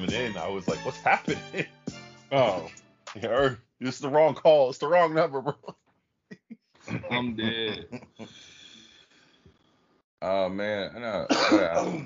[0.00, 1.38] coming in, I was like, "What's happening?"
[2.32, 2.70] Oh,
[3.24, 4.70] or it's the wrong call.
[4.70, 5.54] It's the wrong number, bro.
[7.10, 7.88] I'm dead.
[10.22, 11.98] Oh man, no, yeah,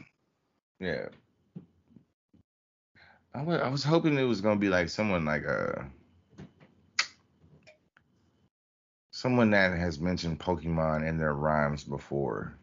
[0.80, 1.06] yeah.
[3.34, 5.82] I was, I was hoping it was gonna be like someone like uh
[9.10, 12.54] someone that has mentioned Pokemon in their rhymes before,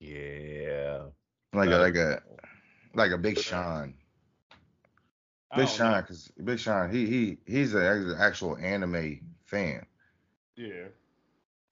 [0.00, 1.04] Yeah.
[1.54, 2.22] like a, Uh, like a
[2.94, 3.94] like a Big Sean.
[5.50, 9.84] I Big Sean, cause Big Sean, he he he's an actual anime fan.
[10.56, 10.88] Yeah.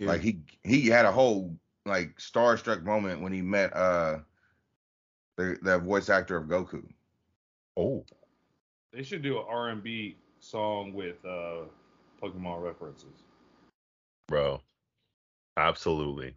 [0.01, 4.19] Like he he had a whole like starstruck moment when he met uh
[5.37, 6.85] the the voice actor of Goku.
[7.77, 8.05] Oh.
[8.93, 11.67] They should do an R&B song with uh
[12.23, 13.23] Pokemon references.
[14.27, 14.61] bro.
[15.57, 16.35] Absolutely.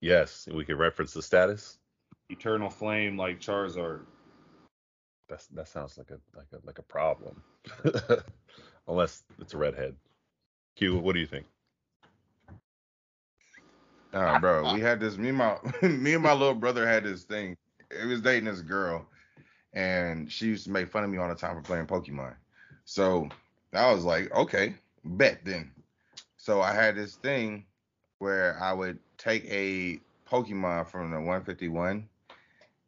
[0.00, 1.78] Yes, we can reference the status.
[2.28, 4.02] Eternal Flame like Charizard.
[5.28, 7.42] That's that sounds like a like a like a problem.
[8.88, 9.96] Unless it's a redhead.
[10.76, 11.46] Q, what do you think?
[14.12, 15.16] Oh, bro, we had this.
[15.16, 17.56] Me and my me and my little brother had this thing.
[17.90, 19.06] It was dating this girl,
[19.72, 22.34] and she used to make fun of me all the time for playing Pokemon.
[22.84, 23.28] So
[23.72, 25.72] I was like, okay, bet then.
[26.36, 27.66] So I had this thing
[28.18, 32.08] where I would take a Pokemon from the 151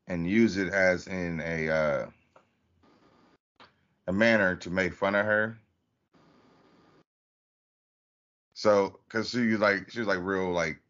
[0.07, 2.07] and use it as in a uh,
[4.09, 5.59] a manner to make fun of her.
[8.55, 10.81] So, cause she was like she was like real like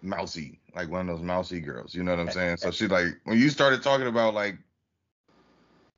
[0.00, 1.94] mousy, like one of those mousy girls.
[1.94, 2.56] You know what I'm saying?
[2.58, 4.56] So she like when you started talking about like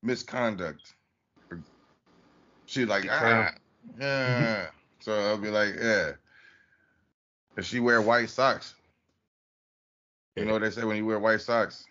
[0.02, 0.94] misconduct,
[2.64, 3.50] she like ah
[4.00, 4.66] yeah.
[5.00, 6.12] So I'll be like yeah.
[7.54, 8.74] Does she wear white socks?
[10.36, 11.84] You know what they say when you wear white socks?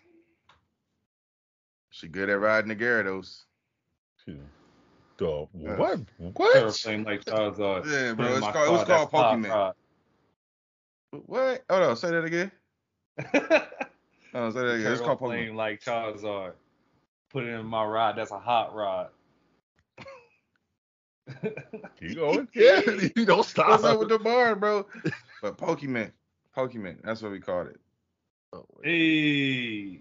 [1.90, 3.44] She good at riding the Gyarados.
[4.26, 6.00] The what?
[6.18, 6.76] What?
[6.76, 7.86] Flame like uh, Charizard.
[7.86, 8.26] Yeah, bro.
[8.26, 9.74] It's my called, it was called that's hot Pokemon.
[11.26, 11.64] What?
[11.70, 12.50] Hold on, say that again.
[13.18, 13.68] rod.
[14.36, 14.92] Oh, no, say that again.
[14.92, 15.28] It's called Pokemon.
[15.28, 16.54] Flame like Charizard.
[17.30, 18.16] Put it in my rod.
[18.16, 19.10] That's a hot rod.
[22.00, 22.48] Keep going.
[22.52, 22.80] Yeah,
[23.16, 23.68] you don't stop.
[23.68, 24.86] What's up with the bar, bro?
[25.40, 26.10] But Pokemon,
[26.56, 27.80] Pokemon, that's what we called it.
[28.52, 30.00] Oh, hey.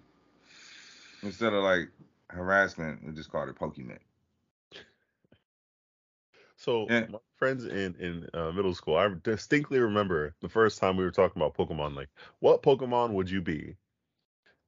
[1.21, 1.89] Instead of like
[2.29, 3.99] harassment, we just called it Pokemon.
[6.63, 7.07] So Yeah.
[7.09, 11.11] my friends in in uh, middle school, I distinctly remember the first time we were
[11.11, 11.93] talking about Pokemon.
[11.93, 12.07] Like,
[12.39, 13.75] what Pokemon would you be?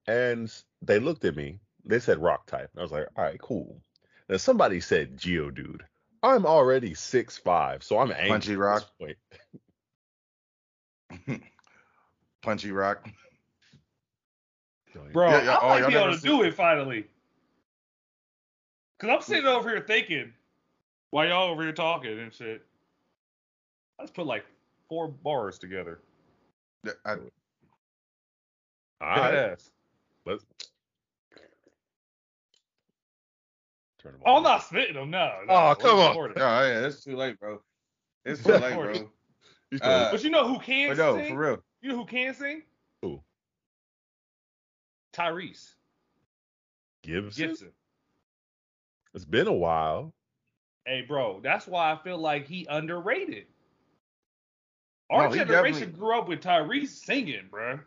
[0.06, 0.52] And
[0.82, 1.60] they looked at me.
[1.86, 2.70] They said Rock type.
[2.78, 3.82] I was like, all right, cool.
[4.28, 5.82] Then somebody said Geodude.
[6.22, 8.28] I'm already six five, so I'm angry.
[8.30, 8.90] Punchy Rock?
[11.28, 11.40] this.
[12.42, 13.08] Punchy Rock.
[15.14, 17.06] Bro, Yeah, yeah, I oh, might y'all be able never to seen- do it finally.
[19.00, 20.34] Cause I'm sitting over here thinking,
[21.12, 22.66] while y'all over here talking and shit.
[24.00, 24.46] Let's put like
[24.90, 26.00] four bars together.
[27.06, 27.18] I, All
[29.02, 29.72] right, Yes.
[30.26, 30.46] let's
[34.02, 34.22] turn them.
[34.26, 34.38] Oh, on.
[34.38, 35.10] I'm not spitting them.
[35.10, 35.32] No.
[35.48, 36.10] no Oh, come on.
[36.10, 36.38] recording.
[36.42, 37.62] oh yeah, it's too late, bro.
[38.26, 39.10] It's too late, bro.
[39.82, 41.34] Uh, But you know who can But no, sing?
[41.34, 41.64] for real.
[41.82, 42.64] You know who can sing?
[43.02, 43.22] Who?
[45.14, 45.74] Tyrese
[47.04, 47.48] Gibson?
[47.50, 47.72] Gibson.
[49.14, 50.14] It's been a while.
[50.86, 53.48] Hey, bro, that's why I feel like he underrated.
[55.10, 57.80] Our No, he generation grew up with Tyrese singing, bro.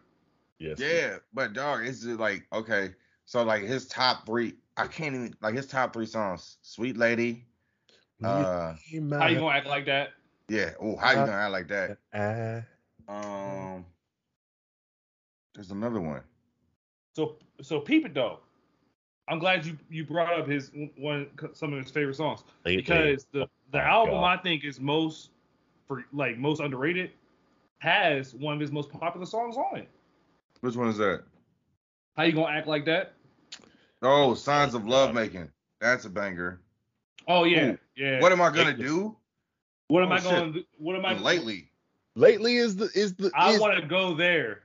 [0.59, 0.81] Yes.
[0.81, 2.95] Yeah, but dog, it's just like okay.
[3.25, 6.59] So like his top three, I can't even like his top three songs.
[6.63, 7.45] Sweet Lady.
[8.23, 8.75] Uh,
[9.13, 10.11] How you gonna act like that?
[10.49, 10.73] yeah.
[10.81, 11.99] Oh, how you gonna act like that?
[12.13, 13.87] Uh, Um,
[15.55, 16.23] there's another one.
[17.15, 18.41] So, so peep it though.
[19.29, 23.43] I'm glad you you brought up his one some of his favorite songs because the
[23.43, 24.39] oh the Oh, album God.
[24.39, 25.31] I think is most
[25.87, 27.11] for like most underrated
[27.79, 29.89] has one of his most popular songs on it.
[30.61, 31.23] Which one is that?
[32.17, 33.13] How you gonna act like that?
[34.03, 35.51] Oh, Signs of Love Making.
[35.81, 36.61] That's a banger.
[37.27, 38.21] Oh yeah, Ooh, yeah.
[38.21, 39.17] What am I gonna do?
[39.89, 40.31] What am oh, I shit.
[40.31, 40.53] going?
[40.55, 41.19] to What am I?
[41.19, 41.71] Lately,
[42.15, 44.63] lately is the is the I want to go there,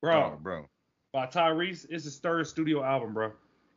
[0.00, 0.32] bro.
[0.34, 0.68] oh, bro.
[1.12, 3.32] By Tyrese, it's his third studio album, bro,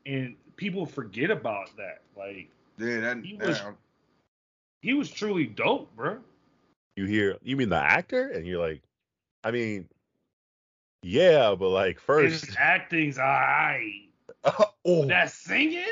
[0.06, 2.02] and people forget about that.
[2.18, 3.24] Like Yeah, that.
[3.26, 3.76] He was- that-
[4.82, 6.20] he was truly dope, bro.
[6.96, 8.82] you hear you mean the actor and you're like,
[9.44, 9.90] I mean,
[11.02, 14.10] yeah, but like first, His acting's alright.
[14.86, 15.84] oh, That singing,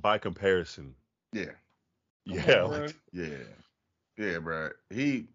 [0.00, 0.94] by comparison,
[1.32, 1.52] yeah,
[2.26, 3.28] yeah, on, like, yeah,
[4.18, 4.70] yeah, bro.
[4.90, 5.26] He.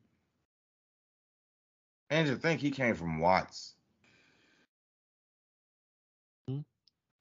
[2.12, 3.76] And to think he came from Watts.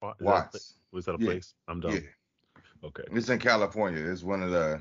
[0.00, 0.74] That Watts.
[0.92, 1.26] Was that a Yeah.
[1.26, 1.54] place?
[1.66, 1.92] I'm done.
[1.92, 2.00] Yeah,
[2.84, 3.04] Okay.
[3.12, 4.04] it's in California.
[4.10, 4.80] It's one of the.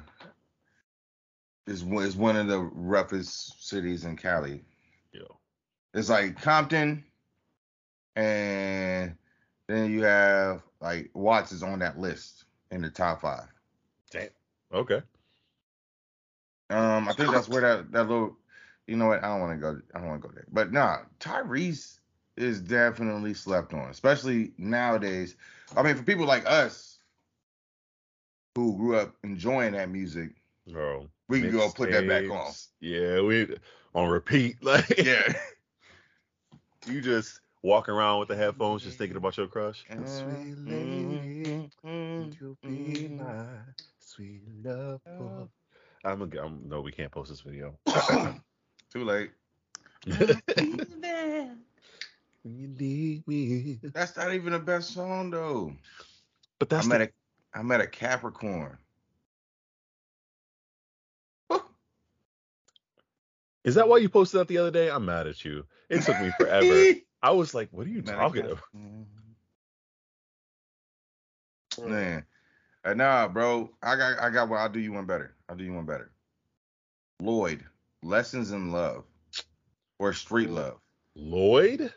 [1.66, 4.64] It's one, it's one of the roughest cities in Cali.
[5.12, 5.40] Yo.
[5.94, 7.04] It's like Compton,
[8.16, 9.18] and
[9.68, 13.48] then you have like Watts is on that list in the top five.
[14.12, 14.30] Damn.
[14.74, 15.02] Okay.
[16.70, 18.38] Um, I think that's where that that little.
[18.86, 19.22] You know what?
[19.24, 19.82] I don't want to go.
[19.94, 20.46] I don't want to go there.
[20.50, 22.00] But nah, Tyrese
[22.38, 25.36] is definitely slept on, especially nowadays.
[25.76, 27.00] I mean, for people like us
[28.56, 30.32] who grew up enjoying that music,
[30.68, 31.08] Bro.
[31.28, 32.52] we can go put that back on.
[32.80, 33.56] Yeah, we
[33.96, 34.58] on repeat.
[34.64, 35.34] Like Yeah.
[36.88, 39.86] you just walking around with the headphones, just thinking about your crush.
[39.92, 43.46] Mm, Sweet lady, would you be my
[44.00, 45.02] sweet love?
[45.18, 45.48] boy?
[46.04, 47.76] I'm a, I'm, no, we can't post this video.
[48.92, 49.32] Too late.
[52.48, 53.80] when you need me.
[53.94, 55.74] That's not even the best song though.
[56.60, 58.78] But that's I the, met a I met a Capricorn.
[63.64, 64.90] Is that why you posted that the other day?
[64.90, 65.66] I'm mad at you.
[65.90, 66.94] It took me forever.
[67.22, 68.60] I was like, what are you talking about?
[71.86, 72.26] Man,
[72.86, 73.70] uh, nah, bro.
[73.84, 74.60] I got, I got one.
[74.60, 75.36] I'll do you one better.
[75.50, 76.12] I'll do you one better.
[77.20, 77.64] Lloyd,
[78.04, 79.04] Lessons in Love,
[80.00, 80.80] or Street Love.
[81.16, 81.92] Lloyd?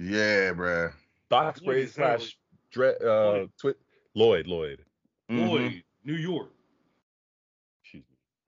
[0.00, 0.92] Yeah, bruh.
[1.28, 2.38] Box Lloyd braid slash
[2.72, 3.50] dre- uh, Lloyd.
[3.60, 3.74] twi-
[4.14, 4.84] Lloyd, Lloyd.
[5.30, 5.48] Mhm.
[5.48, 6.50] Lloyd, New York.
[7.84, 8.04] Excuse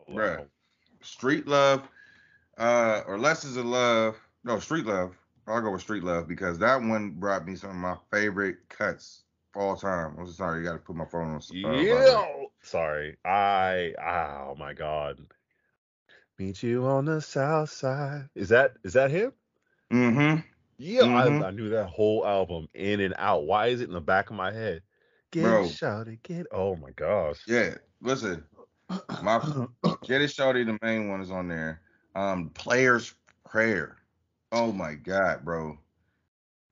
[0.08, 0.14] me.
[0.14, 0.48] Bruh.
[1.02, 1.86] Street Love,
[2.58, 4.16] uh, or Lessons in Love.
[4.44, 5.14] No, Street Love.
[5.46, 9.24] I'll go with Street Love because that one brought me some of my favorite cuts
[9.54, 10.16] of all time.
[10.18, 11.36] I'm sorry, you got to put my phone on.
[11.64, 12.26] Uh, Yeah.
[12.62, 13.16] Sorry.
[13.24, 15.18] I oh my god.
[16.38, 18.28] Meet you on the south side.
[18.36, 19.32] Is that is that him?
[19.92, 20.40] Mm-hmm.
[20.82, 21.44] Yeah, Mhm.
[21.44, 23.44] I, I knew that whole album in and out.
[23.44, 24.82] Why is it in the back of my head?
[25.30, 25.68] Get Bro.
[25.68, 27.38] shouted, get oh my gosh.
[27.46, 27.76] Yeah.
[28.00, 28.44] Listen,
[29.22, 29.38] my
[30.04, 31.80] Get It Shawty, the main one is on there.
[32.16, 33.14] Um, Player's
[33.48, 33.98] Prayer.
[34.50, 35.78] Oh my God, bro.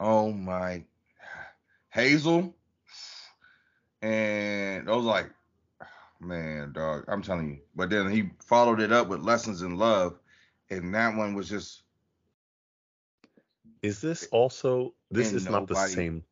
[0.01, 0.85] Oh my
[1.91, 2.57] Hazel.
[4.03, 5.31] And those like
[6.21, 7.05] man, dog.
[7.07, 7.59] I'm telling you.
[7.77, 10.19] But then he followed it up with Lessons in Love.
[10.69, 11.83] And that one was just
[13.83, 16.25] Is this also this And is not the same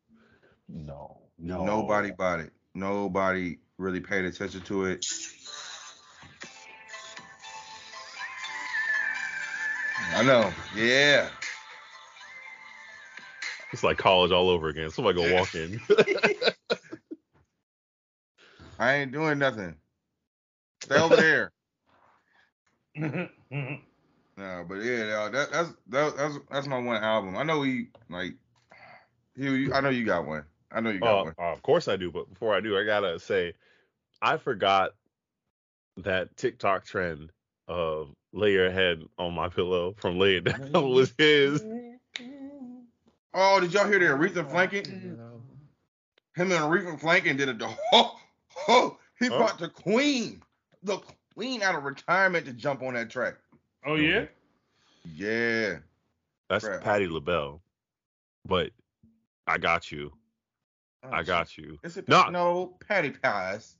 [0.67, 1.17] No.
[1.37, 1.65] No.
[1.65, 2.51] nobody bought it.
[2.75, 5.05] Nobody really paid attention to it.
[10.15, 10.51] I know.
[10.75, 11.29] Yeah.
[13.71, 14.89] It's like college all over again.
[14.89, 15.39] Somebody go Yeah.
[15.39, 15.79] walk in.
[18.79, 19.75] I ain't doing nothing.
[20.81, 21.51] Stay over there.
[24.39, 27.35] No, but yeah, no, that, that's that, that's that's my one album.
[27.35, 28.35] I know he like
[29.35, 29.43] he.
[29.43, 29.73] you.
[29.73, 30.45] I know you got one.
[30.71, 31.35] I know you got Uh, one.
[31.37, 33.53] uh, of course I do, but before I do, I gotta say,
[34.21, 34.91] I forgot
[35.97, 37.31] that TikTok trend
[37.67, 41.61] of lay your head on my pillow from lay it down was his.
[43.33, 44.85] Oh, did y'all hear the Aretha Franklin?
[46.35, 47.59] Him and Aretha Franklin did it.
[47.59, 48.17] The oh,
[48.69, 49.37] oh, he Huh?
[49.37, 50.41] brought the Queen,
[50.83, 50.99] the
[51.35, 53.35] Queen out of retirement to jump on that track.
[53.85, 54.25] Oh yeah.
[55.15, 55.77] Yeah.
[56.49, 56.81] That's Bruh.
[56.81, 57.61] Patti LaBelle,
[58.45, 58.71] but
[59.47, 60.11] I got you.
[61.03, 61.79] Oh, I got you.
[61.83, 62.29] Is it No.
[62.29, 63.75] no Patti Pies?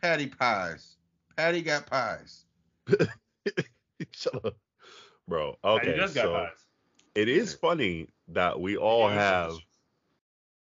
[0.00, 0.96] Patti Pies.
[1.36, 2.44] Patti got pies.
[4.12, 4.56] Shut up,
[5.26, 5.56] bro.
[5.64, 6.66] Okay, does got so pies.
[7.14, 9.52] it is funny that we all have.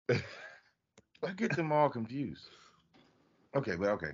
[0.09, 2.49] I get them all confused.
[3.55, 4.11] Okay, but okay.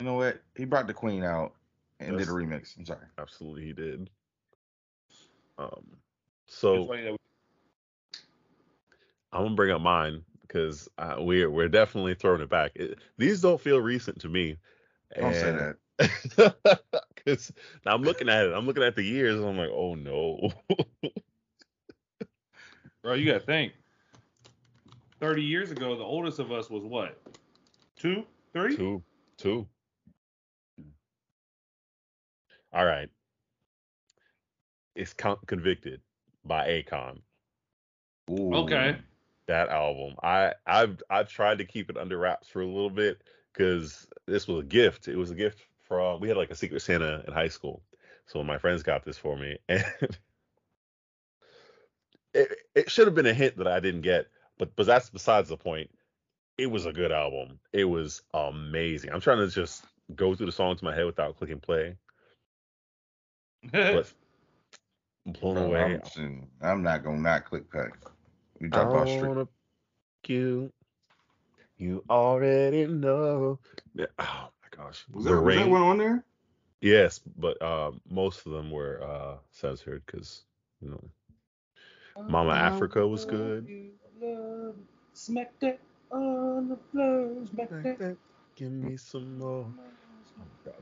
[0.00, 0.40] You know what?
[0.54, 1.54] He brought the Queen out
[2.00, 2.26] and Yes.
[2.26, 2.76] did a remix.
[2.78, 3.06] I'm sorry.
[3.18, 4.10] Absolutely, he did.
[5.58, 5.96] Um,
[6.46, 7.16] so we-
[9.32, 12.72] I'm gonna bring up mine because uh, we're we're definitely throwing it back.
[12.74, 14.58] It, these don't feel recent to me.
[15.18, 15.76] Don't say that.
[16.36, 16.80] that.
[17.14, 17.52] Because
[17.84, 20.52] I'm looking at it, I'm looking at the years, and I'm like, oh no.
[23.02, 23.72] Bro, you gotta think.
[25.20, 27.20] Thirty years ago, the oldest of us was what?
[27.96, 28.76] Two, three?
[28.76, 29.02] two,
[29.38, 29.66] two.
[32.76, 33.08] All right.
[34.94, 36.00] It's con- Konvicted
[36.44, 37.20] by Akon.
[38.30, 38.54] Ooh.
[38.54, 38.98] Okay.
[39.46, 40.16] that album.
[40.22, 43.22] I I've I've tried to keep it under wraps for a little bit
[43.54, 45.08] because this was a gift.
[45.08, 47.82] It was a gift from we had like a secret Santa in high school.
[48.26, 49.84] So my friends got this for me, and
[52.34, 54.26] it it should have been a hint that I didn't get,
[54.58, 55.88] but but that's besides the point.
[56.58, 57.58] It was a good album.
[57.72, 59.12] It was amazing.
[59.12, 61.96] I'm trying to just go through the songs in my head without clicking play,
[63.72, 64.12] but
[65.26, 66.00] blown Bro, away.
[66.16, 67.90] I'm, I'm not gonna not click cut.
[68.60, 69.28] We I talk about don't street.
[69.28, 69.48] wanna
[70.26, 70.72] you.
[71.78, 73.58] You already know.
[73.94, 75.04] Yeah, Oh my gosh.
[75.12, 76.24] Was the that, was that one on there?
[76.80, 80.44] Yes, but uh, most of them were uh, censored because
[80.80, 81.04] you know
[82.28, 83.66] Mama Africa was good.
[85.12, 85.78] Smack that
[86.10, 87.44] on the floor.
[87.46, 88.16] Smack that.
[88.56, 89.66] Give me some more.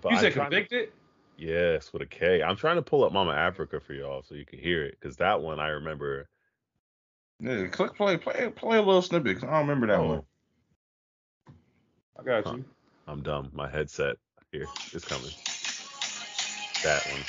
[0.00, 0.88] But You said trying to- Konvicted?
[1.36, 2.42] Yes, with a K.
[2.42, 5.16] I'm trying to pull up Mama Africa for y'all so you can hear it because
[5.16, 6.28] that one I remember.
[7.40, 9.36] Yeah, click play, play, play a little snippet.
[9.36, 10.22] 'cause I don't remember that Oh, one.
[12.18, 12.52] I got Huh.
[12.52, 12.64] you.
[13.06, 13.50] I'm dumb.
[13.52, 14.16] My headset
[14.52, 15.30] here is coming.
[16.84, 17.24] That one.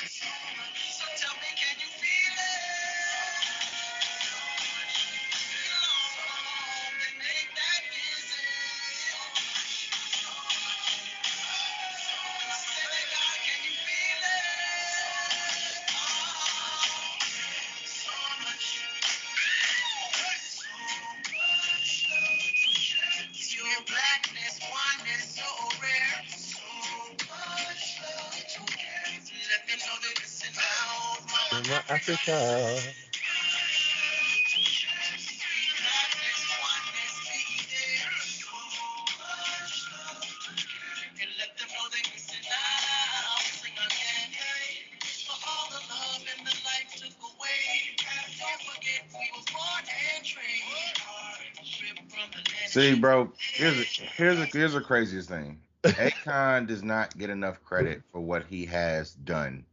[52.66, 53.84] See, bro, here's a,
[54.16, 55.60] here's a, here's the craziest thing.
[55.84, 59.64] Akon does not get enough credit for what he has done.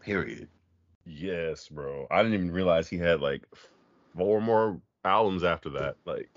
[0.00, 0.48] Period.
[1.08, 2.06] Yes, bro.
[2.10, 3.44] I didn't even realize he had like
[4.16, 5.96] four more albums after that.
[6.06, 6.30] Like,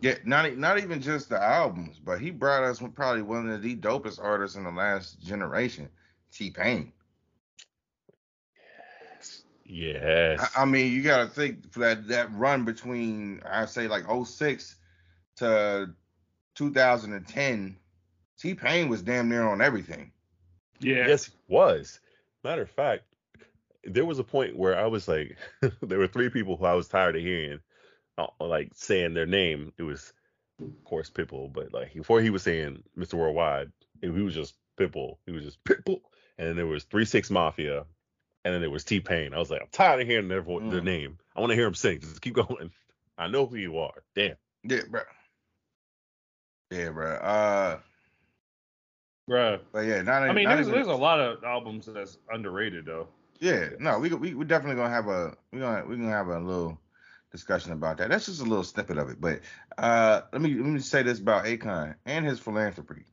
[0.00, 3.62] Yeah, not e- not even just the albums, but he brought us probably one of
[3.62, 5.90] the dopest artists in the last generation,
[6.32, 6.92] T Pain.
[9.64, 10.56] yes.
[10.56, 14.04] I, I mean, you got to think for that that run between I say like
[14.26, 14.76] 06
[15.36, 15.94] to
[16.54, 17.76] 2010,
[18.38, 20.12] T Pain was damn near on everything.
[20.80, 21.08] Yeah.
[21.08, 22.00] Yes, was.
[22.44, 23.04] Matter of fact,
[23.86, 25.36] there was a point where I was like,
[25.82, 27.60] there were three people who I was tired of hearing,
[28.18, 29.72] uh, like saying their name.
[29.78, 30.12] It was,
[30.60, 33.14] of course, Pitbull, but like before he was saying Mr.
[33.14, 35.16] Worldwide, he was just Pitbull.
[35.26, 36.00] He was just Pitbull,
[36.38, 37.84] and then there was Three Six Mafia,
[38.44, 39.32] and then there was T Pain.
[39.34, 40.84] I was like, I'm tired of hearing their vo- their Mm.
[40.84, 41.18] name.
[41.34, 42.00] I want to hear them sing.
[42.00, 42.70] Just keep going.
[43.18, 44.02] I know who you are.
[44.14, 44.36] Damn.
[44.64, 45.00] Yeah, bro.
[46.70, 47.12] Yeah, bro.
[47.14, 47.78] Uh,
[49.30, 49.60] Bruh.
[49.72, 50.22] but yeah, not.
[50.22, 53.08] I mean, not there's, even- there's a lot of albums that's underrated though.
[53.40, 56.38] Yeah, no, we we we definitely gonna have a we gonna we gonna have a
[56.38, 56.80] little
[57.30, 58.08] discussion about that.
[58.10, 59.20] That's just a little snippet of it.
[59.20, 59.40] But
[59.78, 63.04] uh, let me let me say this about Akon and his philanthropy.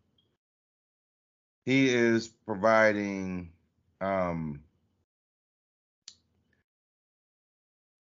[1.66, 3.52] He is providing
[4.02, 4.62] um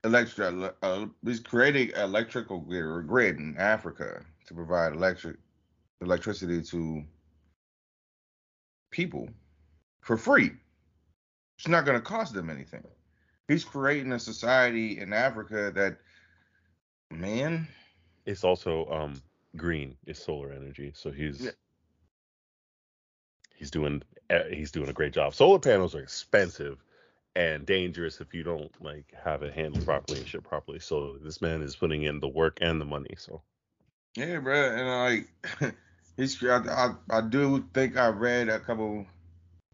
[0.03, 0.75] electric.
[0.81, 5.37] Uh, he's creating electrical grid, grid in Africa to provide electric
[6.01, 7.03] electricity to
[8.91, 9.29] people
[10.01, 10.51] for free.
[11.63, 12.83] It's not going to cost them anything.
[13.47, 15.97] He's creating a society in Africa that,
[17.09, 17.69] man,
[18.25, 19.23] It's also um
[19.55, 19.97] green.
[20.05, 20.91] It's solar energy.
[20.95, 21.51] So he's Yeah.
[23.55, 25.33] he's doing uh, he's doing a great job.
[25.35, 26.83] Solar panels are expensive
[27.35, 30.79] and dangerous if you don't like have it handled properly and shit properly.
[30.79, 33.15] So this man is putting in the work and the money.
[33.17, 33.41] So
[34.15, 35.27] yeah, bro, and
[35.61, 35.75] like,
[36.17, 39.07] he's I, I I do think I read a couple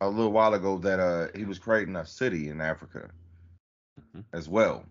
[0.01, 3.09] a little while ago that uh he was creating a city in Africa
[4.15, 4.23] Mhm.
[4.33, 4.85] as well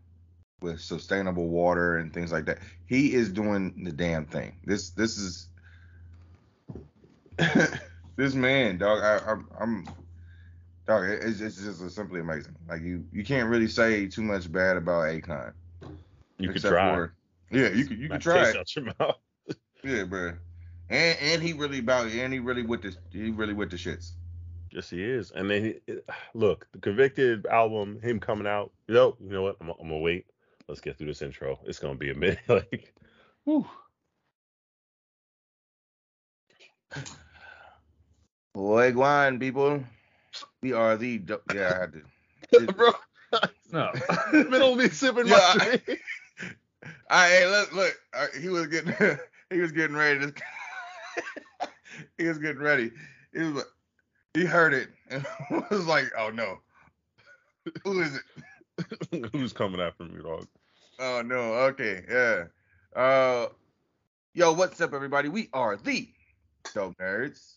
[0.61, 2.59] with sustainable water and things like that.
[2.87, 4.55] He is doing the damn thing.
[4.65, 5.49] This this is
[8.17, 9.03] this man, dog.
[9.03, 9.89] I, I'm I'm
[10.87, 11.05] dog.
[11.09, 12.57] It's, it's just simply amazing.
[12.69, 15.53] Like you you can't really say too much bad about Akon.
[16.39, 16.95] you could try.
[16.95, 17.15] for-
[17.51, 18.45] yeah, you could you could try.
[18.45, 19.17] taste out your mouth.
[19.85, 20.33] Yeah, bro.
[20.91, 24.11] And and he really about and he really with the he really with the shits.
[24.71, 25.31] Yes, he is.
[25.31, 25.95] And then he,
[26.35, 28.73] look, the Konvicted album, him coming out.
[28.87, 29.57] You know, you know what?
[29.61, 30.27] I'm, I'm gonna wait.
[30.69, 31.59] Let's get through this intro.
[31.67, 32.41] It's gonna be a minute.
[32.49, 32.95] like,
[33.45, 33.67] whew.
[38.55, 39.83] Boy, Guan, people.
[40.63, 41.73] We are the do- yeah.
[41.75, 41.93] I had
[42.63, 42.73] to.
[42.73, 42.91] bro.
[43.73, 43.93] No.
[44.33, 46.01] Middle of me sipping Yeah, my I- drink.
[47.11, 47.95] All right, hey, look, look.
[48.41, 48.95] he was getting
[49.51, 50.21] he was getting ready.
[50.21, 50.33] To,
[52.19, 52.91] he was getting ready.
[53.33, 53.67] He was like,
[54.35, 55.27] he heard it and
[55.71, 56.59] was like, oh no,
[57.85, 58.23] who is it?
[59.33, 60.47] Who's coming after me, dog?
[60.99, 62.45] Oh no, okay, yeah.
[63.01, 63.49] Uh,
[64.35, 65.29] yo, what's up, everybody?
[65.29, 66.09] We are the
[66.75, 67.57] Dope Nerdz,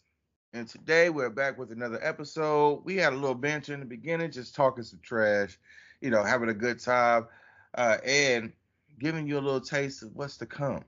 [0.54, 2.84] and today we're back with another episode.
[2.86, 5.60] We had a little bench in the beginning, just talking some trash,
[6.02, 7.28] you know, having a good time,
[7.76, 8.54] uh, and
[9.00, 10.84] giving you a little taste of what's to come.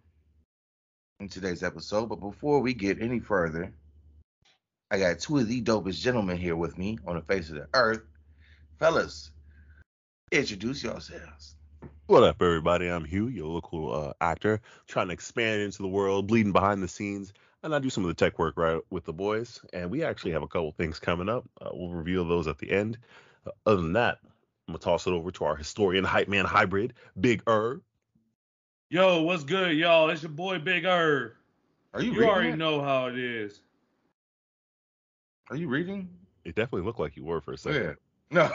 [1.20, 2.08] in today's episode.
[2.10, 3.74] But before we get any further,
[4.94, 7.68] I got two of the dopest gentlemen here with me on the face of the
[7.74, 8.04] earth.
[8.78, 9.32] Fellas,
[10.32, 11.56] introduce yourselves.
[12.06, 12.90] What up, everybody?
[12.90, 16.88] I'm Hugh, your local uh, actor, trying to expand into the world, bleeding behind the
[16.88, 17.34] scenes,
[17.64, 19.60] and I do some of the tech work right with the boys.
[19.74, 21.44] And we actually have a couple things coming up.
[21.60, 23.00] Uh, we'll reveal those at the end.
[23.48, 24.20] Uh, other than that,
[24.68, 27.82] I'm gonna toss it over to our historian hype man hybrid, Big Er.
[28.92, 30.12] Yo, what's good, y'all?
[30.12, 31.32] It's your boy Big Herb.
[31.96, 32.58] Are you, You, already it?
[32.58, 33.60] know how it is.
[35.50, 36.10] Are you reading?
[36.46, 37.98] It definitely looked like you were for a second.
[38.32, 38.50] Yeah.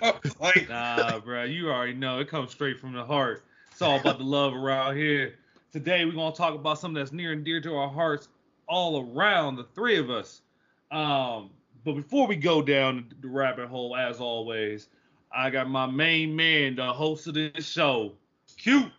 [0.00, 0.12] No.
[0.40, 2.18] like, Nah, bro, you already know.
[2.20, 3.44] It comes straight from the heart.
[3.70, 5.34] It's all about the love around here.
[5.72, 8.28] Today, we're going to talk about something that's near and dear to our hearts
[8.68, 10.42] all around, the three of us.
[10.90, 11.50] Um,
[11.84, 14.88] but before we go down the rabbit hole, as always,
[15.34, 18.12] I got my main man, the host of this show,
[18.58, 18.90] Q.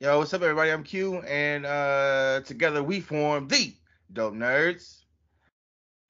[0.00, 0.70] Yo, what's up, everybody?
[0.70, 3.74] I'm Q, and uh, together we form the
[4.12, 5.04] Dope Nerdz.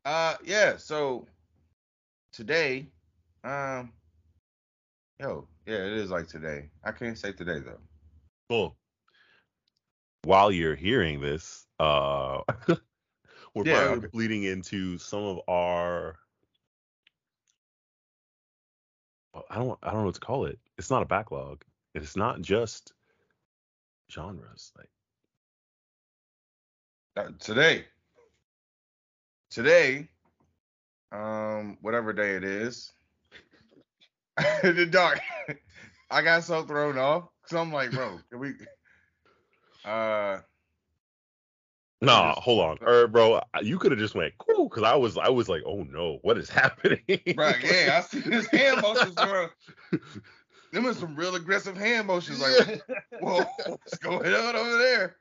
[0.05, 0.77] Uh, yeah.
[0.77, 1.27] So
[2.33, 2.87] today,
[3.45, 3.93] um,
[5.21, 6.71] yo, yeah, it is like today.
[6.85, 7.81] I can't say today though.
[8.49, 8.77] Cool.
[10.23, 12.43] While you're hearing this, uh,
[13.55, 14.09] we're Yeah, probably okay.
[14.13, 16.19] bleeding into some of our.
[19.51, 19.79] I don't.
[19.83, 20.59] I don't know what to call it.
[20.79, 21.65] It's not a backlog.
[21.95, 22.95] It's not just
[24.11, 24.73] genres.
[24.77, 24.91] Like
[27.17, 27.87] Uh, today,
[29.51, 30.09] today,
[31.13, 32.93] um, whatever day it is,
[34.63, 35.21] the dark.
[36.11, 38.55] I got so thrown off because I'm like, bro, can we?
[39.85, 40.39] Uh,
[42.03, 43.41] Nah, just- hold on, er, bro.
[43.63, 46.39] You could have just went cool because I was, I was like, oh no, what
[46.39, 47.03] is happening?
[47.37, 49.49] bro, yeah, I see his hand motions, bro.
[50.73, 52.41] Them are some real aggressive hand motions.
[52.41, 52.81] Like,
[53.21, 55.17] whoa, what's going on over there?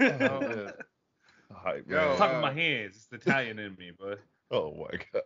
[0.00, 0.70] Oh,
[1.52, 2.18] Hype, Yo, man.
[2.18, 2.96] Talking uh, my hands.
[2.96, 5.22] It's the Italian in me, but oh my god.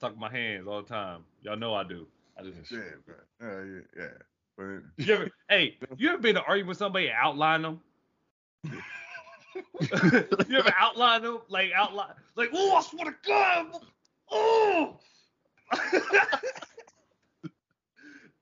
[0.00, 1.24] talking my hands all the time.
[1.42, 2.06] Y'all know I do.
[2.38, 2.70] I just.
[2.70, 3.14] Yeah, bro.
[3.40, 4.06] Uh, yeah, yeah.
[4.56, 7.80] But You ever, hey, you ever been to argue with somebody and outline them?
[10.48, 11.38] you ever outline them?
[11.48, 13.66] Like outline, like, oh, I swear to God,
[14.30, 14.96] oh.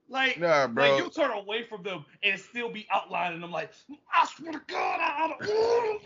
[0.09, 0.89] like, nah, bro.
[0.89, 3.73] like you turn away from them and still be outlining them, like,
[4.13, 5.99] I swear to God, I, I.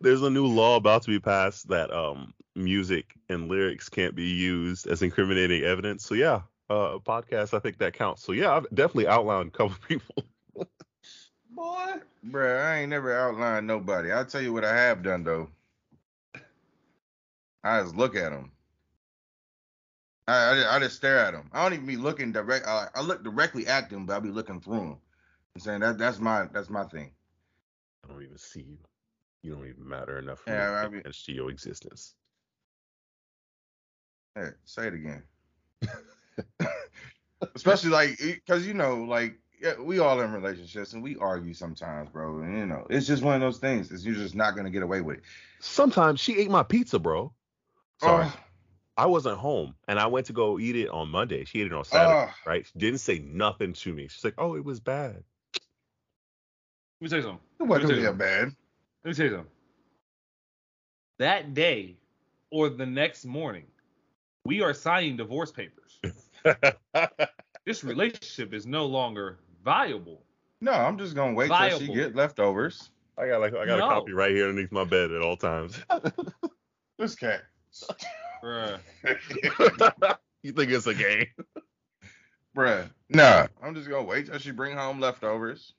[0.00, 4.24] There's a new law about to be passed that um music and lyrics can't be
[4.24, 6.04] used as incriminating evidence.
[6.04, 8.22] So yeah, uh podcast I think that counts.
[8.22, 10.24] So yeah, I've definitely outlined a couple people.
[11.50, 11.94] boy.
[12.22, 14.10] bro, I ain't never outlined nobody.
[14.10, 15.48] I'll tell you what I have done though.
[17.62, 18.50] I just look at them.
[20.26, 21.50] I, I, I just stare at them.
[21.52, 22.66] I don't even be looking direct.
[22.66, 24.98] I, I look directly at them, but I be looking through them.
[25.54, 27.10] I'm saying that that's my that's my thing.
[28.04, 28.78] I don't even see you.
[29.42, 32.14] You don't even matter enough for Yeah, me I to mean- to your existence.
[34.34, 35.22] Hey, say it again.
[37.54, 42.08] Especially like, cause you know, like yeah, we all in relationships and we argue sometimes,
[42.10, 42.40] bro.
[42.40, 43.92] And you know, it's just one of those things.
[43.92, 45.22] Is you're just not gonna get away with it.
[45.60, 47.32] Sometimes she ate my pizza, bro.
[48.00, 48.26] Sorry.
[48.26, 48.36] Oh,
[48.96, 51.44] I wasn't home and I went to go eat it on Monday.
[51.44, 52.66] She ate it on Saturday, oh, right?
[52.66, 54.06] She didn't say nothing to me.
[54.08, 55.24] She's like, "Oh, it was bad."
[57.00, 57.40] Let me tell you something.
[57.60, 58.56] it wasn't Let me tell that bad.
[59.04, 59.50] Let me tell you something.
[61.18, 61.96] That day
[62.50, 63.66] or the next morning,
[64.44, 66.00] we are signing divorce papers.
[67.66, 70.22] This relationship is no longer viable.
[70.60, 72.90] No, I'm just gonna wait till she get leftovers.
[73.16, 73.86] I got like I got No.
[73.86, 75.82] a copy right here underneath my bed at all times.
[76.98, 77.42] This cat.
[78.44, 78.78] Bruh.
[80.42, 81.26] you think it's a game?
[82.54, 82.90] Bruh.
[83.08, 85.72] Nah, I'm just gonna wait till she bring home leftovers.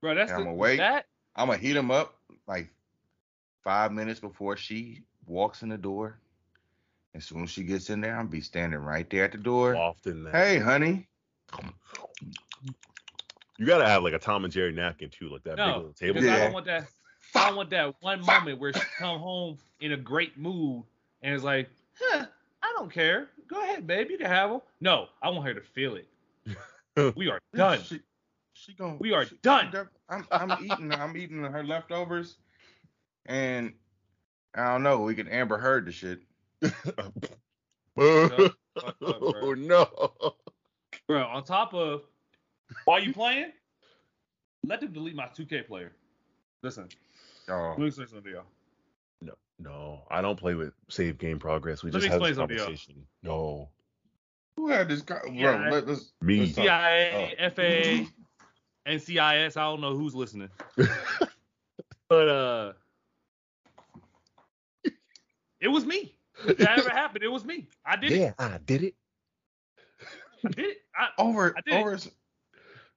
[0.00, 0.78] Bro, that's Yeah, the, I'ma wait.
[0.78, 1.04] that
[1.36, 2.14] I'm gonna heat them up
[2.46, 2.70] like
[3.62, 6.18] five minutes before she walks in the door.
[7.14, 9.38] As soon as she gets in there, I'm gonna be standing right there at the
[9.38, 9.76] door.
[9.76, 10.34] Often that.
[10.34, 11.08] Hey, honey.
[13.58, 15.92] You gotta have like a Tom and Jerry napkin too, like that big no, little
[15.92, 16.14] table.
[16.14, 16.86] because I don't want that.
[17.34, 20.84] I don't want that one moment where she come home in a great mood
[21.22, 21.68] and it's like,
[22.00, 22.26] huh,
[22.62, 23.28] I don't care.
[23.48, 24.10] Go ahead, babe.
[24.10, 24.60] You can have them.
[24.80, 26.08] No, I want her to feel it.
[27.16, 27.80] We are done.
[27.84, 28.00] She,
[28.54, 29.72] she gonna, We are she- she done.
[30.08, 30.92] I'm, I'm eating.
[30.92, 32.38] I'm eating her leftovers,
[33.26, 33.72] and
[34.56, 35.00] I don't know.
[35.02, 36.20] We can Amber Heard the shit.
[37.98, 39.22] oh Fuck up,
[39.58, 40.34] no.
[41.06, 42.02] Bro, on top of
[42.84, 43.52] while you playing,
[44.66, 45.92] let them delete my 2K player.
[46.62, 46.88] Listen,
[47.48, 48.44] Oh, let me say something to y'all.
[49.60, 51.82] No, no, I don't play with save game progress.
[51.82, 52.66] We Let just me had this explain something to y'all.
[52.66, 53.06] conversation.
[53.22, 53.68] No,
[54.56, 55.02] who had this?
[55.02, 55.68] Co- bro, Yeah.
[55.70, 56.40] let, let's me.
[56.40, 56.64] let's talk.
[56.64, 58.06] CIA, FA,
[58.90, 59.56] NCIS.
[59.56, 60.48] I don't know who's listening,
[62.08, 62.72] but uh,
[65.60, 66.14] it was me.
[66.46, 67.66] If that ever happened, it was me.
[67.84, 68.18] I did it.
[68.20, 68.94] yeah, I did it.
[70.44, 70.76] I did it.
[70.96, 71.80] I, Over I did it.
[71.80, 71.94] over.
[71.94, 72.10] s-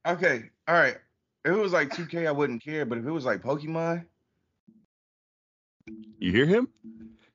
[0.08, 0.98] Okay, all right.
[1.46, 2.86] If it was like 2K, I wouldn't care.
[2.86, 4.06] But if it was like Pokemon,
[6.20, 6.68] You hear him?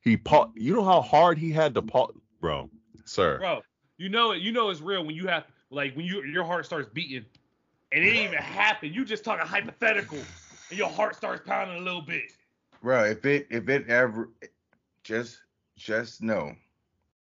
[0.00, 0.50] He paw.
[0.54, 2.08] You know how hard he had to paw,
[2.40, 2.70] bro,
[3.04, 3.38] sir.
[3.38, 3.62] bro,
[3.98, 4.40] you know it.
[4.42, 7.24] You know it's real when you have like when you your heart starts beating,
[7.92, 8.92] and it didn't even happen.
[8.92, 10.18] You just talking hypothetical,
[10.70, 12.24] and your heart starts pounding a little bit.
[12.82, 14.30] bro, if it if it ever,
[15.02, 15.38] just
[15.76, 16.52] just know,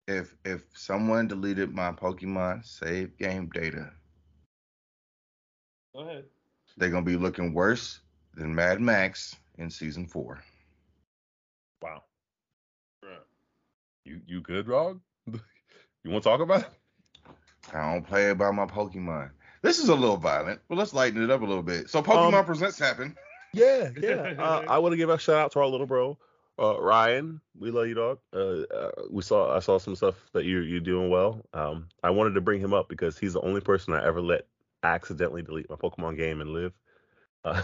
[0.06, 3.90] if if someone deleted my Pokemon save game data,
[5.92, 6.24] Go ahead.
[6.76, 8.00] they're gonna be looking worse
[8.34, 10.40] than Mad Max in season four.
[11.82, 12.02] Wow.
[14.04, 15.00] You you good, Rog?
[16.02, 16.68] You want to talk about it?
[17.74, 19.32] I don't play about my Pokemon.
[19.60, 21.90] This is a little violent, but let's lighten it up a little bit.
[21.90, 23.16] So Pokemon Um, Presents happened.
[23.52, 24.32] Yeah, yeah.
[24.38, 26.16] uh, I want to give a shout out to our little bro,
[26.58, 27.42] uh, Ryan.
[27.58, 28.18] We love you, dog.
[28.32, 31.44] Uh, uh, we saw I saw some stuff that you you're doing well.
[31.52, 34.46] Um, I wanted to bring him up because he's the only person I ever let
[34.82, 36.72] accidentally delete my Pokemon game and live.
[37.44, 37.62] Uh,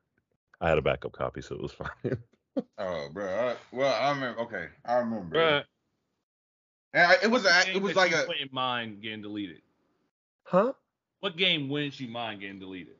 [0.60, 2.18] I had a backup copy, so it was fine.
[2.78, 3.26] Oh, bro.
[3.26, 4.40] I, well, I remember.
[4.42, 5.36] Okay, I remember.
[5.36, 5.64] Bruh,
[6.94, 9.62] And I, it was a, it was like you a wouldn't mind getting deleted.
[10.44, 10.72] huh?
[11.20, 12.94] What game wouldn't you mind getting deleted?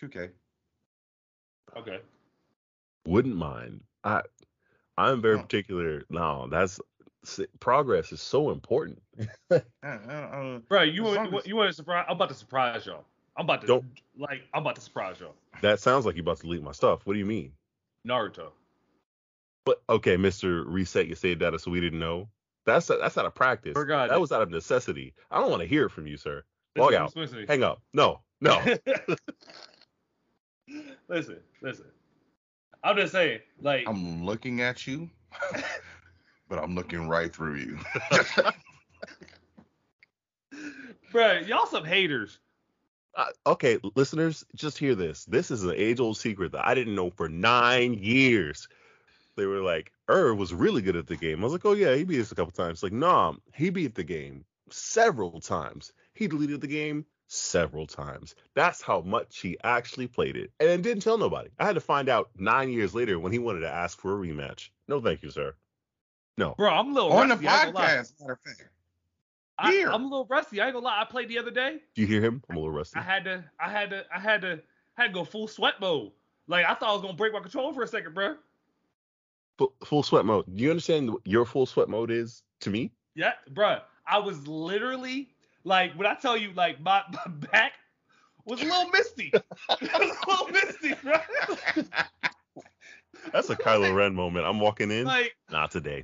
[0.00, 0.30] 2K.
[1.76, 2.00] Okay.
[3.06, 3.80] Wouldn't mind.
[4.04, 4.22] I
[4.98, 5.42] I'm very Huh.
[5.44, 6.02] particular.
[6.10, 6.80] No, that's
[7.60, 9.00] progress is so important.
[9.48, 12.04] Bro, you As want long as- you want to surprise?
[12.08, 13.04] I'm about to surprise y'all.
[13.36, 13.84] I'm about to Don't-
[14.18, 15.34] like I'm about to surprise y'all.
[15.62, 17.06] that sounds like you about to delete my stuff.
[17.06, 17.52] What do you mean?
[18.06, 18.50] Naruto.
[19.64, 22.28] But okay, Mister Reset you save data so we didn't know.
[22.66, 23.72] That's that's out of practice.
[23.74, 24.20] Forgot that it.
[24.20, 25.14] was out of necessity.
[25.30, 26.42] I don't want to hear it from you, sir.
[26.76, 27.16] Log Listen, out.
[27.16, 27.82] Listen, Hang up.
[27.92, 28.58] No, no.
[31.08, 31.86] listen, listen.
[32.84, 35.08] I'm just saying, like, I'm looking at you,
[36.48, 37.78] but I'm looking right through you.
[41.12, 42.38] bro, y'all some haters.
[43.14, 45.24] Uh, okay, listeners, just hear this.
[45.26, 48.68] This is an age-old secret that I didn't know for nine years.
[49.36, 51.40] They were like, Irv was really good at the game.
[51.40, 52.82] I was like, oh yeah, he beat us a couple times.
[52.82, 55.92] Like, nah, he beat the game several times.
[56.14, 58.34] He deleted the game several times.
[58.54, 61.50] That's how much he actually played it, and didn't tell nobody.
[61.58, 64.26] I had to find out nine years later when he wanted to ask for a
[64.26, 64.68] rematch.
[64.88, 65.54] No, thank you, sir.
[66.36, 66.54] No.
[66.56, 67.48] Bro, I'm a little On the rusty.
[67.48, 67.92] I ain't gonna lie.
[67.92, 68.68] podcast, matter of fact.
[69.58, 69.84] I.
[69.86, 70.60] I'm a little rusty.
[70.60, 71.00] I ain't gonna lie.
[71.00, 71.78] I played the other day.
[71.94, 72.42] Do you hear him?
[72.48, 72.98] I'm a little rusty.
[72.98, 74.60] I had to, I had to, I had to,
[74.94, 76.12] had to go full sweat mode.
[76.48, 78.36] Like I thought I was gonna break my control for a second, bro.
[79.58, 80.44] Full, full sweat mode.
[80.54, 82.92] Do you understand what your full sweat mode is to me?
[83.14, 83.78] Yeah, bro.
[84.06, 85.28] I was literally
[85.64, 87.72] like, when I tell you, like my, my back
[88.44, 89.30] was a little misty.
[89.34, 89.42] it
[89.80, 91.14] was a little misty, bro.
[93.32, 94.46] That's a Kylo Ren moment.
[94.46, 95.04] I'm walking in.
[95.04, 96.02] like, Not today.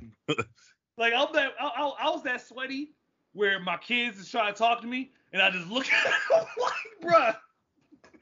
[0.97, 2.93] like I'm that, I, I, I was that sweaty
[3.33, 6.45] where my kids is trying to talk to me, and I just look at them
[6.61, 7.31] like, bro,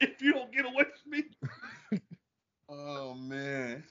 [0.00, 1.22] if you don't get away from me,
[2.68, 3.82] Oh man.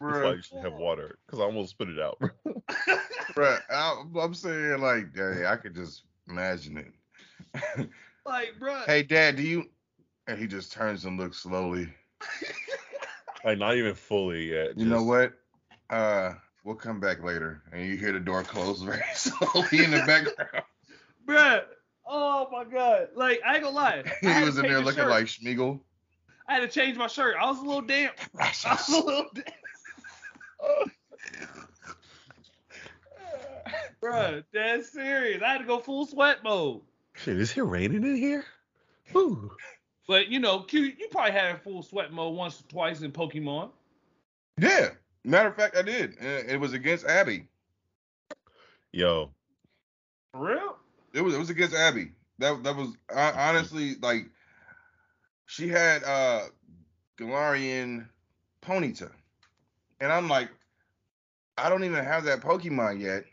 [0.00, 2.20] That's why you should have water, because I almost spit it out.
[3.34, 7.88] bruh, I, I'm saying like, hey, I could just imagine it.
[8.26, 8.82] like, bro.
[8.86, 9.64] hey, Dad, do you?
[10.28, 11.88] And he just turns and looks slowly.
[13.44, 14.78] like not even fully yet.
[14.78, 15.32] You know what?
[15.88, 16.34] Uh,
[16.66, 20.64] we'll come back later, and you hear the door close very slowly in the background.
[21.26, 21.62] Bruh.
[22.08, 23.08] Oh my god.
[23.14, 24.04] Like, I ain't gonna lie.
[24.20, 25.10] He had was in there looking shirt.
[25.10, 25.80] like Sméagol.
[26.48, 27.36] I had to change my shirt.
[27.40, 28.14] I was a little damp.
[28.38, 29.48] I was a little damp.
[34.00, 35.42] Bruh, that's serious.
[35.42, 36.82] I had to go full sweat mode.
[37.14, 38.44] Shit, is it raining in here?
[39.10, 39.50] Whew.
[40.06, 43.70] But you know, Q, you probably had full sweat mode once or twice in Pokemon.
[44.60, 44.90] Yeah.
[45.26, 46.16] Matter of fact, I did.
[46.20, 47.48] It was against Abby.
[48.92, 49.32] Yo,
[50.32, 50.76] For real?
[51.12, 52.12] It was it was against Abby.
[52.38, 54.30] That that was uh, honestly like
[55.46, 56.42] she had uh
[57.18, 58.06] Galarian
[58.62, 59.10] Ponyta.
[60.00, 60.48] And I'm like,
[61.58, 63.24] I don't even have that Pokemon yet.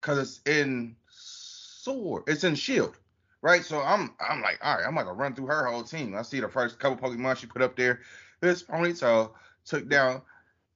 [0.00, 2.22] Cause it's in sword.
[2.28, 2.96] It's in shield.
[3.42, 3.64] Right?
[3.64, 6.14] So I'm I'm like, all right, I'm gonna run through her whole team.
[6.14, 8.02] I see the first couple Pokemon she put up there.
[8.40, 9.30] This Ponyta
[9.68, 10.22] took down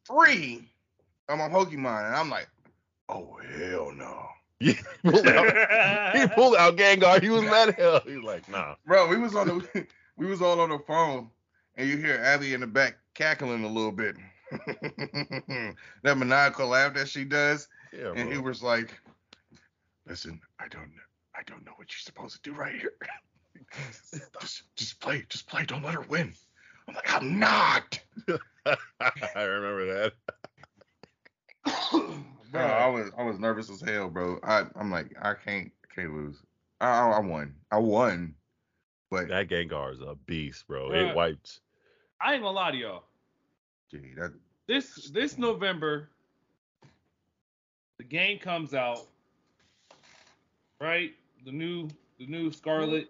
[0.07, 0.69] three
[1.29, 2.07] of my Pokemon.
[2.07, 2.49] And I'm like,
[3.09, 4.29] oh hell no.
[4.61, 7.21] he pulled out, he pulled out Gengar.
[7.21, 8.01] He was mad hell.
[8.07, 8.77] He was like, nah.
[8.87, 11.29] Bro, we was on the we was all on the phone,
[11.75, 14.15] and you hear Abby in the back cackling a little bit.
[16.03, 19.01] that maniacal laugh that she does, Yeah, and he was like,
[20.07, 20.93] "Listen, I don't,
[21.35, 22.93] I don't know what you're supposed to do right here.
[24.41, 25.65] just, just play, just play.
[25.65, 26.35] Don't let her win.
[26.93, 27.99] I'm like, I'm not.
[29.37, 30.13] I remember that.
[32.53, 34.39] Bro, I was I was nervous as hell, bro.
[34.43, 36.37] I I'm like, I can't can't lose.
[36.83, 37.55] I I, I won.
[37.71, 38.35] I won.
[39.11, 40.91] But That Gengar is a beast, bro.
[40.91, 41.11] Bruh.
[41.11, 41.61] It wiped.
[42.21, 43.05] I ain't gonna lie to y'all.
[43.91, 44.33] gee, that
[44.67, 46.11] This this November,
[47.97, 49.07] the game comes out.
[50.79, 51.13] Right,
[51.47, 53.09] the new the new Scarlet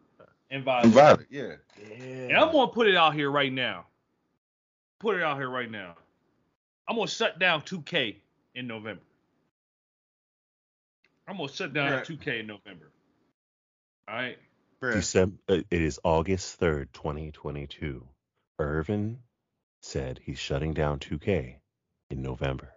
[0.53, 0.89] and Violet.
[0.91, 1.55] Violet, yeah.
[1.99, 3.87] And I'm gonna put it out here right now.
[5.01, 5.97] Put it out here right now.
[6.87, 8.17] I'm gonna shut down 2K
[8.55, 9.03] in November.
[11.27, 12.05] I'm gonna shut down Right.
[12.05, 12.91] 2K in November.
[14.09, 14.39] All right.
[14.81, 15.37] December.
[15.49, 18.07] uh, It is August third, 2022.
[18.59, 19.19] Irvin
[19.81, 21.57] said he's shutting down 2K
[22.11, 22.69] in November.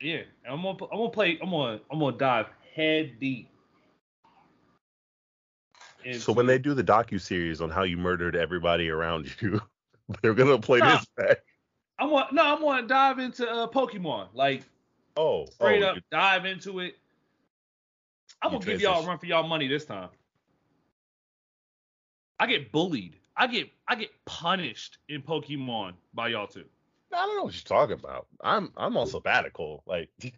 [0.00, 0.22] Yeah.
[0.48, 1.38] I'm gonna I'm gonna play.
[1.42, 3.48] I'm gonna I'm gonna dive head deep.
[6.18, 9.60] So when they do the docu series on how you murdered everybody around you,
[10.22, 10.96] they're gonna play Nah.
[10.96, 11.38] this back.
[11.98, 14.28] I want no, I'm gonna dive into uh, Pokemon.
[14.32, 14.64] Like
[15.16, 16.96] Oh, straight oh, up dive into it.
[18.42, 20.08] I'm gonna give y'all a run for y'all money this time.
[22.38, 23.16] I get bullied.
[23.36, 26.64] I get I get punished in Pokemon by y'all too.
[27.12, 28.26] I don't know what you're talking about.
[28.42, 29.82] I'm I'm on sabbatical.
[29.86, 30.32] Like Bruh,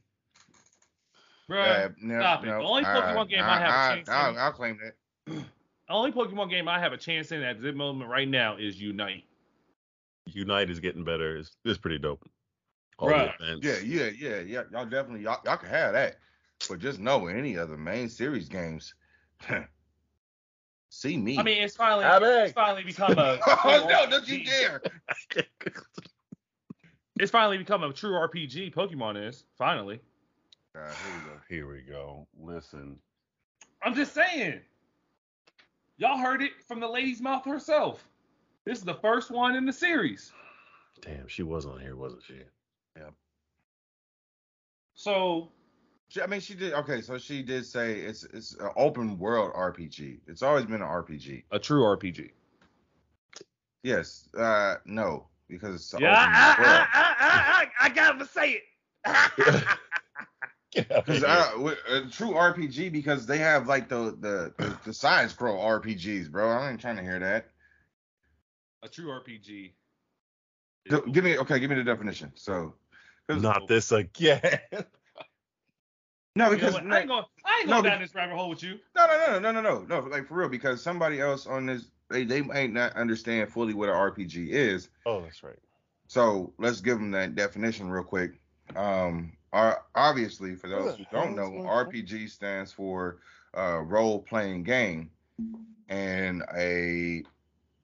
[1.51, 2.47] Yeah, no, stop it.
[2.49, 4.95] no, The only Pokemon game I have a chance I'll, in- I'll claim that.
[5.89, 8.81] The only Pokemon game I have a chance in at this moment right now is
[8.81, 9.25] Unite.
[10.27, 11.37] Unite is getting better.
[11.37, 12.29] It's, it's pretty dope.
[12.99, 13.33] All Bruh.
[13.39, 13.67] the events.
[13.67, 14.63] Yeah, yeah, yeah, yeah.
[14.71, 16.17] Y'all definitely y'all, y'all can have that.
[16.69, 18.95] But just know any of the main series games.
[20.91, 21.39] see me.
[21.39, 22.45] I mean, it's finally I beg.
[22.45, 24.83] it's finally become a oh no, don't you dare.
[27.19, 28.73] it's finally become a true RPG.
[28.73, 30.01] Pokemon is finally.
[30.77, 31.41] Uh, here we go.
[31.49, 32.27] Here we go.
[32.41, 32.97] Listen.
[33.83, 34.61] I'm just saying.
[36.03, 38.05] Y'all heard it from the lady's mouth herself.
[38.65, 40.33] This is the first one in the series.
[41.01, 42.35] Damn, she was on here, wasn't she?
[42.97, 43.11] Yeah.
[44.95, 45.49] So
[46.09, 46.73] She, I mean, she did.
[46.73, 50.19] Okay, so she did say it's it's an open world RPG.
[50.27, 51.45] It's always been an RPG.
[51.53, 52.31] a true RPG.
[53.85, 54.29] Yes.
[54.37, 56.87] Uh, no, because it's Yeah, open I, world.
[56.93, 58.63] I, I, I, I, I gotta say it.
[60.75, 65.31] Because uh, with- a true RPG because they have like the the the, the side
[65.31, 66.49] scroll RPGs, bro.
[66.51, 67.51] I ain't trying to hear that.
[68.83, 69.73] a true RPG.
[70.91, 72.33] G- Give me okay, give me the definition.
[72.35, 72.75] So.
[73.29, 74.41] Not this again.
[74.73, 74.85] no, You
[76.37, 76.75] know because?
[76.77, 77.25] I ain't going.
[77.45, 78.79] I ain't No, going but- down this rabbit hole with you.
[78.97, 81.87] no, no, no, no, no, no, no, like for real, because somebody else on this
[82.11, 84.89] they they might not understand fully what an RPG is.
[85.07, 85.59] oh, that's right.
[86.09, 88.33] So let's give them that definition real quick.
[88.77, 93.19] Um, are, obviously, for those who don't know, RPG stands for
[93.57, 95.11] uh, role playing game,
[95.89, 97.23] and a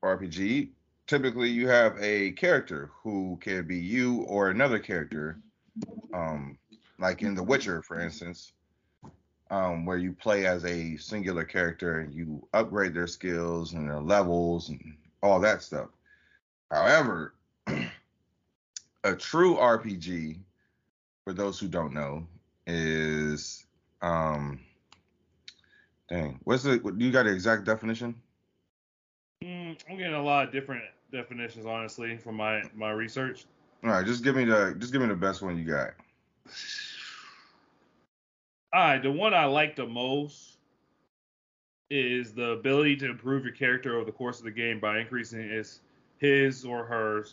[0.02, 0.70] RPG
[1.08, 5.40] typically you have a character who can be you or another character,
[6.14, 6.56] um,
[7.00, 8.52] like in The Witcher, for instance.
[9.50, 13.98] Um, where you play as a singular character and you upgrade their skills and their
[13.98, 15.88] levels and all that stuff.
[16.70, 17.32] However,
[19.04, 20.38] a true RPG,
[21.28, 22.26] for those who don't know,
[22.66, 23.66] is
[24.00, 24.58] um
[26.08, 28.14] dang, what's the what- you got the exact definition?
[29.44, 33.44] Mm, I'm getting a lot of different definitions, honestly, from my my research.
[33.84, 35.90] All right, just give me the just give me the best one you got.
[38.72, 40.56] All right, the one I like the most
[41.90, 45.46] is the ability to improve your character over the course of the game by increasing
[45.46, 45.80] his
[46.16, 47.26] his or her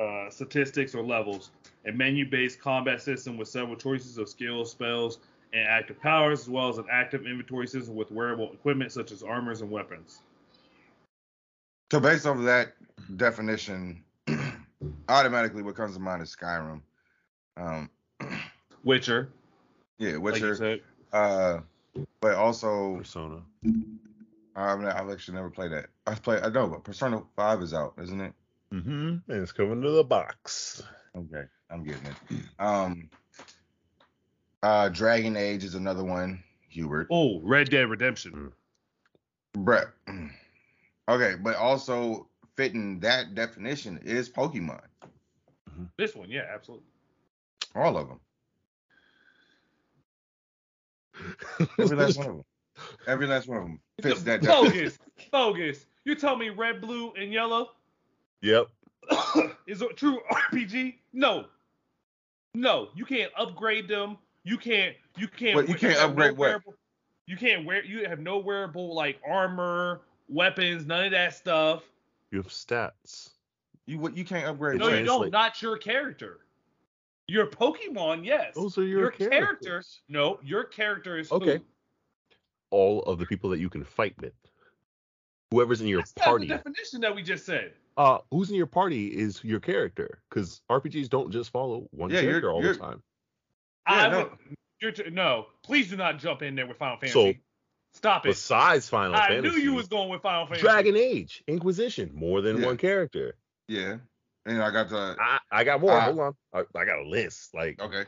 [0.00, 1.50] uh, statistics or levels.
[1.86, 5.18] A menu-based combat system with several choices of skills, spells,
[5.52, 9.22] and active powers, as well as an active inventory system with wearable equipment such as
[9.22, 10.20] armors and weapons.
[11.90, 12.74] So based off of that
[13.16, 14.04] definition,
[15.08, 16.82] automatically what comes to mind is Skyrim.
[17.56, 17.90] Um
[18.84, 19.30] Witcher,
[19.98, 20.54] yeah, like you Witcher.
[20.56, 20.80] said.
[21.12, 21.60] uh
[22.20, 23.42] but also Persona.
[24.54, 25.86] I've, I've actually never played that.
[26.06, 28.32] I play I know, but Persona 5 is out, isn't it?
[28.72, 28.90] Mm-hmm.
[28.90, 30.82] And it's coming to the box.
[31.16, 32.16] Okay, I'm getting it.
[32.58, 33.08] Um,
[34.62, 36.42] uh, Dragon Age is another one.
[36.68, 38.52] Hubert, Oh, Red Dead Redemption.
[39.54, 39.88] Brett.
[41.08, 44.80] Okay, but also fitting that definition is Pokemon.
[45.96, 46.86] This one, yeah, absolutely.
[47.74, 48.20] All of them.
[51.80, 52.44] Every last one of them.
[53.08, 54.92] Every last one of them fits that definition.
[54.92, 54.98] bogus,
[55.32, 55.86] bogus.
[56.04, 57.70] You tell me red, blue, and yellow
[58.42, 58.68] Yep.
[59.66, 60.20] is a true
[60.52, 60.94] RPG?
[61.12, 61.46] No,
[62.54, 62.88] no.
[62.94, 64.16] You can't upgrade them.
[64.44, 64.96] You can't.
[65.16, 65.56] You can't.
[65.56, 66.38] What, you can't have upgrade what?
[66.38, 66.74] wearable-
[67.26, 67.84] You can't wear.
[67.84, 71.82] You have no wearable like armor weapons, none of that stuff.
[72.30, 73.30] You have stats.
[73.86, 74.16] You what?
[74.16, 74.78] You can't upgrade.
[74.78, 75.30] No, you don't.
[75.30, 76.40] Not your character.
[77.26, 78.54] Your Pokemon, yes.
[78.56, 79.38] Those are your, character.
[79.38, 80.00] characters.
[80.08, 81.36] No, your character is who?
[81.36, 81.60] Okay.
[82.70, 84.32] All of the people that you can fight with.
[85.52, 86.46] Whoever's in your That's not party.
[86.48, 87.72] the definition that we just said.
[88.00, 90.22] Uh, who's in your party is your character.
[90.30, 93.02] Because RPGs don't just follow one Yeah, you're- character all you're- the time.
[93.88, 94.18] Yeah, I no.
[94.18, 94.30] would,
[94.80, 97.12] you're t- no, please do not jump in there with Final Fantasy.
[97.12, 97.42] So, Fantasy.
[97.92, 98.28] Stop it.
[98.30, 100.62] Besides Final I Fantasy, I knew you was going with Final Fantasy.
[100.62, 102.66] Dragon Age, Inquisition, more than Yeah.
[102.66, 103.34] one character.
[103.68, 103.96] Yeah.
[104.46, 105.16] And I got the.
[105.20, 105.92] I, I got more.
[105.92, 107.52] Uh, Hold on, I, I got a list.
[107.54, 108.04] Like Okay.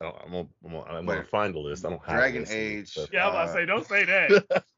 [0.00, 1.28] I don't- I'm gonna, I'm gonna, I'm gonna Wait.
[1.28, 1.84] find a list.
[1.84, 2.88] I don't have a Dragon list Age.
[2.88, 3.08] stuff.
[3.12, 4.64] Yeah, I'm about to Uh, say, don't say that.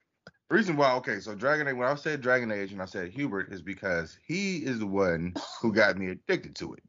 [0.50, 3.52] Reason why, okay, so Dragon Age, when I said Dragon Age and I said Hubert
[3.52, 6.82] is because he is the one who got me addicted to it.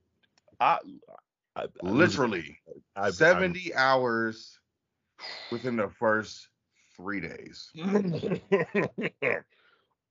[0.62, 0.80] I,
[1.56, 2.58] I, I- Literally.
[2.95, 4.60] I've- 70 hours
[5.52, 6.48] within the first
[6.95, 7.69] three days.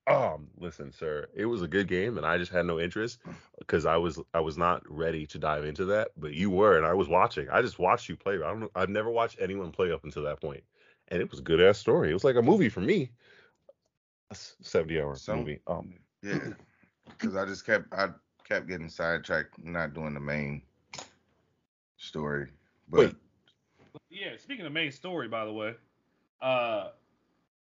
[0.09, 3.19] Um, listen, sir, it was a good game, and I just had no interest
[3.59, 6.13] because I was I was not ready to dive into that.
[6.17, 7.47] But you were, and I was watching.
[7.51, 8.37] I just watched you play.
[8.37, 10.65] i don't i've never watched anyone play up until that point,
[11.09, 12.09] and it was a good ass story.
[12.11, 13.11] It was like a movie for me.
[14.31, 15.61] A s- seventy hour So- movie.
[15.67, 16.39] Um, Yeah.
[17.07, 18.09] Because I just kept I
[18.45, 20.63] kept getting sidetracked, not doing the main
[21.97, 22.51] story.
[22.89, 23.15] But Wait.
[24.11, 25.75] yeah, speaking of main story, by the way,
[26.43, 26.89] uh,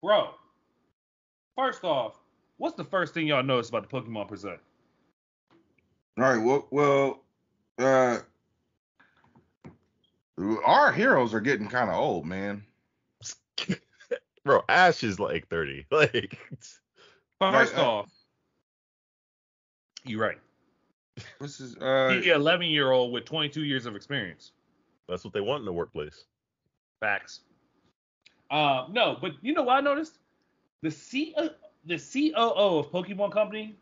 [0.03, 0.31] bro,
[1.57, 2.21] first off,
[2.59, 4.61] what's the first thing y'all noticed about the Pokemon Present?
[6.17, 7.25] all right, well well
[7.79, 8.19] uh
[10.65, 12.65] our heroes are getting kind of old, man.
[14.45, 15.87] bro, Ash is like thirty.
[15.91, 16.39] Like,
[17.41, 18.11] First uh, off,
[20.05, 20.39] you're right.
[21.41, 24.53] This is uh He 11 year old with 22 years of experience.
[25.09, 26.25] that's what they want in the workplace.
[27.01, 27.41] Facts.
[28.51, 30.19] Uh, no, but you know what I noticed?
[30.83, 31.49] The C uh,
[31.85, 33.77] the COO of Pokemon Company,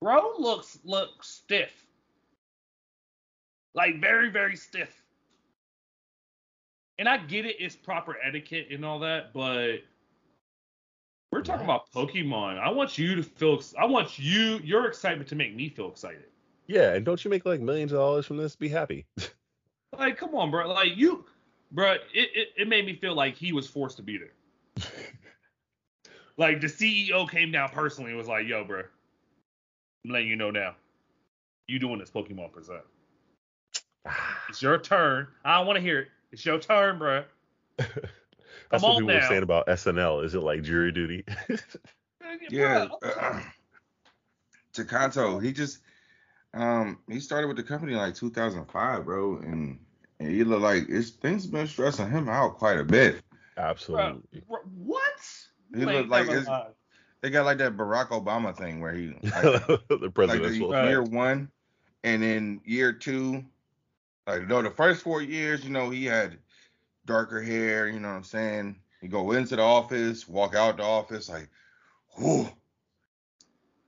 [0.00, 1.72] bro, looks looks stiff.
[3.74, 5.02] Like very very stiff.
[6.98, 9.82] And I get it, it's proper etiquette and all that, but
[11.30, 12.58] we're talking about Pokemon.
[12.58, 13.60] I want you to feel.
[13.78, 16.24] I want you your excitement to make me feel excited.
[16.66, 18.56] Yeah, and don't you make like millions of dollars from this?
[18.56, 19.06] Be happy.
[19.96, 20.68] Like, come on, bro.
[20.68, 21.24] Like you,
[21.72, 21.92] bro.
[21.92, 24.84] It, it it made me feel like he was forced to be there.
[26.38, 30.50] Like the CEO came down personally and was like, "Yo, bro, I'm letting you know
[30.50, 30.76] now.
[31.66, 32.82] You doing this Pokemon present?
[34.48, 35.26] It's your turn.
[35.44, 36.08] I don't want to hear it.
[36.32, 37.24] It's your turn, bro.
[37.78, 37.88] That's
[38.70, 39.20] Come what on people now.
[39.20, 40.24] were saying about SNL.
[40.24, 41.24] Is it like jury duty?
[42.50, 43.40] Yeah, Bro, uh,
[44.74, 45.78] Takato, he just
[46.54, 49.78] um he started with the company in like 2005, bro, and,
[50.18, 53.22] and he look like it's things been stressing him out quite a bit.
[53.56, 54.42] Absolutely.
[54.48, 55.02] bro, what?
[55.72, 56.72] He You look like never it's- lied.
[57.22, 59.22] They got like that Barack Obama thing where he like,
[59.88, 61.48] the like the year one,
[62.04, 63.44] and then year two,
[64.26, 66.38] like no, the first four years, you know, he had
[67.04, 67.88] darker hair.
[67.88, 68.76] You know what I'm saying?
[69.00, 71.48] You go into the office, walk out the office, like,
[72.16, 72.48] whew.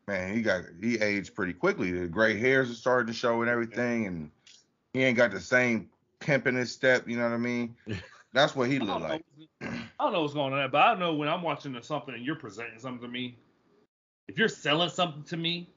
[0.07, 1.93] Man, he got he aged pretty quickly.
[1.93, 4.31] The gray hairs are starting to show and everything, and
[4.95, 7.07] he ain't got the same pimp in his step.
[7.07, 7.77] You know what I mean?
[8.33, 9.25] That's what he looked like.
[9.63, 12.37] I don't know what's going on, but I know when I'm watching something and you're
[12.37, 13.37] presenting something to me,
[14.29, 15.69] if you're selling something to me,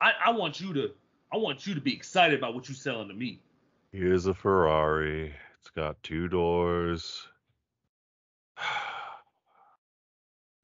[0.00, 0.90] I, I want you to
[1.32, 3.40] I want you to be excited about what you're selling to me.
[3.92, 5.34] Here's a Ferrari.
[5.60, 7.26] It's got two doors.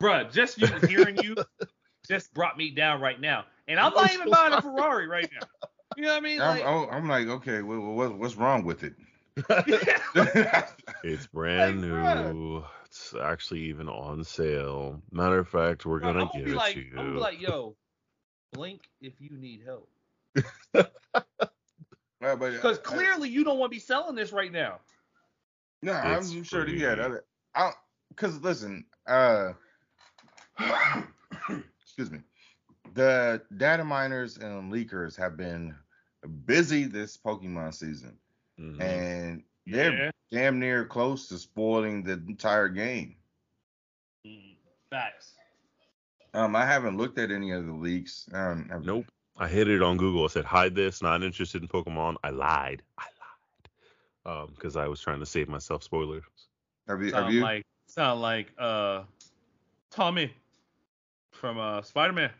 [0.02, 1.36] Bruh, just you hearing you
[2.06, 3.44] just brought me down right now.
[3.68, 5.46] And I'm not even buying a Ferrari right now.
[5.96, 6.40] You know what I mean?
[6.40, 8.94] I'm, Like, I'm, I'm like, okay, what, what, what's wrong with it?
[11.02, 12.34] it's brand Like, bruh.
[12.34, 12.64] new.
[12.86, 15.02] It's actually even on sale.
[15.12, 17.16] Matter of fact, we're bruh, gonna I'm gonna give be it like, to I'm be
[17.16, 17.18] you.
[17.18, 17.76] like, yo,
[18.52, 19.88] blink if you need help.
[20.34, 24.80] Yeah, but, Because uh, clearly you don't want to be selling this right now.
[25.82, 26.78] No, It's I'm sure that free.
[26.78, 27.24] he had other.
[27.54, 27.72] I
[28.08, 29.52] because listen, uh,
[31.82, 32.20] excuse me,
[32.94, 35.74] the data miners and leakers have been
[36.46, 38.16] busy this Pokemon season,
[38.58, 38.80] Mhm.
[38.80, 40.10] and they're Yeah.
[40.30, 43.16] damn near close to spoiling the entire game.
[44.26, 44.56] Mm,
[44.88, 45.34] Facts.
[46.32, 48.26] Um, I haven't looked at any of the leaks.
[48.32, 49.04] Um, have- Nope.
[49.36, 50.24] I hit it on Google.
[50.24, 51.02] I said hide this.
[51.02, 52.16] Not interested in Pokemon.
[52.22, 52.82] I lied.
[52.98, 54.36] I lied.
[54.36, 56.22] Um, because I was trying to save myself spoilers.
[56.88, 57.12] Have you?
[57.12, 57.42] Have you?
[57.42, 59.02] like sound like uh
[59.90, 60.32] Tommy
[61.32, 62.30] from uh Spider-Man.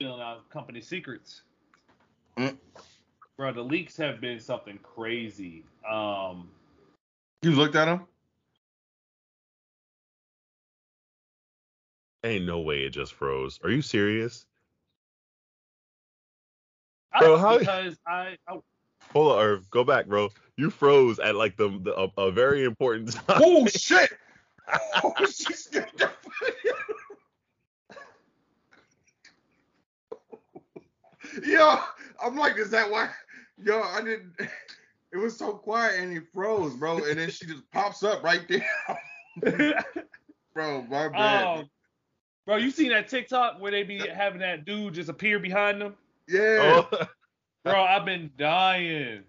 [0.00, 1.42] Filling out company secrets.
[2.36, 2.56] Mm.
[3.36, 5.64] Bro, the leaks have been something crazy.
[5.90, 6.48] Um
[7.42, 8.06] You looked at them?
[12.24, 13.60] Ain't no way it just froze.
[13.62, 14.46] Are you serious?
[17.14, 18.58] I, Bro, how- because I, I
[19.12, 19.70] Hold on, Irv.
[19.70, 20.30] Go back, bro.
[20.56, 23.40] You froze at like the, the a, a very important time.
[23.42, 24.10] Oh shit!
[25.02, 26.10] Oh, she scared the
[31.44, 31.78] Yo,
[32.22, 33.10] I'm like, is that why?
[33.62, 34.34] Yo, I didn't.
[35.12, 36.98] It was so quiet and he froze, bro.
[37.04, 38.66] And then she just pops up right there,
[40.54, 40.82] bro.
[40.82, 41.58] My bad.
[41.58, 41.70] um,
[42.46, 45.94] bro, you seen that TikTok where they be having that dude just appear behind them?
[46.28, 47.06] Yeah, Oh,
[47.64, 49.24] Bro, I've been dying.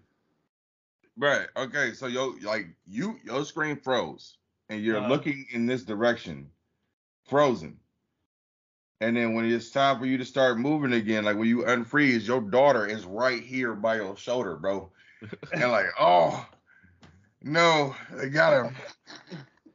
[1.16, 1.46] right.
[1.56, 4.36] Okay, so yo, like you, your screen froze,
[4.68, 5.08] and you're Uh-huh.
[5.08, 6.50] looking in this direction,
[7.28, 7.78] frozen.
[9.00, 12.26] And then when it's time for you to start moving again, like when you unfreeze,
[12.26, 14.90] your daughter is right here by your shoulder, bro.
[15.52, 16.46] And like, oh
[17.42, 18.76] no, they got him.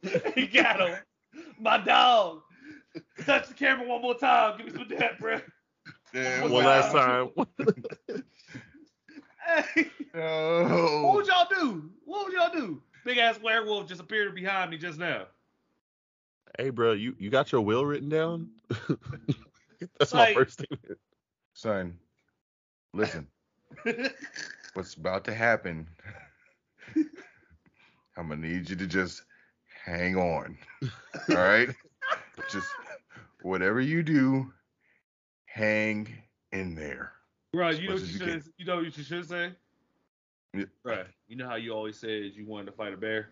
[0.34, 0.96] he got him.
[1.58, 2.42] My dog.
[3.24, 4.56] Touch the camera one more time.
[4.58, 5.40] Give me some of that, bro.
[6.14, 7.30] Yeah, it was one last time.
[9.44, 11.90] Hey, what would y'all do?
[12.04, 12.80] What would y'all do?
[13.04, 15.26] Big ass werewolf just appeared behind me just now.
[16.58, 18.48] hey, bro, you you got your will written down?
[19.98, 20.78] That's Like- my first thing.
[21.54, 21.98] Son,
[22.94, 23.26] listen,
[24.74, 25.88] what's about to happen?
[28.16, 29.22] I'm gonna need you to just
[29.84, 30.56] hang on.
[31.30, 31.68] All right?
[32.50, 32.68] just
[33.42, 34.52] whatever you do,
[35.52, 36.08] hang
[36.52, 37.12] in there.
[37.54, 39.52] Right, you know what you you should you know what you should say?
[40.54, 40.64] Yeah.
[40.82, 43.28] Bro, you know how you always said you wanted to fight a bear?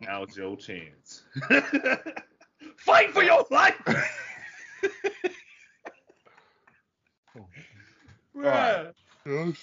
[0.00, 1.24] Now's your chance.
[2.76, 3.74] Fight for your life!
[8.36, 8.92] Bruh.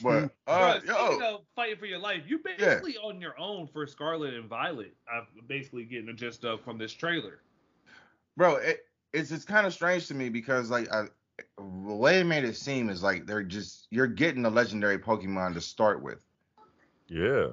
[0.02, 4.34] But uh, speaking yo, fighting for your life, you're basically on your own for Scarlet
[4.34, 4.96] and Violet.
[5.12, 7.42] I'm basically getting the gist of from this trailer.
[8.36, 11.06] bro, it, it's it's kind of strange to me because like I,
[11.58, 11.64] the
[11.96, 15.62] way it made it seem is like they're just you're getting a legendary Pokemon to
[15.62, 16.24] start with.
[17.08, 17.50] Yeah.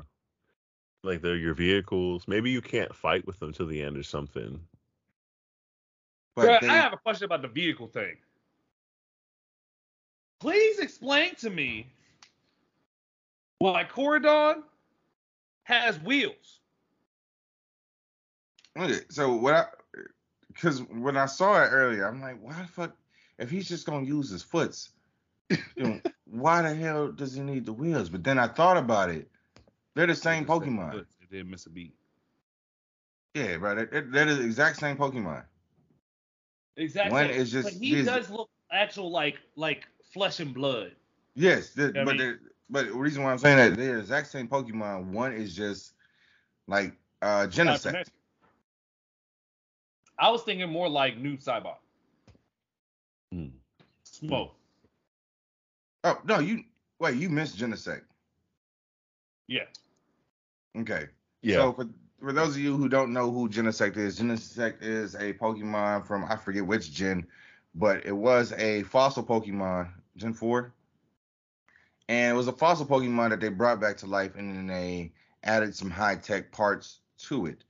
[1.03, 2.25] Like they're your vehicles.
[2.27, 4.61] Maybe you can't fight with them till the end or something.
[6.35, 8.17] But Bruh, they, I have a question about the vehicle thing.
[10.41, 11.89] Please explain to me
[13.59, 14.63] why Koraidon
[15.65, 16.61] has wheels.
[18.79, 19.65] Okay, so what I,
[20.59, 22.97] because when I saw it earlier, I'm like, why the fuck?
[23.39, 24.91] If he's just gonna use his foots,
[25.51, 28.09] you know, why the hell does he need the wheels?
[28.09, 29.31] But then I thought about it.
[29.95, 31.01] They're the same Pokemon.
[31.01, 31.95] It didn't miss a beat.
[33.35, 33.77] Yeah, bro.
[33.77, 35.45] They're, they're the exact same Pokemon.
[36.77, 37.13] Exactly.
[37.13, 40.93] One is just but he his- does look actual like like flesh and blood.
[41.35, 42.41] Yes, the, I but mean- they're,
[42.71, 45.07] but the reason why I'm saying that they're the exact same Pokemon.
[45.13, 45.93] One is just
[46.67, 48.09] like uh Genesect.
[50.19, 51.77] I was thinking more like New Cybot.
[53.33, 53.49] Hmm.
[54.03, 54.55] Smoke.
[56.05, 56.65] Oh no, you
[56.99, 58.03] wait, you missed Genesect.
[59.47, 59.65] Yeah.
[60.77, 61.07] Okay.
[61.43, 61.57] Yeah.
[61.57, 61.89] So for
[62.21, 66.25] for those of you who don't know who Genesect is, Genesect is a Pokemon from
[66.25, 67.27] I forget which gen,
[67.75, 70.73] but it was a fossil Pokemon, Gen 4.
[72.09, 75.13] And it was a fossil Pokemon that they brought back to life and then they
[75.45, 77.65] added some high tech parts to it.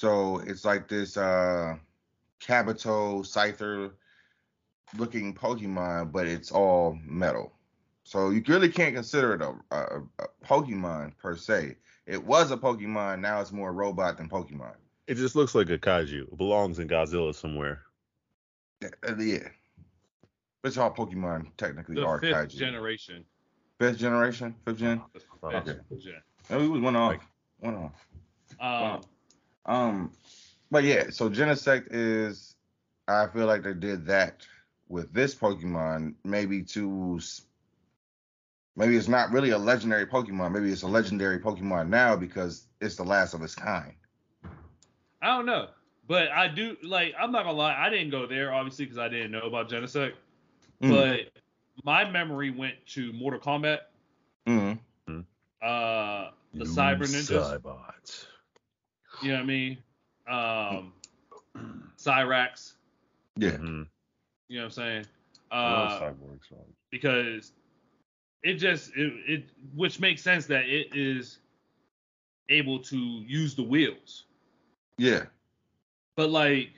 [0.00, 1.74] So it's like this uh
[2.40, 3.90] Kabuto, Scyther
[4.96, 7.52] looking Pokemon, but it's all metal.
[8.04, 11.76] So you really can't consider it a, a, a Pokemon per se.
[12.06, 14.74] It was a Pokemon, now it's more robot than Pokemon.
[15.08, 16.22] It just looks like a kaiju.
[16.22, 17.82] It belongs in Godzilla somewhere.
[18.84, 19.48] Uh, uh, yeah.
[20.62, 22.48] Which all Pokemon technically The are fifth kaiju.
[22.58, 23.24] generation.
[23.80, 24.54] Fifth generation?
[24.64, 25.02] Fifth gen?
[25.14, 25.78] The fifth Okay.
[25.98, 26.22] gen.
[26.50, 27.10] Oh, we was one off.
[27.10, 27.22] Like-
[27.58, 28.06] one off.
[28.60, 29.00] Um,
[29.66, 30.12] Um,
[30.70, 32.54] but yeah, so Genesect is,
[33.08, 34.46] I feel like they did that
[34.88, 37.20] with this Pokemon, maybe to,
[38.76, 40.52] maybe it's not really a legendary Pokemon.
[40.52, 43.94] Maybe it's a legendary Pokemon now because it's the last of its kind.
[45.22, 45.68] I don't know,
[46.08, 47.12] but I do like.
[47.20, 47.76] I'm not gonna lie.
[47.76, 50.14] I didn't go there obviously because I didn't know about Genesect.
[50.82, 50.90] Mm.
[50.90, 51.42] But
[51.84, 53.80] my memory went to Mortal Kombat,
[54.46, 54.78] Mm.
[55.62, 57.60] uh, the Cyber Ninjas.
[57.60, 58.26] Cybots.
[59.22, 59.78] You know what I mean?
[60.28, 60.92] Um,
[61.98, 62.74] Cyrax.
[63.36, 63.50] Yeah.
[63.56, 63.86] Mhm.
[64.48, 65.06] You know what I'm saying?
[65.50, 66.66] I love Uh, Cyborgs, right?
[66.90, 67.52] because
[68.42, 69.44] it just it, it
[69.74, 71.38] which makes sense that it is
[72.48, 74.24] able to use the wheels.
[74.98, 75.26] Yeah.
[76.16, 76.70] But like,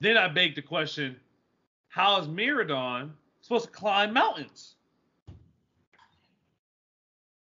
[0.00, 1.18] then I beg the question:
[1.88, 4.74] How is Miraidon supposed to climb mountains?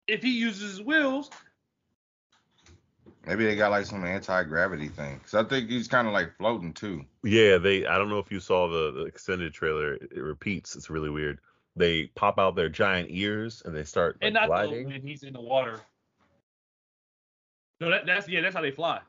[0.08, 1.30] If he uses his wheels,
[3.26, 5.20] Maybe they got like some anti gravity thing.
[5.20, 7.04] Cause I think he's kind of like floating too.
[7.22, 7.86] Yeah, they.
[7.86, 9.94] I don't know if you saw the, the extended trailer.
[9.94, 10.74] It, it repeats.
[10.74, 11.38] It's really weird.
[11.76, 14.86] They pop out their giant ears and they start like, and not though gliding.
[14.86, 15.80] when he's in the water.
[17.80, 19.00] No, that, that's yeah, that's how they fly.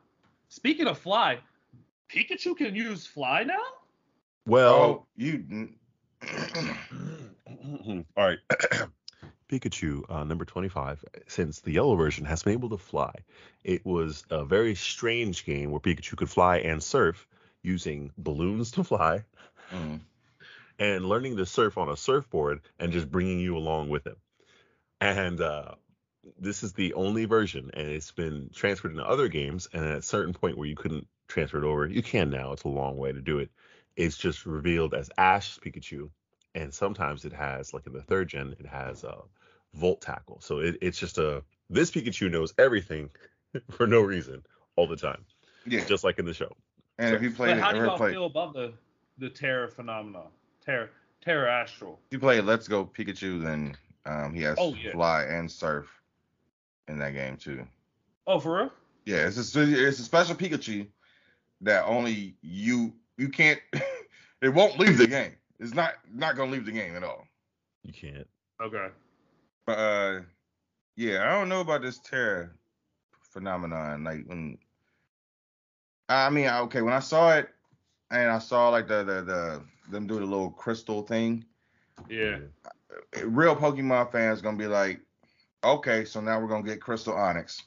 [0.50, 1.40] Speaking of fly,
[2.10, 3.64] Pikachu can use fly now.
[4.46, 5.44] Well, Oh, you.
[8.16, 8.40] all right.
[9.60, 13.14] Pikachu, uh, number 25, since the yellow version has been able to fly,
[13.64, 17.28] it was a very strange game where Pikachu could fly and surf
[17.62, 19.24] using balloons to fly
[19.72, 20.02] Mm.
[20.80, 24.16] and learning to surf on a surfboard and just bringing you along with him.
[25.00, 25.76] And uh,
[26.40, 29.68] this is the only version, and it's been transferred into other games.
[29.72, 32.52] And at a certain point where you couldn't transfer it over, you can now.
[32.54, 33.50] It's a long way to do it.
[33.96, 36.10] It's just revealed as Ash Pikachu,
[36.56, 39.18] and sometimes it has, like in the third gen, it has a
[39.74, 40.40] Volt Tackle.
[40.42, 43.10] So it, it's just a this Pikachu knows everything
[43.72, 44.44] for no reason
[44.76, 45.26] all the time,
[45.66, 45.84] Yeah.
[45.86, 46.52] just like in the show.
[47.00, 48.74] And if you But played, how do ever y'all played, feel about the
[49.18, 50.28] the Tera phenomenon?
[50.66, 50.90] Tera
[51.22, 52.00] Terra Astral.
[52.08, 54.92] if you play Let's Go Pikachu, then um, he has Oh, yeah.
[54.92, 55.88] fly and surf
[56.88, 57.66] in that game too.
[58.28, 58.72] Oh, for real?
[59.06, 60.88] Yeah, it's a it's a special Pikachu
[61.62, 63.60] that only you you can't.
[64.42, 65.34] it won't leave the game.
[65.60, 67.26] It's not not gonna leave the game at all.
[67.84, 68.28] You can't.
[68.62, 68.88] Okay.
[69.66, 70.20] But uh,
[70.96, 72.50] yeah, I don't know about this Tera
[73.22, 74.04] phenomenon.
[74.04, 74.58] Like when,
[76.10, 77.50] I mean, okay, when I saw it,
[78.12, 81.46] and I saw like the the the them do the little crystal thing,
[82.10, 82.40] Yeah.
[83.24, 85.02] real Pokemon fans gonna be like,
[85.64, 87.62] okay, so now we're gonna get Crystal Onix.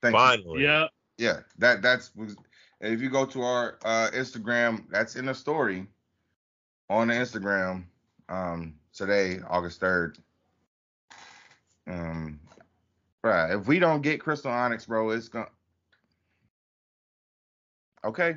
[0.00, 0.18] Thank you.
[0.18, 0.62] Finally.
[0.64, 0.86] Yeah.
[1.18, 2.10] Yeah, that that's.
[2.80, 5.86] If you go to our uh, Instagram, that's in the story
[6.90, 7.84] on the Instagram
[8.28, 10.18] um, today, August third.
[11.86, 12.40] Um,
[13.22, 13.52] right.
[13.52, 15.48] If we don't get Crystal Onix, bro, it's gonna.
[18.04, 18.36] Okay.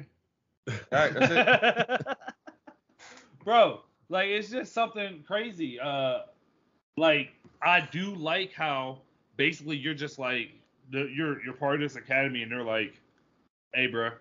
[0.67, 2.07] All right, that's it.
[3.43, 5.79] Bro, like it's just something crazy.
[5.79, 6.21] Uh
[6.97, 7.29] like
[7.61, 9.01] I do like how
[9.37, 10.51] basically you're just like
[10.91, 12.99] the, you're you're part of this academy and they're like,
[13.73, 14.11] "Hey, bro.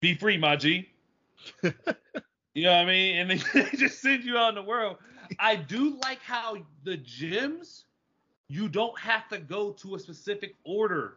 [0.00, 0.88] Be free, my G."
[2.54, 3.16] You know what I mean?
[3.16, 4.98] And they they just send you out in the world.
[5.38, 7.84] I do like how the gyms
[8.48, 11.16] you don't have to go to a specific order.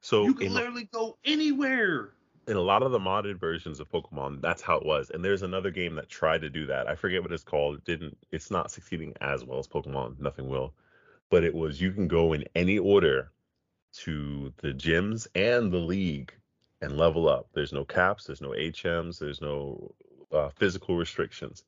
[0.00, 2.10] So You can in, literally go anywhere.
[2.46, 5.10] in a lot of the modded versions of Pokemon, that's how it was.
[5.10, 6.86] And there's another game that tried to do that.
[6.88, 7.76] I forget what it's called.
[7.78, 8.16] It didn't.
[8.30, 10.20] It's not succeeding as well as Pokemon.
[10.20, 10.74] Nothing will.
[11.30, 13.32] But it was you can go in any order
[13.94, 16.32] to the gyms and the league
[16.82, 17.48] and level up.
[17.54, 18.24] There's no caps.
[18.24, 19.18] There's no HMs.
[19.18, 19.94] There's no
[20.32, 21.64] uh, physical restrictions.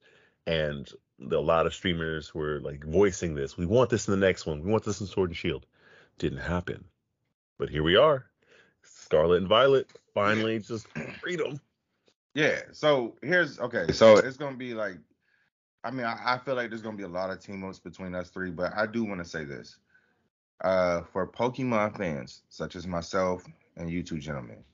[0.47, 3.57] And the, a lot of streamers were like voicing this.
[3.57, 4.63] We want this in the next one.
[4.63, 5.67] We want this in Sword and Shield.
[6.19, 6.85] Didn't happen.
[7.59, 8.27] But here we are.
[8.83, 10.87] Scarlet and Violet finally just
[11.21, 11.61] freedom.
[12.35, 12.61] Yeah.
[12.73, 13.93] So here's okay.
[13.93, 14.99] So it's gonna be like,
[15.85, 18.15] I mean, I, I feel like there's gonna be a lot of team ups between
[18.15, 19.77] us three, but I do want to say this.
[20.63, 23.45] Uh, for Pokemon fans such as myself
[23.77, 24.65] and you two gentlemen,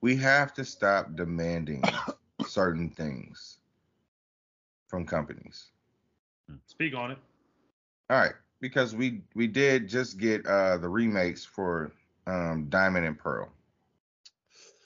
[0.00, 1.82] we have to stop demanding
[2.46, 3.58] certain things
[4.86, 5.70] from companies.
[6.66, 7.18] Speak on it.
[8.10, 11.92] All right, because we we did just get uh the remakes for
[12.26, 13.50] um Diamond and Pearl,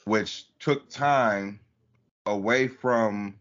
[0.05, 1.59] which took time
[2.25, 3.39] away from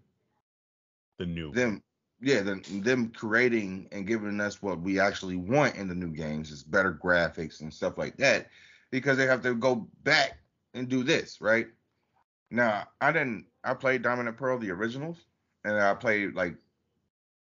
[1.18, 1.52] The new.
[1.52, 1.82] them
[2.20, 6.50] yeah them, them creating and giving us what we actually want in the new games
[6.50, 8.48] is better graphics and stuff like that
[8.90, 10.38] because they have to go back
[10.74, 11.68] and do this right
[12.50, 15.26] now i didn't i played diamond and pearl the originals
[15.64, 16.54] and i played like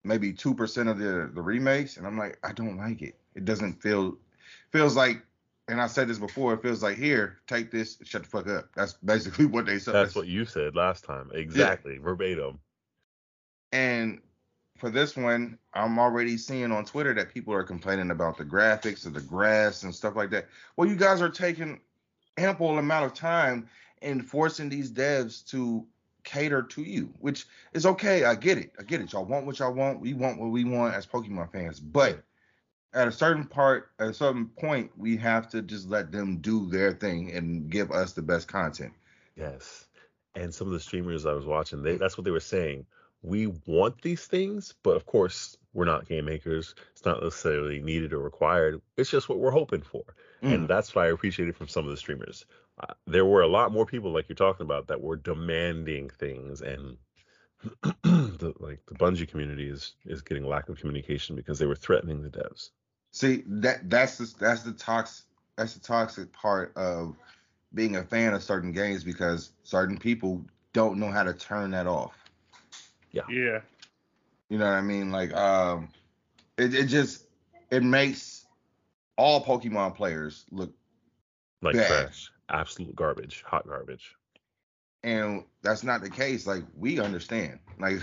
[0.03, 3.81] maybe 2% of the the remakes and i'm like i don't like it it doesn't
[3.81, 4.17] feel
[4.71, 5.21] feels like
[5.67, 8.69] and i said this before it feels like here take this shut the fuck up
[8.75, 11.29] that's basically what they said That's what you said last time.
[11.33, 11.97] Exactly.
[11.97, 12.59] Verbatim.
[13.71, 14.21] And
[14.77, 19.05] for this one, I'm already seeing on Twitter that people are complaining about the graphics
[19.05, 20.47] of the grass and stuff like that.
[20.75, 21.79] Well, you guys are taking
[22.37, 23.67] ample amount of time
[24.01, 25.85] and forcing these devs to
[26.27, 28.25] cater to you, which is okay.
[28.25, 28.73] I get it.
[28.77, 29.13] I get it.
[29.13, 30.01] Y'all want what y'all want.
[30.01, 31.79] We want what we want as Pokemon fans.
[31.79, 32.21] But
[32.93, 36.67] at a certain part, at a certain point, we have to just let them do
[36.69, 38.91] their thing and give us the best content.
[39.37, 39.87] Yes.
[40.35, 42.85] And some of the streamers I was watching, they that's what they were saying.
[43.21, 46.75] We want these things, but of course we're not game makers.
[46.91, 48.81] It's not necessarily needed or required.
[48.97, 50.03] It's just what we're hoping for.
[50.43, 50.53] Mm.
[50.53, 52.45] And that's what I appreciated from some of the streamers.
[52.79, 56.61] Uh, there were a lot more people like you're talking about that were demanding things
[56.61, 56.97] and
[58.03, 62.21] the, like the Bungie community is is getting lack of communication because they were threatening
[62.21, 62.69] the devs.
[63.11, 65.25] See that that's the that's the toxic
[65.55, 67.15] that's the toxic part of
[67.73, 71.87] being a fan of certain games because certain people don't know how to turn that
[71.87, 72.13] off.
[73.11, 73.61] Yeah.
[74.49, 75.11] You know what I mean?
[75.11, 75.89] Like um
[76.57, 77.25] it, it just
[77.71, 78.36] it makes
[79.17, 80.71] all Pokemon players look
[81.61, 81.87] Like Bad.
[81.87, 82.31] trash.
[82.49, 83.43] Absolute garbage.
[83.47, 84.15] Hot garbage.
[85.03, 86.47] and that's not the case.
[86.47, 87.59] Like we understand.
[87.79, 87.99] Like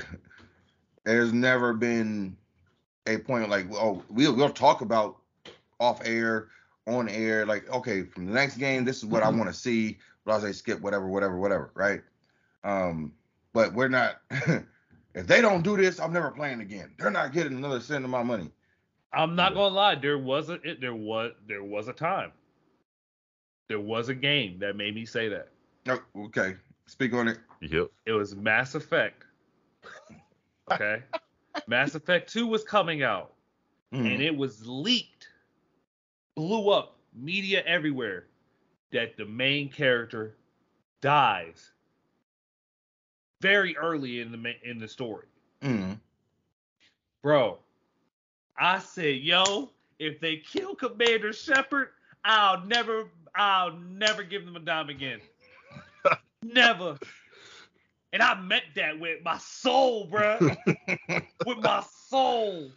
[1.05, 2.37] there's never been
[3.07, 5.17] a point like oh we'll we'll talk about
[5.81, 6.49] off air,
[6.87, 9.99] on air, like okay, from the next game, this is what I want to see.
[10.41, 12.03] Say skip whatever, whatever, whatever, right?
[12.65, 13.13] Um,
[13.53, 16.95] but we're not if they don't do this, I'm never playing again.
[16.99, 18.51] They're not getting another cent of my money.
[19.17, 19.95] I'm not gonna lie.
[19.95, 22.33] There was a it, there was there was a time.
[23.69, 25.49] There was a game that made me say that.
[25.89, 26.57] Oh, okay.
[26.87, 27.39] Speak on it.
[27.61, 27.89] Yep.
[28.07, 29.25] It was Mass Effect.
[30.73, 31.03] Okay.
[31.67, 33.35] Mass Effect 2 was coming out
[33.93, 34.15] Mhm.
[34.15, 35.29] and it was leaked,
[36.35, 38.29] blew up, media everywhere,
[38.91, 40.39] that the main character
[41.03, 41.71] dies
[43.43, 45.27] very early in the in the story.
[45.61, 46.01] Mhm.
[47.23, 47.59] Bro,
[48.57, 51.89] I said, yo, if they kill Commander Shepard,
[52.25, 55.21] I'll never, I'll never give them a dime again.
[56.43, 56.99] never.
[58.13, 60.39] And I meant that with my soul, bro.
[61.47, 62.71] with my soul.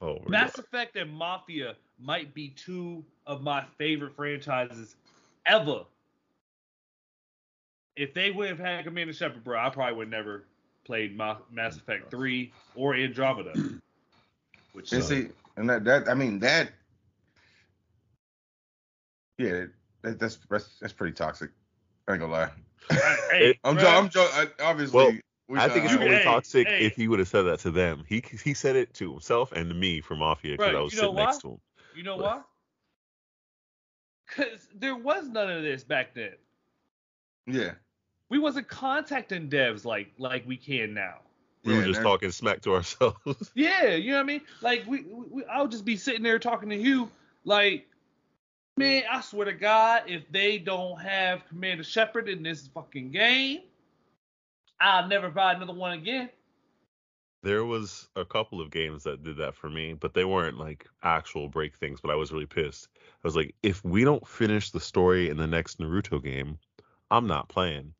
[0.00, 0.64] Oh, Mass God.
[0.64, 4.94] Effect and Mafia might be two of my favorite franchises
[5.44, 5.80] ever.
[7.96, 10.44] If they would have had Commander Shepard, bro, I probably would never
[10.84, 13.54] played Ma- Mass Effect 3 or Andromeda.
[14.72, 16.70] Which And see, and that, that I mean that,
[19.38, 19.64] yeah,
[20.02, 21.50] that, that's that's that's pretty toxic.
[22.06, 22.50] I ain't gonna lie.
[23.30, 24.96] hey, I'm bruh, jo- I'm jo- I- obviously.
[24.96, 25.12] Well,
[25.48, 26.84] we, I think it's only Hey, toxic hey.
[26.84, 28.04] if he would have said that to them.
[28.08, 30.92] He he said it to himself and to me for Mafia because Bro, I was
[30.94, 31.60] you know sitting next to him.
[31.96, 32.40] You know But- why?
[34.26, 36.34] Because there was none of this back then.
[37.46, 37.72] yeah.
[38.30, 41.20] We wasn't contacting devs like like we can now.
[41.68, 43.50] We yeah, were just talking smack to ourselves.
[43.54, 44.40] Yeah, you know what I mean?
[44.62, 47.10] Like we, we I'll just be sitting there talking to you
[47.44, 47.86] like
[48.78, 53.60] man, I swear to God, if they don't have Commander Shepard in this fucking game,
[54.80, 56.30] I'll never buy another one again.
[57.42, 60.86] there was a couple of games that did that for me, but they weren't like
[61.02, 62.00] actual break things.
[62.00, 62.88] But I was really pissed.
[62.96, 66.58] I was like, if we don't finish the story in the next Naruto game,
[67.10, 67.94] I'm not playing.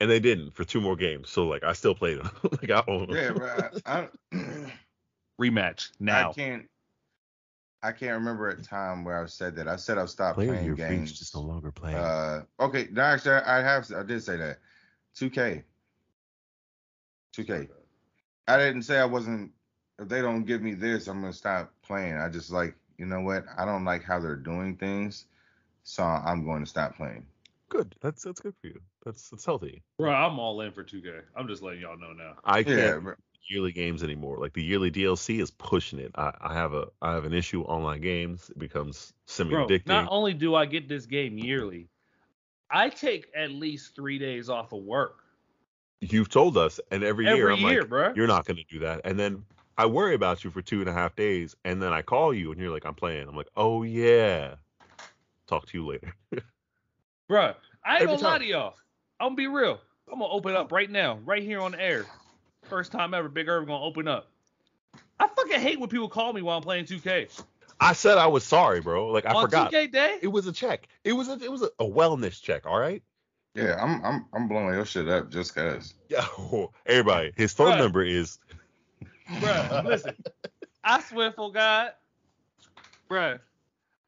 [0.00, 1.30] And they didn't for two more games.
[1.30, 2.30] So like, I still played them.
[2.50, 3.16] like I own them.
[3.16, 3.68] Yeah, bro.
[3.86, 4.36] I, I,
[5.40, 6.30] Rematch now.
[6.30, 6.68] I can't.
[7.82, 9.68] I can't remember a time where I've said that.
[9.68, 11.10] I said I've stopped Player playing your games.
[11.10, 11.98] face just no longer playing.
[11.98, 13.90] Uh, okay, no, actually, I I have.
[13.92, 14.58] I did say that.
[15.18, 15.62] 2K.
[17.36, 17.68] 2K.
[18.48, 19.52] I didn't say I wasn't.
[19.98, 22.16] If they don't give me this, I'm gonna stop playing.
[22.16, 23.44] I just like, you know what?
[23.56, 25.26] I don't like how they're doing things,
[25.82, 27.26] so I'm going to stop playing.
[27.68, 27.94] Good.
[28.00, 28.80] That's that's good for you.
[29.04, 29.82] That's that's healthy.
[29.98, 31.22] Bro, I'm all in for 2K.
[31.36, 32.34] I'm just letting y'all know now.
[32.44, 33.14] I can't bro.
[33.48, 34.38] yearly games anymore.
[34.38, 36.12] Like the yearly DLC is pushing it.
[36.14, 38.50] I, I have a I have an issue online games.
[38.50, 39.86] It becomes semi Bro, addicting.
[39.86, 41.88] not only do I get this game yearly,
[42.70, 45.24] I take at least three days off of work
[46.10, 48.12] You've told us, and every, year I'm year, like, bro.
[48.14, 49.00] you're not going to do that.
[49.04, 49.44] And then
[49.78, 52.52] I worry about you for two and a half days, and then I call you,
[52.52, 53.26] and you're like, I'm playing.
[53.26, 54.56] I'm like, oh yeah.
[55.46, 56.14] Talk to you later.
[57.30, 57.54] Bruh,
[57.84, 58.74] I ain't Every gonna lie to y'all.
[59.20, 59.80] I'm gonna be real.
[60.12, 62.04] I'm gonna open up right now, right here on the air.
[62.68, 64.30] First time ever, Big Irv gonna open up.
[65.18, 67.42] I fucking hate when people call me while I'm playing 2K.
[67.80, 69.08] I said I was sorry, bro.
[69.08, 69.72] Like I on forgot.
[69.72, 70.18] 2K day?
[70.22, 70.88] It was a check.
[71.04, 72.66] It was a it was a, a wellness check.
[72.66, 73.02] All right.
[73.54, 75.94] Yeah, I'm I'm I'm blowing your shit up just cause.
[76.08, 76.26] Yeah.
[76.86, 77.78] Everybody, his phone Right.
[77.78, 78.38] number is.
[79.28, 80.14] Bruh, listen.
[80.82, 81.92] I swear for God.
[83.10, 83.38] Bruh.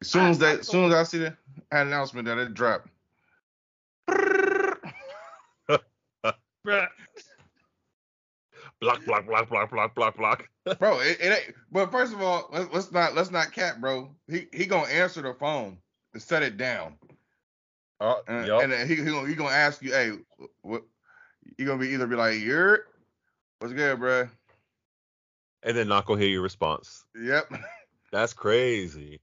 [0.01, 1.35] As soon as I- that, as soon as I see the
[1.71, 2.91] announcement that it dropped, Bruh.
[8.79, 10.49] Block, block, block, block, block, block, block.
[10.79, 11.55] bro, it, it ain't.
[11.71, 14.09] But first of all, let's, let's not let's not cap, bro.
[14.29, 15.77] He he gonna answer the phone
[16.13, 16.95] to set it down,
[17.99, 18.61] Oh, and, yup.
[18.63, 20.11] and then he he gonna, he gonna ask you, hey,
[20.61, 20.83] what?
[21.57, 22.85] You gonna be either be like, you're,
[23.59, 24.27] what's good, bro?
[25.63, 27.03] and then not gonna hear your response.
[27.19, 27.51] Yep.
[28.11, 29.19] That's crazy.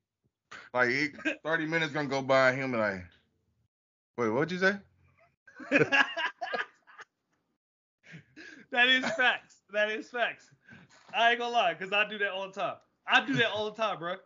[0.72, 1.08] Like he,
[1.44, 3.04] thirty minutes gonna go by, and him be like,
[4.16, 4.76] wait, what'd you say?
[8.70, 9.56] that is facts.
[9.72, 10.50] That is facts.
[11.14, 12.76] I ain't gonna lie, cause I do that all the time.
[13.06, 14.16] I do that all the time, bro.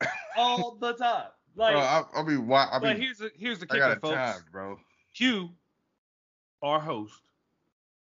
[0.36, 1.26] All the time.
[1.56, 3.02] Like, bro, I'll, I'll be wa- I'll but be.
[3.02, 4.14] here's the here's the I kicker, got a folks.
[4.14, 4.78] time, bro.
[5.14, 5.50] Q,
[6.62, 7.20] our host,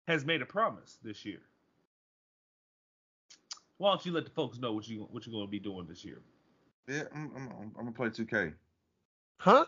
[0.07, 1.41] has made a promise this year.
[3.77, 6.05] why don't you let the folks know what you what you're gonna be doing this
[6.05, 6.21] year?
[6.87, 8.53] Yeah, I'm, I'm, I'm, I'm gonna play 2K.
[9.39, 9.65] Huh?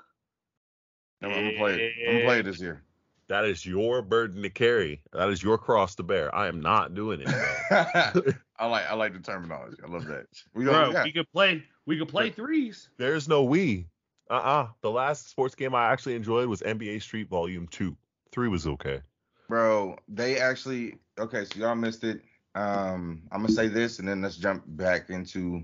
[1.21, 1.93] I'm, I'm gonna play it.
[2.07, 2.81] I'm gonna play it this year.
[3.27, 5.01] That is your burden to carry.
[5.11, 6.33] That is your cross to bear.
[6.33, 7.27] I am not doing it.
[8.59, 9.77] I like I like the terminology.
[9.83, 10.27] I love that.
[10.53, 10.91] We Bro.
[10.91, 11.03] Yeah.
[11.03, 12.89] we could play we could play threes.
[12.97, 13.87] There's no we.
[14.29, 14.69] Uh-uh.
[14.81, 17.95] The last sports game I actually enjoyed was NBA Street Volume 2.
[18.31, 19.01] 3 was okay.
[19.47, 22.21] Bro, they actually okay, so y'all missed it.
[22.55, 25.63] Um, I'm gonna say this and then let's jump back into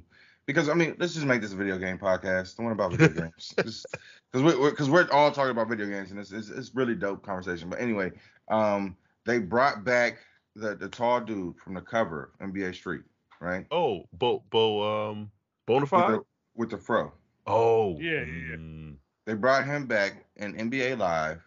[0.54, 2.56] because I mean, let's just make this a video game podcast.
[2.58, 3.54] Don't worry about video games.
[3.56, 3.86] Because
[4.34, 7.70] we're because we're, all talking about video games and it's, it's it's really dope conversation.
[7.70, 8.12] But anyway,
[8.50, 8.96] um,
[9.26, 10.20] they brought back
[10.56, 13.02] the the tall dude from the cover of NBA Street,
[13.40, 13.66] right?
[13.72, 15.32] Oh, Bo Bo um
[15.68, 16.08] With Bonafide?
[16.08, 16.22] the,
[16.56, 17.14] with the fro.
[17.48, 17.98] Oh.
[18.00, 18.56] Yeah, yeah, yeah.
[18.56, 18.96] mm,
[19.26, 21.42] They brought him back in NBA Live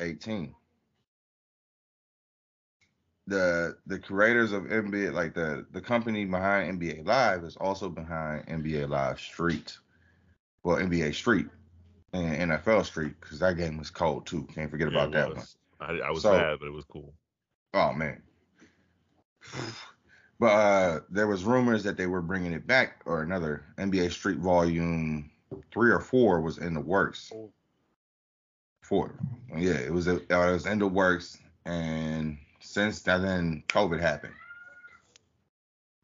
[0.00, 0.54] 18.
[3.30, 8.46] The the creators of NBA, like the the company behind NBA Live, is also behind
[8.48, 9.78] NBA Live Street.
[10.64, 11.46] Well, NBA Street
[12.12, 14.48] and NFL Street, because that game was cold too.
[14.52, 15.44] Can't forget yeah, about that one.
[15.80, 17.14] I, I was So- mad, but it was cool.
[17.72, 18.20] Oh man.
[20.40, 24.38] But uh, there was rumors that they were bringing it back, or another NBA Street
[24.38, 25.30] Volume
[25.70, 27.30] three or four was in the works.
[28.82, 29.14] Four,
[29.54, 34.34] yeah, it was it was in the works, and since that, then COVID happened.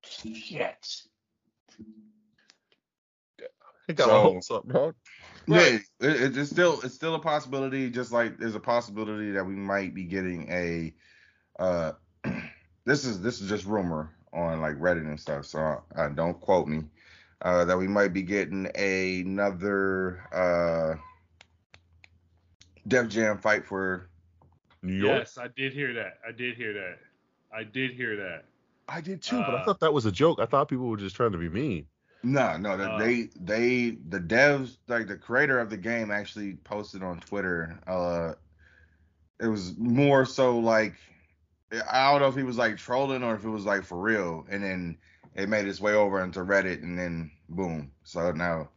[0.04, 1.02] Shit.
[3.88, 4.92] I got So- my hopes up, bro.
[5.48, 7.88] Yeah, it, it- it's still it's still a possibility.
[7.88, 10.92] Just like there's a possibility that we might be getting a.
[11.58, 11.92] Uh,
[12.84, 15.46] this is this is just rumor on like Reddit and stuff.
[15.46, 16.82] So uh, don't quote me.
[17.42, 20.94] Uh, that we might be getting another uh,
[22.88, 24.08] Def Jam fight for.
[24.86, 25.24] New York.
[25.24, 26.18] Yes, I did hear that.
[26.26, 26.98] I did hear that.
[27.52, 28.44] I did hear that.
[28.88, 30.40] I did too, but I Uh, thought that was a joke.
[30.40, 31.88] I thought people were just trying to be mean.
[32.22, 36.54] No, no, that Uh, they they the devs like the creator of the game actually
[36.56, 37.78] posted on Twitter.
[37.86, 38.34] Uh,
[39.40, 40.94] it was more so like
[41.90, 44.46] I don't know if he was like trolling or if it was like for real,
[44.50, 44.98] and then
[45.34, 47.92] it made its way over into Reddit, and then boom.
[48.04, 48.70] So now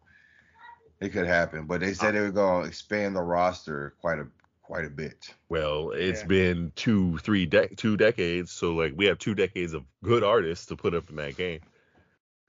[1.00, 4.28] it could happen, but they said they were gonna expand the roster quite a
[4.70, 5.34] quite a bit.
[5.50, 6.28] Well, it's Yeah.
[6.28, 8.52] been two, three, de- two decades.
[8.52, 11.62] So like we have two decades of good artists to put up in that game,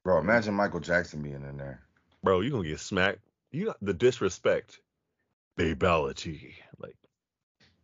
[0.03, 1.81] Bro, imagine Michael Jackson being in there.
[2.23, 2.41] bro.
[2.41, 3.19] You gonna get smacked.
[3.51, 4.79] You got the disrespect,
[5.59, 6.53] babality.
[6.77, 6.95] Like,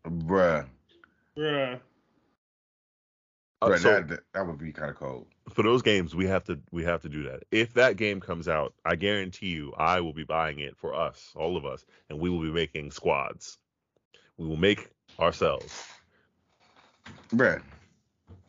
[0.06, 0.68] Bruh,
[1.36, 1.80] Bruh.
[3.62, 5.28] uh, bruh so that that would be kind of cold.
[5.50, 7.44] for those games, we have to we have to do that.
[7.52, 11.34] If that game comes out, I guarantee you, I will be buying it for us,
[11.36, 13.58] all of us, and we will be making squads.
[14.38, 15.84] We will make ourselves.
[17.34, 17.62] Bruh.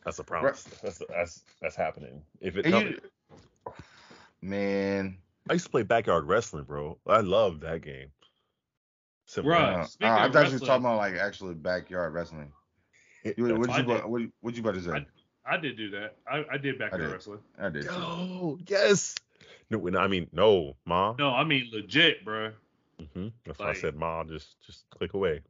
[0.05, 0.63] That's a promise.
[0.81, 2.21] That's that's that's happening.
[2.41, 2.99] If it, And no, you-
[4.41, 5.17] man,
[5.49, 6.97] I used to play backyard wrestling, bro.
[7.07, 8.11] I love that game.
[9.25, 9.51] Simple.
[9.51, 9.57] Bruh.
[10.01, 12.51] Uh, uh, I of thought you was wrestling- talking about like actually backyard wrestling.
[13.35, 13.95] You, what I you did.
[13.97, 14.91] about, what, what you about to say?
[14.91, 15.05] I-
[15.45, 16.15] I did do that.
[16.31, 17.11] I, I did backyard did.
[17.11, 17.39] wrestling.
[17.59, 17.87] I, did.
[17.89, 19.15] Oh yes.
[19.71, 21.15] No, no, I mean no, ma.
[21.17, 22.51] No, I mean legit, bro.
[23.13, 24.23] hmm That's why I said, ma.
[24.25, 25.41] Just just click away.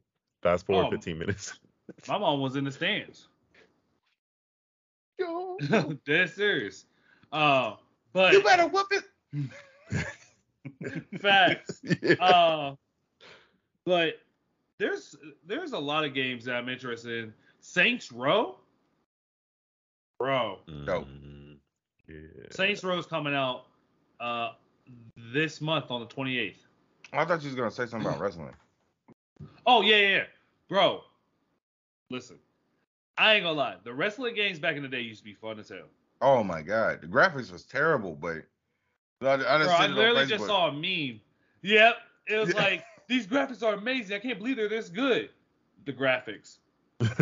[0.42, 0.90] Fast forward Oh.
[0.90, 1.58] 15 minutes.
[2.08, 3.28] My mom was in the stands.
[5.18, 5.56] Yo.
[6.06, 6.86] Dead serious.
[7.32, 7.74] Uh,
[8.12, 10.06] but You better whoop it.
[11.20, 11.80] facts.
[12.02, 12.14] yeah.
[12.14, 12.74] Uh,
[13.84, 14.14] but
[14.78, 15.14] there's
[15.46, 17.34] there's a lot of games that I'm interested in.
[17.60, 18.56] Saints Row,
[20.18, 20.58] bro.
[20.86, 21.06] dope.
[21.06, 21.56] Mm,
[22.08, 22.14] yeah.
[22.50, 23.66] Saints Row is coming out
[24.20, 24.52] uh
[25.32, 26.54] this month on the 28th.
[27.12, 28.54] I thought you was gonna say something about wrestling.
[29.66, 30.24] Oh yeah, yeah, yeah.
[30.68, 31.02] bro.
[32.10, 32.38] Listen,
[33.18, 33.76] I ain't gonna lie.
[33.84, 35.88] The wrestling games back in the day used to be fun as hell.
[36.20, 38.44] Oh my god, the graphics was terrible, but
[39.22, 41.20] I, I just Bro, I seen it on literally just saw a meme.
[41.62, 42.60] Yep, it was Yeah.
[42.60, 44.16] like these graphics are amazing.
[44.16, 45.30] I can't believe they're this good.
[45.84, 46.58] The graphics.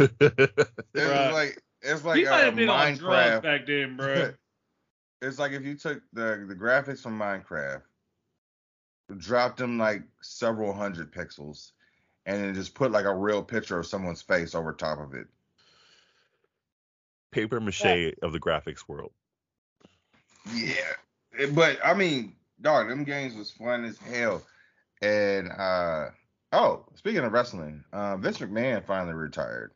[0.94, 1.28] It Bruh.
[1.28, 3.42] was like it's like he might have been on drugs Minecraft.
[3.42, 4.32] back then, bro.
[5.22, 7.82] it's like if you took the the graphics from Minecraft,
[9.16, 11.72] dropped them like several hundred pixels,
[12.28, 15.26] and then just put like a real picture of someone's face over top of it.
[17.32, 19.12] Paper mache of the graphics world.
[20.54, 20.92] Yeah,
[21.54, 24.42] but I mean, dog, them games was fun as hell.
[25.00, 26.10] And uh
[26.52, 29.72] oh, speaking of wrestling, uh, Vince McMahon finally retired.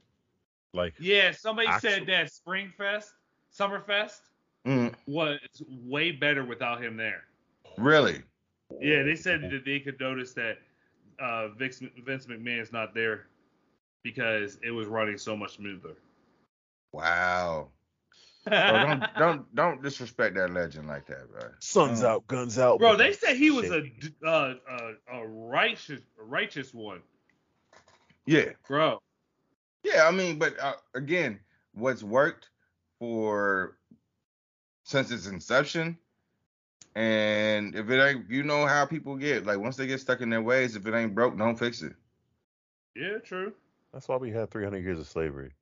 [0.74, 3.10] Like Yeah, somebody Actual- said that Springfest,
[3.56, 4.20] Summerfest
[4.66, 7.24] Mm, was way better without him there.
[7.78, 8.22] really?
[8.80, 10.58] Yeah, they said that they could notice that
[11.20, 13.26] uh, Vince, Vince McMahon's not there
[14.02, 15.96] because it was running so much smoother.
[16.92, 17.68] Wow.
[18.44, 21.42] Bro, don't don't don't disrespect that legend like that, bro.
[21.60, 22.78] Suns out, guns out.
[22.80, 23.84] Bro, they said he was a
[24.26, 27.00] uh, uh, a righteous a righteous one,
[28.26, 29.00] Yeah, bro.
[29.84, 30.06] yeah.
[30.08, 31.38] I mean, but uh, again,
[31.72, 32.48] what's worked
[32.98, 33.76] for
[34.84, 35.96] since its inception,
[36.94, 39.46] and if it ain't, you know how people get.
[39.46, 41.94] Like once they get stuck in their ways, if it ain't broke, don't fix it.
[42.94, 43.52] Yeah, true.
[43.92, 45.52] That's why we had 300 years of slavery.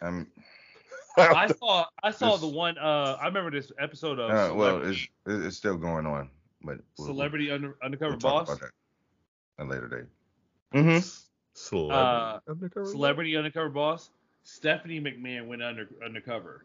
[0.00, 0.26] Um,
[1.16, 2.78] I saw I saw the one.
[2.78, 6.30] Uh, I remember this episode of uh, well, it's it's still going on,
[6.62, 8.58] but we'll- Celebrity Under, we'll, Undercover we'll talk Boss.
[8.58, 10.78] about that at a later date.
[10.78, 11.06] Mm-hmm.
[11.54, 11.94] Celebrity.
[12.00, 14.10] Uh, undercover Celebrity Undercover Boss.
[14.42, 16.64] Stephanie McMahon went under undercover.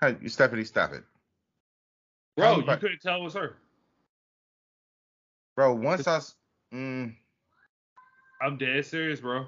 [0.00, 1.04] Hey, Stephanie, stop it,
[2.36, 3.56] Bro, you about- couldn't tell it was her.
[5.56, 5.74] bro.
[5.74, 6.34] Once I, s-
[6.72, 7.14] mm,
[8.40, 9.46] I'm dead serious, bro.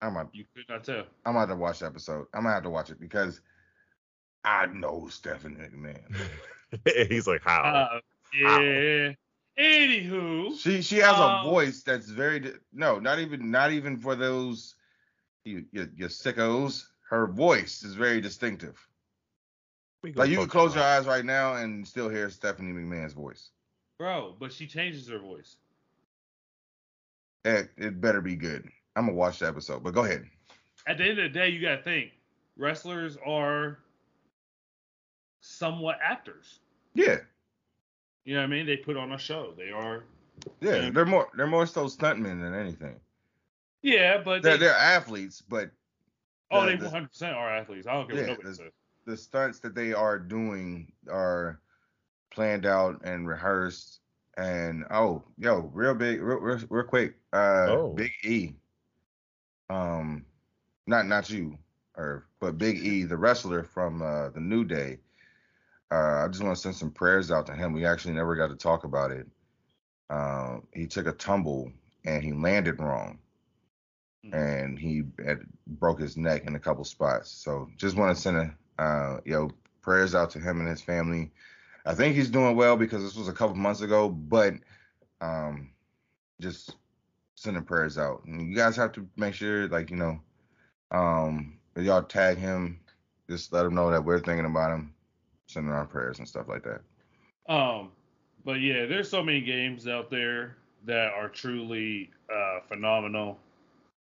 [0.00, 1.04] I'm a, You could not tell.
[1.24, 2.26] I'm gonna have to watch the episode.
[2.34, 3.40] I'm gonna have to watch it because
[4.44, 7.08] I know Stephanie McMahon.
[7.10, 7.62] He's like, how?
[7.62, 8.00] Uh,
[8.38, 9.12] yeah.
[9.58, 14.14] Anywho, She she has Um, a voice that's very no, not even not even for
[14.14, 14.76] those
[15.44, 16.84] you you, you sickos.
[17.10, 18.78] Her voice is very distinctive.
[20.02, 23.12] We gonna Like you can close your eyes right now and still hear Stephanie McMahon's
[23.14, 23.50] voice.
[23.98, 25.56] bro, but she changes her voice.
[27.44, 28.68] It, it better be good.
[28.96, 30.24] I'm gonna watch the episode, but go ahead.
[30.86, 32.12] At the end of the day, you gotta think
[32.56, 33.78] wrestlers are
[35.40, 36.60] somewhat actors.
[36.94, 37.18] Yeah,
[38.24, 38.66] You know what I mean?
[38.66, 39.52] They put on a show.
[39.56, 40.04] They are.
[40.60, 40.90] yeah, Yeah.
[40.90, 42.96] they're more they're more so stuntmen than anything.
[43.82, 45.70] Yeah, but They're they, they're athletes, but
[46.50, 47.86] oh, the- they the- 100 percent are athletes.
[47.86, 48.72] I don't care Yeah, what nobody says.
[49.08, 51.60] The stunts that they are doing are
[52.30, 54.00] planned out and rehearsed.
[54.36, 57.92] And oh, yo, real big, real, real, real quick, uh, Oh.
[57.94, 58.54] Big E,
[59.70, 60.24] um,
[60.86, 61.58] not not you,
[61.96, 65.00] or but Big E, the wrestler from uh, the New Day.
[65.90, 67.72] Uh, I just want to send some prayers out to him.
[67.72, 69.26] We actually never got to talk about it.
[70.10, 71.72] Um, he took a tumble
[72.04, 73.18] and he landed wrong,
[74.24, 74.32] Mhm.
[74.32, 77.30] and he had broke his neck in a couple spots.
[77.30, 79.50] So just want to send a uh, yo
[79.82, 81.30] prayers out to him and his family.
[81.86, 84.54] I think he's doing well because this was a couple months ago, but
[85.20, 85.70] um,
[86.40, 86.76] just
[87.34, 88.24] sending prayers out.
[88.24, 90.20] And you guys have to make sure, like you know,
[90.90, 92.80] um, y'all tag him,
[93.28, 94.94] just let him know that we're thinking about him,
[95.46, 96.80] sending our prayers and stuff like that.
[97.52, 97.90] Um,
[98.44, 103.38] but yeah, there's so many games out there that are truly uh, phenomenal.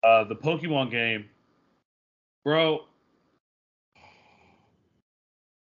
[0.02, 1.26] Uh, the Pokemon game,
[2.44, 2.84] bro.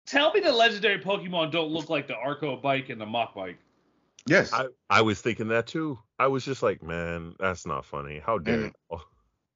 [0.07, 3.59] Tell me the legendary Pokemon don't look like the Acro bike and the Mach bike.
[4.25, 5.99] Yes, I, I was thinking that too.
[6.17, 8.19] I was just like, man, that's not funny.
[8.25, 8.99] How dare And- you?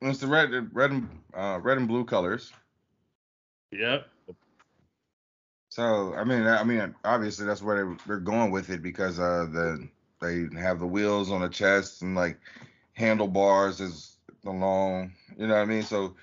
[0.02, 2.52] it's the red, red and uh, red and blue colors.
[3.72, 4.08] Yep.
[5.70, 9.48] So I mean, I mean, obviously that's where they, they're going with it because uh,
[9.52, 9.88] the
[10.22, 12.38] they have the wheels on the chest and like
[12.94, 15.14] handlebars is long.
[15.38, 15.84] you know what I mean?
[15.84, 16.16] So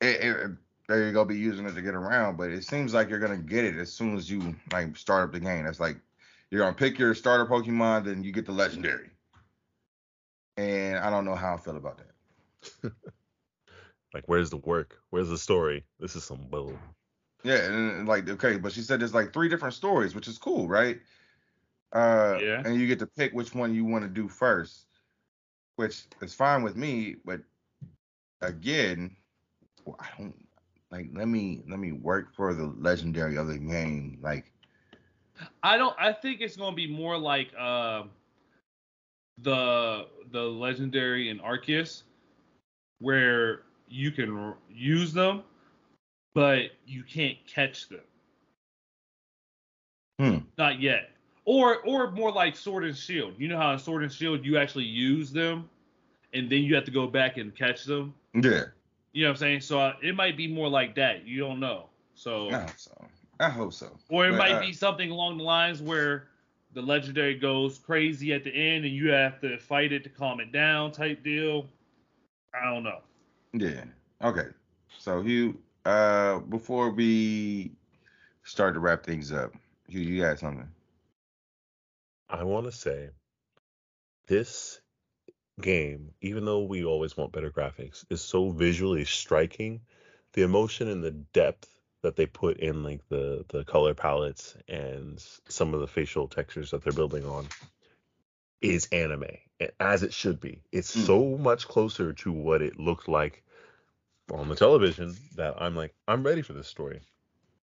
[0.00, 0.50] it, it,
[0.88, 2.36] there you go, be using it to get around.
[2.36, 5.32] But it seems like you're gonna get it as soon as you like start up
[5.32, 5.64] the game.
[5.64, 5.98] That's like
[6.50, 9.10] you're gonna pick your starter Pokemon, then you get the legendary.
[10.56, 12.92] And I don't know how I feel about that.
[14.14, 14.98] Like, where's the work?
[15.10, 15.84] Where's the story?
[16.00, 16.72] This is some bull.
[17.44, 20.38] Yeah, and, and, like okay, but she said there's like three different stories, which is
[20.38, 21.00] cool, right?
[21.92, 22.62] Uh, Yeah.
[22.64, 24.86] And you get to pick which one you want to do first,
[25.76, 27.16] which is fine with me.
[27.26, 27.42] But
[28.40, 29.14] again,
[29.84, 30.45] well, I don't
[30.90, 31.08] like.
[31.12, 34.18] Let me let me work for the legendary of the game.
[34.22, 34.52] Like,
[35.62, 35.94] I don't.
[35.98, 38.10] I think it's gonna be more like um
[39.42, 42.02] the the legendary in Arceus,
[43.00, 45.42] where you can r- use them,
[46.34, 48.00] but you can't catch them.
[50.20, 50.38] Hmm.
[50.56, 51.10] Not yet.
[51.44, 53.34] Or or more like Sword and Shield.
[53.38, 55.68] You know how in Sword and Shield you actually use them,
[56.32, 58.14] and then you have to go back and catch them.
[58.34, 58.64] yeah,
[59.16, 59.60] You know what I'm saying?
[59.62, 61.26] So uh, it might be more like that.
[61.26, 61.86] You don't know.
[62.14, 63.06] So I hope so.
[63.40, 63.96] I hope so.
[64.10, 66.28] or it But, might uh, be something along the lines where
[66.74, 70.40] the legendary goes crazy at the end and you have to fight it to calm
[70.40, 71.66] it down type deal.
[72.52, 72.98] I don't know.
[73.54, 73.84] Yeah.
[74.22, 74.48] Okay.
[74.98, 77.72] So Hugh, uh, before we
[78.44, 79.54] start to wrap things up,
[79.88, 80.68] Hugh, you got something?
[82.28, 83.08] I want to say
[84.26, 84.80] this
[85.60, 89.80] game, even though we always want better graphics, is so visually striking.
[90.34, 91.68] The emotion and the depth
[92.02, 96.70] that they put in like the the color palettes and some of the facial textures
[96.70, 97.46] that they're building on
[98.60, 99.24] is anime
[99.80, 100.62] as it should be.
[100.72, 101.06] It's Mm.
[101.06, 103.42] so much closer to what it looked like
[104.30, 107.00] on the television that I'm like, I'm ready for this story.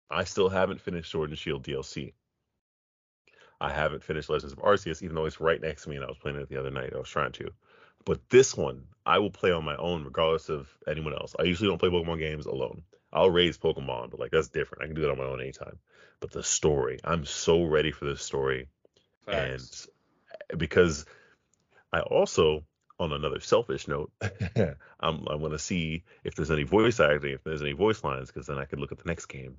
[0.09, 2.13] I still haven't finished Sword and Shield DLC.
[3.61, 6.07] I haven't finished Legends of Arceus, even though it's right next to me and I
[6.07, 6.93] was playing it the other night.
[6.95, 7.51] I was trying to.
[8.05, 11.35] But this one, I will play on my own regardless of anyone else.
[11.39, 12.81] I usually don't play Pokemon games alone.
[13.13, 14.83] I'll raise Pokemon, but like that's different.
[14.83, 15.77] I can do that on my own anytime.
[16.19, 18.67] But the story, I'm so ready for this story.
[19.25, 19.87] Facts.
[20.49, 21.05] And because
[21.93, 22.63] I also,
[22.99, 24.11] on another selfish note,
[24.99, 28.31] I'm I want to see if there's any voice acting, if there's any voice lines,
[28.31, 29.57] because then I could look at the next game.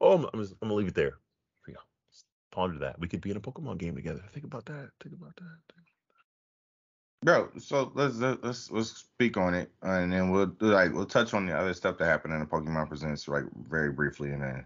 [0.00, 1.14] Oh, I'm, I'm, just- I'm gonna leave it there.
[2.50, 2.98] Ponder that.
[2.98, 4.22] We could be in a Pokemon game together.
[4.32, 4.90] Think about that.
[5.02, 5.58] Think about that.
[7.22, 11.44] Bro, so let's let's let's speak on it, and then we'll like we'll touch on
[11.44, 14.64] the other stuff that happened in the Pokemon Presents like very briefly, and then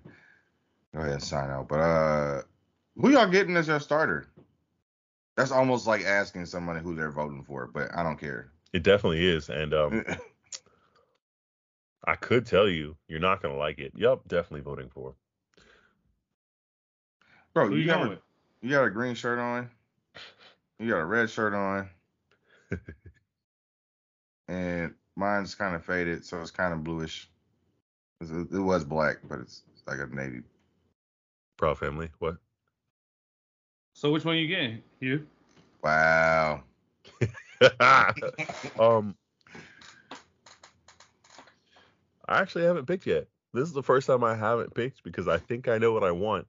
[0.94, 1.66] go ahead and sign out.
[1.68, 2.42] But uh,
[2.96, 4.28] who y'all getting as your starter?
[5.36, 8.52] That's almost like asking somebody who they're voting for, but I don't care.
[8.72, 10.04] It definitely is, and um,
[12.06, 13.92] I could tell you, you're not gonna like it.
[13.96, 15.16] Yup, definitely voting for.
[17.54, 18.18] Bro, Who you you got a,
[18.62, 19.70] you got a green shirt on,
[20.80, 21.88] you got a red shirt on,
[24.48, 27.30] and mine's kind of faded, so it's kind of bluish.
[28.20, 30.42] It, it was black, but it's like a navy.
[31.56, 32.10] Proud family.
[32.18, 32.38] What?
[33.92, 34.82] So which one you getting?
[34.98, 35.24] You?
[35.80, 36.64] Wow.
[38.80, 39.14] um,
[42.26, 43.28] I actually haven't picked yet.
[43.52, 46.10] This is the first time I haven't picked because I think I know what I
[46.10, 46.48] want.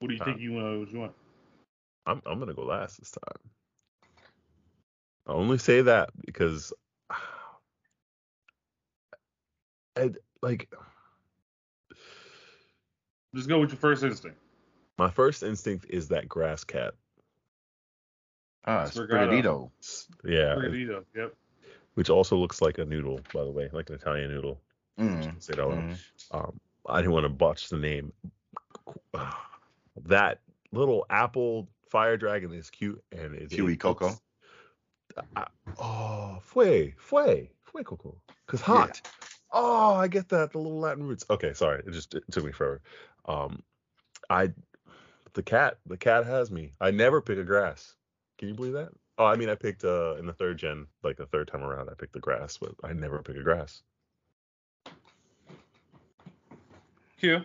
[0.00, 0.80] What do you Uh, think you want?
[0.80, 1.12] What you want?
[2.06, 3.50] I'm I'm gonna go last this time.
[5.26, 6.72] I only say that because,
[9.96, 10.68] and like
[13.34, 14.38] Just go with your first instinct.
[14.98, 16.94] my first instinct is that grass cat.
[18.66, 19.70] Ah, Sprigatito.
[19.82, 20.06] Sprigatito.
[20.24, 21.04] Yeah, it- Burrito.
[21.14, 21.34] Yep.
[21.94, 24.60] which also looks like a noodle, by the way, like an Italian noodle.
[24.98, 25.42] Mm.
[25.42, 25.78] Say that out loud.
[25.84, 25.98] Mhm.
[26.32, 28.12] um, I didn't want to botch the name.
[30.04, 30.40] That
[30.72, 34.06] little apple fire dragon is cute and it's Kiwi it Coco.
[34.06, 34.20] looks-
[35.36, 35.46] I-
[35.78, 38.66] oh, fue, fue, fue coco, cause Yeah.
[38.66, 39.00] hot.
[39.50, 41.24] Oh, I get that the little Latin roots.
[41.28, 42.80] Okay, sorry, it just it took me forever.
[43.24, 43.62] Um,
[44.30, 44.52] I,
[45.32, 46.72] the cat, the cat has me.
[46.80, 47.96] I never pick a grass.
[48.38, 48.90] Can you believe that?
[49.18, 51.90] Oh, I mean, I picked uh in the third gen, like the third time around,
[51.90, 53.82] I picked the grass, but I never pick a grass.
[57.18, 57.40] Q.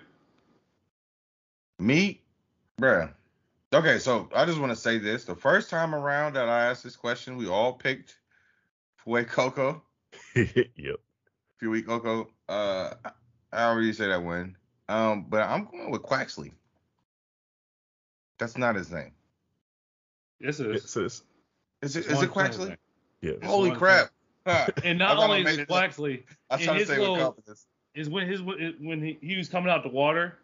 [1.80, 2.22] Me,
[2.80, 3.12] bruh.
[3.74, 5.26] Okay, so I just want to say this.
[5.26, 8.18] The first time around that I asked this question, we all picked
[9.06, 9.82] Fuecoco,
[10.36, 10.96] yep.
[11.62, 12.28] Fuecoco.
[12.48, 12.94] Uh,
[13.52, 14.56] I already say that one.
[14.88, 16.52] Um, but I'm going with Quaxly.
[18.38, 19.12] That's not his name.
[20.40, 20.84] Yes, it is.
[20.96, 21.24] It's.
[21.82, 22.06] Is it?
[22.10, 22.78] It's it Quaxly?
[23.22, 23.34] Yeah.
[23.44, 24.10] Holy crap!
[24.84, 25.92] And not only is it it up.
[25.92, 27.66] Waxley, I was in trying to his say with confidence.
[27.96, 30.38] is when his when he, he was coming out the water.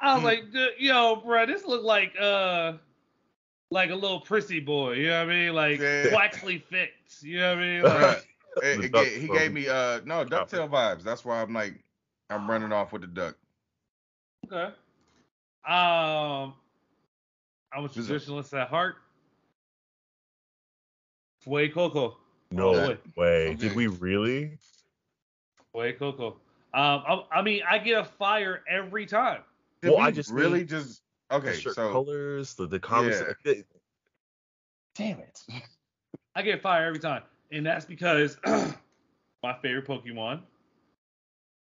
[0.00, 0.24] I was Mm.
[0.24, 2.74] like, yo, bro, this looked like uh
[3.70, 4.92] like a little prissy boy.
[4.92, 5.54] You know what I mean?
[5.54, 6.04] Like Yeah.
[6.10, 7.22] Waxley fits.
[7.22, 7.82] You know what I mean?
[7.82, 8.28] Like,
[8.62, 11.02] it- it duck ga- he gave me uh no ducktail vibes.
[11.02, 11.82] That's why I'm like
[12.30, 13.36] I'm running off with the duck.
[14.46, 14.72] okay.
[15.66, 16.54] Um,
[17.72, 18.96] I'm a traditionalist at heart.
[21.40, 22.16] Fue Coco.
[22.50, 23.48] No Oh, way.
[23.48, 23.54] Okay.
[23.54, 24.56] Did we really?
[25.74, 26.32] Fuecoco.
[26.72, 29.42] Um, I, I mean, I get a fire every time.
[29.84, 31.52] Did Well, we I just really mean just The okay.
[31.52, 33.64] shirt So colors, the the conversation.
[34.94, 35.42] damn it.
[36.34, 37.22] I get fire every time,
[37.52, 40.40] and that's because my favorite Pokemon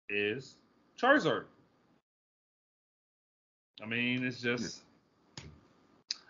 [0.09, 0.57] is
[0.99, 1.45] Charizard.
[3.83, 4.81] I mean, it's just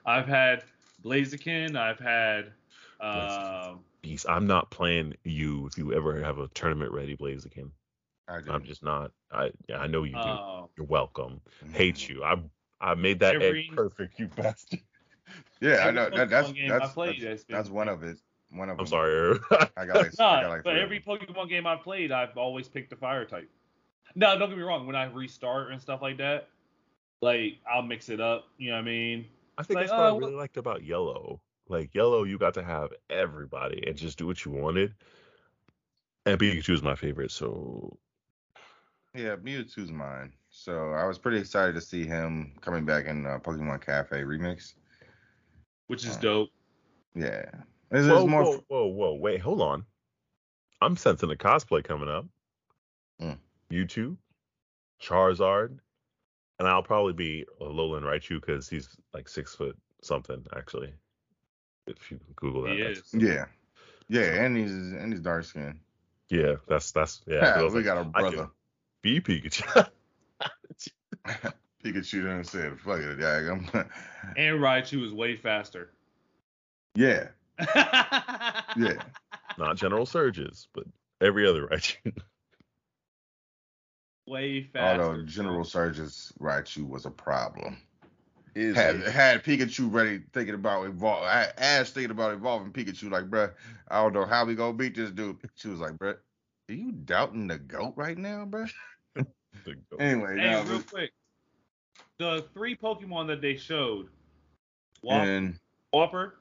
[0.05, 0.64] I've had
[1.05, 2.53] Blaziken, I've had
[3.01, 4.26] um, Beast.
[4.29, 7.70] I'm not playing you if you ever have a tournament ready Blaziken.
[8.29, 8.51] I do.
[8.51, 9.12] I'm just not.
[9.33, 10.18] I yeah, I know you do.
[10.18, 11.41] uh, You're welcome.
[11.64, 11.74] Mm-hmm.
[11.74, 12.22] Hate you.
[12.24, 12.37] I
[12.81, 14.81] I made that Every- egg perfect, you bastard.
[15.61, 16.09] Yeah, I know.
[16.09, 18.18] That, that's Pokemon game I that's played that's, that's one of it.
[18.51, 18.85] One of them.
[18.85, 19.39] I'm sorry.
[19.76, 21.01] I got like, I got like but three of every.
[21.01, 23.51] Pokemon game I've played, I've always picked the fire type.
[24.14, 24.87] No, don't get me wrong.
[24.87, 26.49] When I restart and stuff like that,
[27.20, 28.47] like I'll mix it up.
[28.57, 29.26] You know what I mean?
[29.59, 31.43] I think Like, that's what I oh, really liked about Yellow.
[31.68, 34.95] Like Yellow, you got to have everybody and just do what you wanted.
[36.24, 37.99] And Pikachu is my favorite, so
[39.15, 40.33] Yeah, Mewtwo's mine.
[40.51, 44.75] So I was pretty excited to see him coming back in uh, Pokemon Cafe remix.
[45.87, 46.51] Which is Uh, dope.
[47.15, 47.51] Yeah,
[47.91, 48.45] this whoa, more.
[48.45, 49.85] whoa, whoa, whoa, wait, hold on.
[50.81, 52.27] I'm sensing a cosplay coming up.
[53.21, 53.39] Mm.
[53.71, 54.17] Mewtwo,
[55.03, 55.79] Charizard,
[56.59, 60.93] and I'll probably be a Alolan Raichu because he's like six foot something actually.
[61.87, 63.03] If you Google that, He is.
[63.13, 63.47] Yeah,
[64.09, 65.81] yeah, and he's and he's dark skinned.
[66.29, 67.61] Yeah, that's that's yeah.
[67.61, 68.51] Yeah, we like, got a can brother.
[69.09, 69.89] Be Pikachu.
[71.85, 73.65] Pikachu done said, "Fuck it, yeah, I'm,
[74.37, 75.93] And Raichu is way faster.
[76.95, 77.29] yeah,
[77.75, 78.63] yeah.
[78.77, 78.95] yeah."
[79.57, 80.85] Not General Surges, but
[81.21, 82.13] every other Raichu.
[84.27, 85.03] Way faster.
[85.03, 87.79] Although General Surge's Raichu was a problem.
[88.55, 89.07] Is Had it?
[89.07, 91.25] had Pikachu ready thinking about evolve.
[91.25, 93.11] Ash thinking about evolving Pikachu.
[93.11, 93.55] Like, bruh,
[93.89, 95.39] I don't know how we gonna beat this dude.
[95.41, 96.19] Pikachu was like, bruh,
[96.69, 98.71] are you doubting the goat right now, bruh?
[99.65, 99.77] The.
[99.99, 101.13] Anyway, Hey, now real quick.
[102.19, 104.09] The three Pokemon that they showed,
[105.03, 105.59] Whop- and
[105.95, 106.33] Wooper,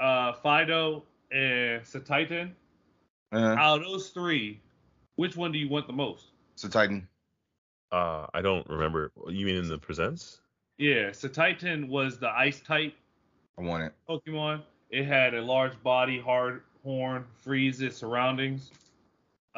[0.00, 2.52] uh, Fidough, and Cetitan.
[3.32, 4.60] uh, Out of those three,
[5.16, 6.26] which one do you want the most?
[6.54, 7.06] it's a Titan.
[7.92, 9.12] Uh, I don't remember.
[9.28, 10.40] You mean in the presents?
[10.78, 12.94] Yeah, Cetitan was the ice type
[13.58, 13.92] I want it.
[14.08, 14.62] Pokemon.
[14.90, 18.70] It had a large body, hard horn, freezes surroundings.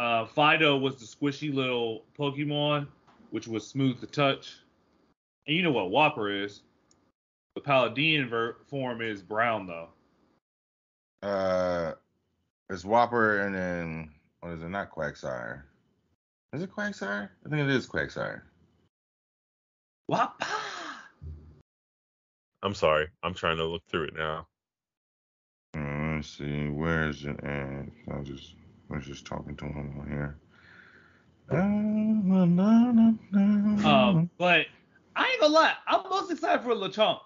[0.00, 2.86] Uh, Fidough was the squishy little Pokemon,
[3.32, 4.56] which was smooth to touch.
[5.46, 6.62] And you know what Wooper is?
[7.54, 9.90] The Paldean ver- form is brown though.
[11.22, 11.92] Uh,
[12.70, 14.70] it's Wooper and then what is it?
[14.70, 15.64] Not Quagsire.
[16.54, 17.28] Is it Quagsire?
[17.44, 18.40] I think it is Quagsire.
[20.10, 20.32] Wooper.
[22.62, 23.08] I'm sorry.
[23.22, 24.46] I'm trying to look through it now.
[25.76, 26.68] Uh, let's see.
[26.68, 27.84] Where is it at?
[28.10, 28.54] I just
[28.90, 30.36] I was just talking to him on here.
[33.84, 34.66] Um, but
[35.16, 37.20] I ain't gonna lie, I'm most excited for Lechonk.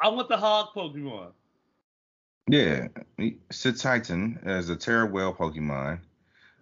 [0.00, 1.32] I want the hog Pokemon.
[2.48, 2.88] Yeah,
[3.50, 6.00] Titan is a Terra Whale Pokemon.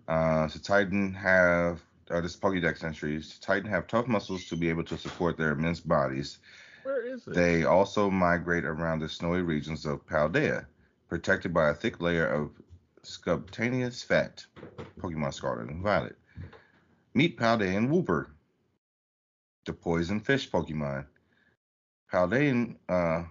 [0.06, 1.80] Uh, Titan have
[2.10, 3.38] uh, this Pokédex entries.
[3.38, 6.38] Titan have tough muscles to be able to support their immense bodies.
[6.82, 7.34] Where is it?
[7.34, 10.66] They also migrate around the snowy regions of Paldea,
[11.08, 12.50] protected by a thick layer of
[13.02, 14.44] subcutaneous fat.
[15.00, 16.16] Pokemon Scarlet and Violet.
[17.14, 18.26] Meet Paldean Wooper,
[19.64, 21.06] the poison fish Pokemon.
[22.12, 23.24] Paldean, uh,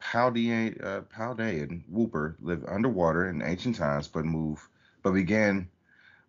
[0.00, 4.68] Paldean, uh, Paldean Wooper lived underwater in ancient times, but move,
[5.02, 5.68] but began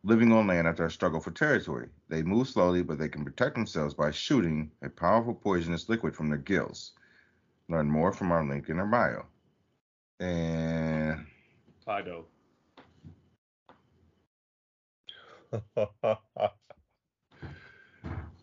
[0.03, 1.89] living on land after a struggle for territory.
[2.07, 6.29] They move slowly, but they can protect themselves by shooting a powerful poisonous liquid from
[6.29, 6.93] their gills.
[7.67, 9.25] Learn more from our link in our bio.
[10.19, 11.25] And
[11.85, 12.25] Fidough.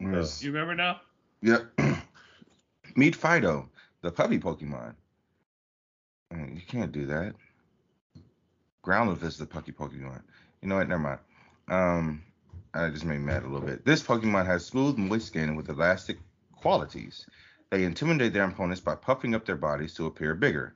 [0.01, 1.01] There's- You remember now?
[1.43, 1.79] Yep.
[2.97, 3.69] Meet Fidough,
[4.03, 4.95] the puppy Pokemon.
[6.35, 7.35] You can't do that.
[8.85, 10.23] Growlithe is the puppy Pokemon.
[10.63, 10.89] You know what?
[10.89, 11.19] Never mind.
[11.69, 12.23] Um,
[12.75, 13.85] I just made me mad a little bit.
[13.85, 16.19] This Pokemon has smooth, moist skin with elastic
[16.55, 17.27] qualities.
[17.71, 20.75] They intimidate their opponents by puffing up their bodies to appear bigger.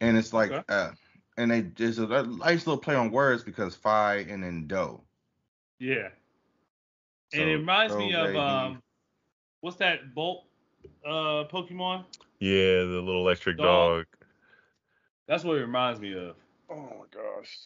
[0.00, 0.64] And it's like, Okay.
[0.68, 0.90] uh,
[1.36, 5.00] and they there's a nice little play on words because Phi and then Do.
[5.78, 6.08] Yeah.
[7.32, 8.82] So, and it reminds me of Re, um,
[9.60, 10.44] what's that Bolt
[11.06, 12.04] uh Pokemon?
[12.40, 14.06] yeah, the little electric Dog.
[14.06, 14.06] dog.
[15.26, 16.36] That's what it reminds me of.
[16.68, 17.58] Oh my gosh.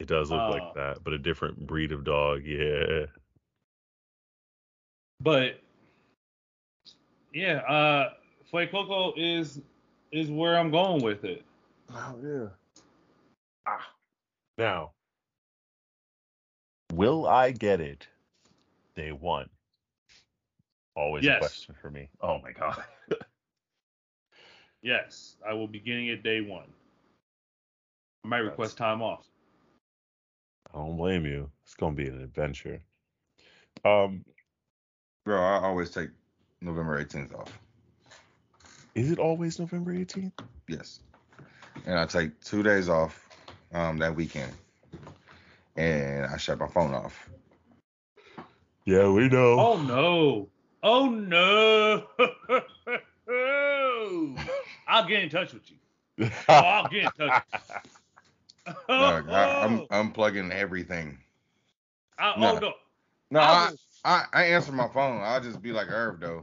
[0.00, 2.42] It does look Uh, like that, but a different breed of dog.
[2.44, 3.06] Yeah.
[5.20, 5.60] But
[7.32, 8.14] yeah, uh
[8.52, 9.60] Fuecoco is
[10.12, 11.44] is where I'm going with it.
[11.92, 12.48] Oh yeah.
[13.66, 13.86] Ah.
[14.58, 14.92] Now,
[16.92, 18.06] will I get it
[18.94, 19.48] day one?
[20.96, 21.36] Always Yes.
[21.36, 22.08] a question for me.
[22.20, 22.84] Oh my god.
[24.82, 26.64] Yes, I will be getting it day one.
[28.24, 29.26] I might request time off.
[30.72, 31.50] I don't blame you.
[31.64, 32.80] It's gonna be an adventure.
[33.84, 34.24] Um,
[35.26, 36.08] Bro, I always take
[36.62, 37.58] November 18th off.
[38.94, 40.32] Is it always November 18th?
[40.68, 41.00] Yes.
[41.86, 43.28] And I take two days off
[43.72, 44.52] um, that weekend.
[45.76, 47.28] And I shut my phone off.
[48.84, 49.58] Yeah, we know.
[49.58, 50.48] Oh no!
[50.82, 52.04] Oh no!
[54.88, 55.76] I'll get in touch with you.
[56.48, 57.42] Oh, I'll get in touch.
[57.52, 57.62] With
[58.66, 58.72] you.
[58.88, 61.18] Look, I, I'm oh, unplugging everything.
[62.18, 62.56] I, no.
[62.56, 62.72] oh no!
[63.30, 63.70] No, I
[64.04, 65.20] I, I, I answer my phone.
[65.22, 66.40] I'll just be like Irv, though.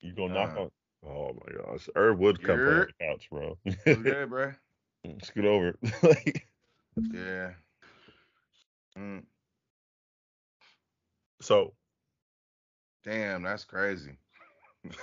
[0.00, 0.70] you gonna knock Uh, on?
[1.06, 3.58] Oh my gosh, Herb would come play on the couch, bro.
[3.64, 4.52] What's good, bro?
[5.22, 5.76] Scoot over.
[6.02, 6.46] Like,
[7.12, 7.50] Yeah.
[8.96, 9.24] Mm,
[11.40, 11.74] so
[13.04, 14.16] damn, that's crazy.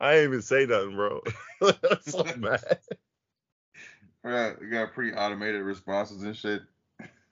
[0.00, 1.20] I ain't even say nothing, bro.
[1.62, 2.78] I'm so mad.
[4.22, 6.62] Bro, you got pretty automated responses and shit.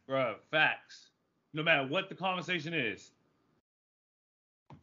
[0.06, 1.10] Bro, facts.
[1.54, 3.12] No matter what the conversation is,
[4.70, 4.78] you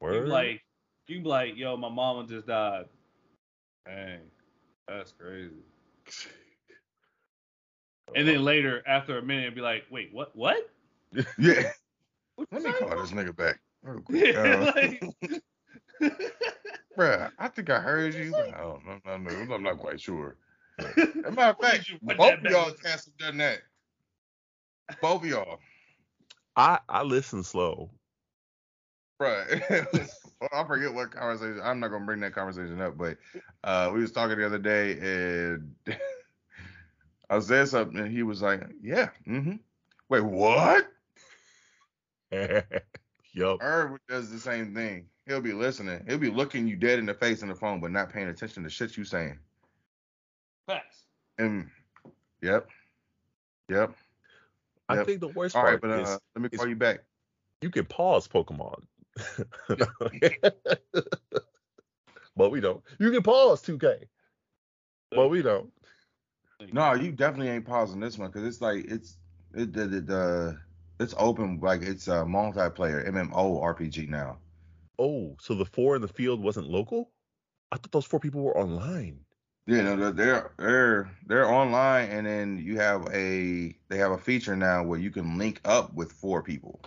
[0.00, 0.28] Word?
[0.28, 0.62] like,
[1.10, 2.84] you can be like, yo, my mama just died.
[3.86, 4.20] Dang,
[4.88, 5.50] that's crazy.
[8.16, 10.34] And then later, after a minute, be like, wait, what?
[10.34, 10.68] What?
[11.38, 11.70] Yeah.
[12.34, 13.60] What Let me talking call this nigga back.
[13.84, 14.34] real quick.
[14.34, 15.42] Yeah, Uh, like-
[16.98, 18.32] bruh, I think I heard you.
[18.32, 18.98] but I don't know.
[19.06, 20.34] I'm not, I'm not quite sure.
[20.80, 20.86] As
[21.24, 22.74] a matter of fact, you both of y'all in?
[22.78, 23.58] cats have done that.
[25.00, 25.60] Both of y'all.
[26.56, 27.90] I I listen slow.
[29.22, 30.10] Bruh.
[30.40, 31.60] Well, I forget what conversation.
[31.62, 33.18] I'm not gonna bring that conversation up, but
[33.64, 35.74] uh, we was talking the other day, and
[37.30, 39.56] I said something, and he was like, "Yeah, mm-hmm."
[40.08, 40.86] Wait, what?
[42.32, 43.60] yup.
[43.60, 45.06] Herb does the same thing.
[45.26, 46.04] He'll be listening.
[46.08, 48.64] He'll be looking you dead in the face on the phone, but not paying attention
[48.64, 49.38] to shit you saying.
[50.66, 51.04] Facts.
[51.38, 51.68] And
[52.42, 52.68] yep,
[53.68, 53.94] yep.
[54.88, 55.06] I Yep.
[55.06, 57.04] think the worst All right, part but is uh, let me is- call you back.
[57.60, 58.82] you can pause Pokemon.
[62.36, 62.82] but we don't.
[62.98, 64.04] You can pause 2K.
[65.10, 65.72] But we don't.
[66.72, 69.16] No, you definitely ain't pausing this one because it's like it's
[69.54, 70.60] it the, the, the
[71.00, 74.38] it's open like it's a multiplayer MMO RPG now.
[74.98, 77.10] Oh, so the four in the field wasn't local?
[77.72, 79.20] I thought those four people were online.
[79.66, 84.18] Yeah, no, they're- they're they're they're online, and then you have a they have a
[84.18, 86.80] feature now where you can link up with four people.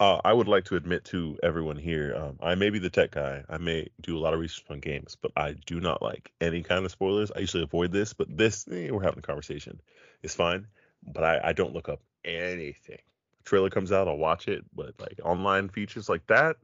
[0.00, 3.10] Uh, I would like to admit to everyone here, um, I may be the tech
[3.10, 3.44] guy.
[3.50, 6.62] I may do a lot of research on games, but I do not like any
[6.62, 7.30] kind of spoilers.
[7.30, 9.78] I usually avoid this, but this, eh, we're having a conversation.
[10.22, 10.66] It's fine,
[11.12, 12.98] but I, I don't look up anything.
[13.44, 16.56] trailer comes out, I'll watch it, but like online features like that,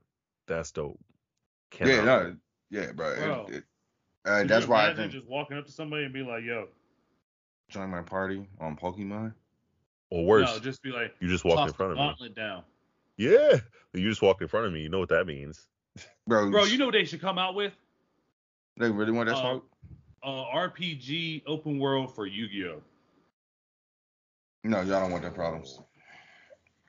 [0.47, 0.99] that's dope.
[1.79, 2.37] Yeah, Cannot no,
[2.71, 3.11] yeah, bro.
[3.11, 3.47] it- Bro.
[3.51, 3.65] it-
[4.25, 6.43] uh, that's you why I imagine think just walking up to somebody and be like,
[6.43, 6.69] "Yo,"
[7.69, 9.35] join my party on Pokemon.
[10.11, 12.29] Or worse, no, just be like, you just walk in front of me.
[12.31, 12.65] down,
[13.17, 13.59] Yeah,
[13.95, 14.81] you just walk in front of me.
[14.81, 15.67] You know what that means.
[16.27, 16.65] Bro, bro.
[16.65, 17.73] You know what they should come out with
[18.79, 19.71] they really want that uh, smoke?
[20.23, 22.83] a RPG open world for Yu-Gi-Oh.
[24.65, 25.79] No, y'all don't want that problems.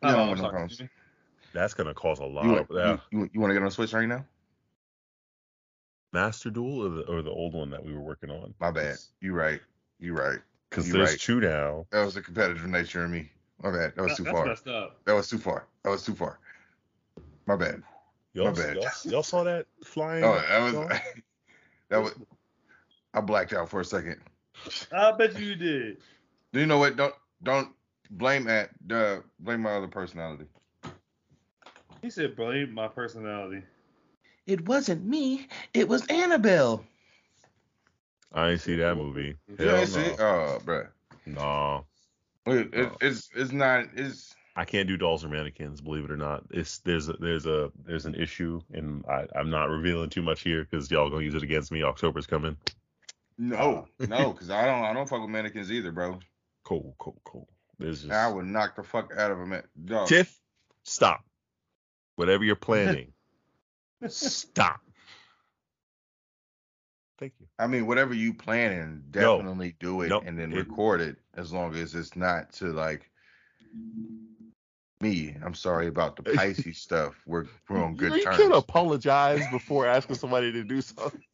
[0.03, 0.81] Oh, Y'all don't want no sorry, problems.
[1.53, 2.97] That's gonna cause a lot You, of want- yeah.
[3.11, 4.25] you, you, you want to get on Switch right now?
[6.13, 8.53] Master Duel or the or the old one that we were working on.
[8.59, 8.97] My bad.
[9.21, 9.61] You right.
[9.99, 10.39] You right.
[10.69, 11.19] Because You there's right.
[11.19, 11.85] two now.
[11.91, 13.29] That was the competitive nature of me.
[13.63, 13.93] My bad.
[13.95, 14.45] That was That- too that's far.
[14.45, 15.03] messed up.
[15.05, 15.65] That was too far.
[15.83, 16.39] That was too far.
[17.45, 17.81] My bad.
[18.33, 18.75] Y'all, bad.
[18.75, 20.23] y'all, y'all saw that flying?
[20.23, 20.93] Oh, that was dog?
[21.89, 22.13] that was.
[23.13, 24.17] I blacked out for a second.
[24.91, 25.97] I bet you did.
[26.53, 26.97] Do you know what?
[26.97, 27.69] Don't don't
[28.11, 30.45] blame at uh, blame my other personality.
[32.01, 33.63] He said, "Blame my personality."
[34.45, 35.47] It wasn't me.
[35.73, 36.83] It was Annabelle.
[38.33, 39.35] I ain't see that movie.
[39.59, 40.15] Yeah, Hell see, no.
[40.19, 40.87] oh, bruh.
[41.25, 41.85] no.
[42.47, 42.97] It, it, Oh.
[43.01, 46.43] it's it's not it's I can't do dolls or mannequins, believe it or not.
[46.49, 50.41] It's there's a, there's a there's an issue, and I, I'm not revealing too much
[50.41, 51.83] here because y'all gonna use it against me.
[51.83, 52.57] October's coming.
[53.37, 56.19] no no because I don't I don't fuck with mannequins either, bro.
[56.63, 57.47] Cool, cool, cool.
[57.77, 59.63] There's just I would knock the fuck out of a man.
[59.85, 60.07] Dog.
[60.07, 60.39] Tiff,
[60.83, 61.23] stop.
[62.15, 63.13] Whatever you're planning,
[64.07, 64.81] stop.
[67.19, 67.47] Thank you.
[67.57, 69.37] I mean, whatever you planning, No.
[69.37, 70.23] definitely do it Nope.
[70.27, 73.09] and then It- record it as long as it's not to like
[75.01, 75.35] me.
[75.43, 77.15] I'm sorry about the Pisces stuff.
[77.25, 78.37] We're we're on good you terms.
[78.37, 81.23] can't apologize before asking somebody to do something.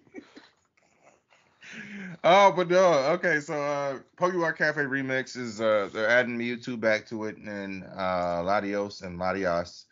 [2.23, 3.39] Oh, but no, okay.
[3.39, 8.41] So uh Pokemon Cafe Remix is uh they're adding Mewtwo back to it and uh
[8.43, 9.85] Latios and Latias.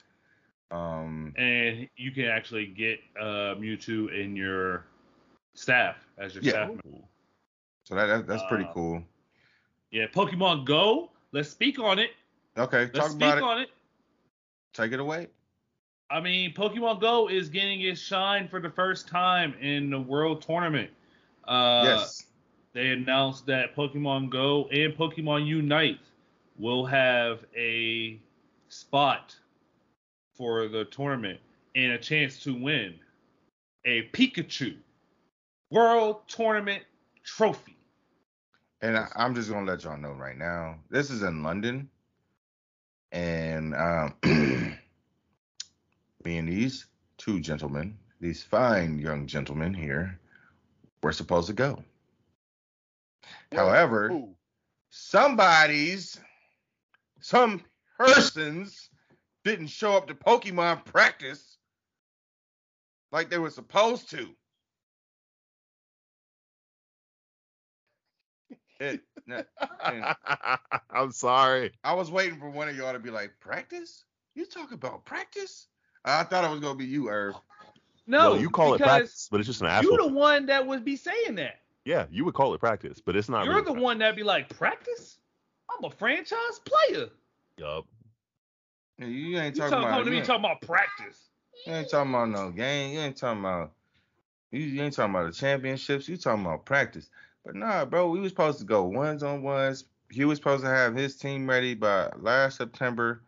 [0.69, 4.85] Um and you can actually get uh, Mewtwo in your
[5.53, 6.51] staff as your Yeah.
[6.51, 6.67] staff.
[6.69, 7.07] member.
[7.83, 9.03] so that, that that's pretty Uh, cool.
[9.91, 11.11] Yeah, Pokemon Go.
[11.33, 12.11] Let's speak on it.
[12.57, 13.43] Okay, Let's talk speak about it.
[13.43, 13.69] on it.
[14.73, 15.27] Take it away.
[16.09, 20.41] I mean, Pokemon Go is getting its shine for the first time in the World
[20.41, 20.89] Tournament.
[21.47, 22.25] Uh, yes.
[22.73, 25.99] They announced that Pokemon Go and Pokemon Unite
[26.57, 28.19] will have a
[28.69, 29.35] spot
[30.35, 31.39] for the tournament
[31.75, 32.95] and a chance to win
[33.85, 34.75] a Pikachu
[35.72, 36.84] World Tournament
[37.23, 37.77] trophy.
[38.81, 40.76] And I, I'm just gonna let y'all know right now.
[40.89, 41.89] This is in London,
[43.11, 44.15] and um,
[46.26, 46.88] me and these
[47.18, 50.19] two gentlemen, these fine young gentlemen here,
[51.02, 51.81] were supposed to go.
[53.53, 54.35] However, Ooh.
[54.89, 56.19] somebody's,
[57.22, 57.61] some
[57.98, 58.89] persons
[59.45, 61.57] didn't show up to Pokemon practice
[63.11, 64.27] like they were supposed to.
[68.81, 69.45] It, and
[70.89, 71.71] I'm sorry.
[71.83, 74.05] I was waiting for one of y'all to be like, practice?
[74.33, 75.67] You talk about practice?
[76.03, 77.35] I thought it was gonna be you, Irv.
[78.07, 79.83] No, well, you call it practice, but it's just an app.
[79.83, 80.09] You're asshole.
[80.09, 81.59] the one that would be saying that.
[81.85, 83.45] Yeah, you would call it practice, but it's not.
[83.45, 85.19] You're really the one that'd be like, practice?
[85.69, 87.09] I'm a franchise player.
[87.57, 87.85] Yup.
[88.97, 89.91] Yeah, You ain't You talking talking about.
[89.97, 91.29] come to me ain't, talking about practice.
[91.67, 92.93] you ain't talking about no game.
[92.93, 93.73] You ain't talking about.
[94.49, 96.09] You, you ain't talking about the championships.
[96.09, 97.09] You talking about practice.
[97.45, 99.85] But nah, bro, we was supposed to go ones on ones.
[100.11, 103.23] He was supposed to have his team ready by last September.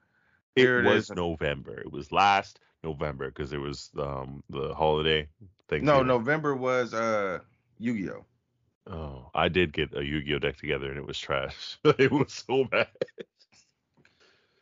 [0.56, 1.16] It Here it was is.
[1.16, 1.80] November.
[1.80, 5.28] It was last November because it was um the holiday.
[5.68, 5.86] Thing.
[5.86, 7.40] No, November was uh
[7.80, 8.26] Yu-Gi-Oh.
[8.86, 11.80] Oh, I did get a Yu-Gi-Oh deck together and it was trash.
[11.86, 12.88] it was so bad.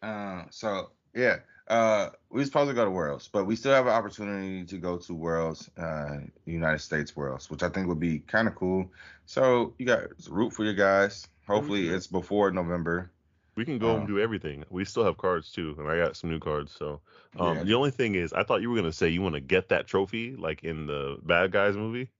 [0.01, 1.37] Uh, so yeah,
[1.71, 4.77] uh, we was supposed to go to Worlds, but we still have an opportunity to
[4.77, 8.91] go to Worlds, uh, United States Worlds, which I think would be kind of cool.
[9.25, 11.27] So you guys root for your guys.
[11.47, 13.11] Hopefully it's before November.
[13.55, 14.65] We can go Uh, and do everything.
[14.69, 16.71] We still have cards too, and I got some new cards.
[16.73, 17.01] So
[17.39, 17.63] um, Yeah.
[17.63, 19.87] the only thing is, I thought you were gonna say you want to get that
[19.87, 22.11] trophy like in the Bad Guys movie.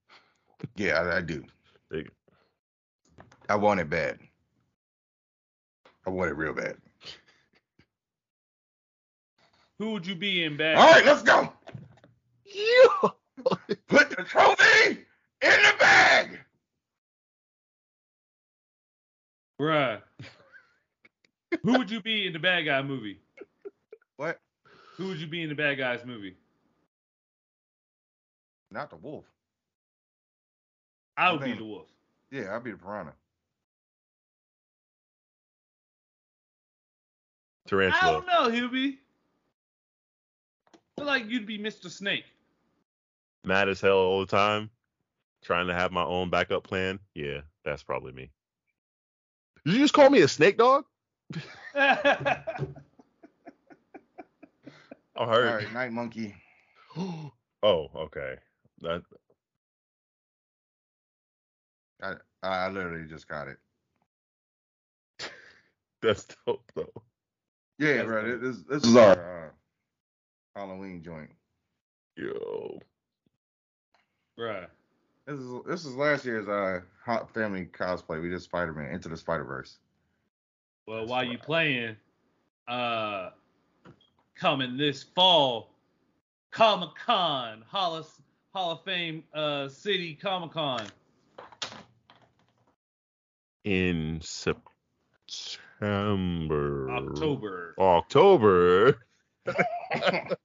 [0.76, 1.44] Yeah, I, I do.
[3.50, 4.20] I want it bad.
[6.06, 6.81] I want it real bad.
[9.82, 10.78] Who would you be in bad?
[10.78, 11.52] All right, let's go.
[12.46, 12.92] You
[13.88, 15.00] Put the trophy in
[15.42, 16.38] the bag.
[19.60, 20.00] Bruh.
[21.64, 23.22] Who would you be in the bad guy movie?
[24.18, 24.40] What?
[24.98, 26.36] Who would you be in the bad guys movie?
[28.70, 29.26] Not the wolf.
[31.18, 31.88] I would I be the wolf.
[32.30, 33.14] Yeah, I'll be the piranha.
[37.66, 38.00] Tarantula.
[38.00, 38.98] I don't know, Hubie.
[41.02, 41.90] Feel like you'd be Mr.
[41.90, 42.26] Snake.
[43.44, 44.70] Mad as hell all the time.
[45.44, 47.00] Trying to have my own backup plan.
[47.16, 48.30] Yeah, that's probably me.
[49.66, 50.86] Did you just call me a snake dog?
[51.76, 52.44] I
[55.18, 55.64] heard.
[55.64, 56.36] right, night monkey.
[56.98, 57.32] oh,
[57.64, 58.36] okay.
[58.82, 59.02] That
[62.04, 62.14] I
[62.44, 63.58] I literally just got it.
[66.02, 67.04] that's dope though.
[67.80, 68.26] Yeah, That's bro.
[68.38, 68.42] dope.
[68.42, 69.50] This this is our uh,
[70.56, 71.30] Halloween joint.
[72.16, 72.80] Yo.
[74.38, 74.68] Bruh.
[75.26, 78.22] This is this is last year's uh hot family cosplay.
[78.22, 79.78] We did Spider Man Into the Spider Verse.
[80.88, 81.96] Well, while you playing,
[82.68, 83.30] uh,
[84.36, 85.70] coming this fall,
[86.50, 88.10] Comic Con, Hall of,
[88.54, 90.88] Hall of Fame uh, City Comic Con.
[93.64, 94.68] In September.
[96.92, 97.76] October.
[97.80, 98.98] October.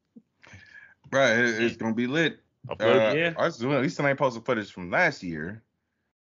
[1.13, 2.41] Right, it, it's gonna be lit.
[2.69, 3.35] I Uh, played- Yeah.
[3.39, 5.63] I still, we still ain't posted footage from last year.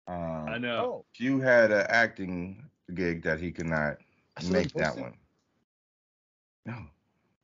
[0.06, 1.05] Um, I know.
[1.12, 3.98] Hugh had an acting gig that he could not
[4.48, 5.02] make that posted?
[5.02, 5.14] one.
[6.66, 6.86] No,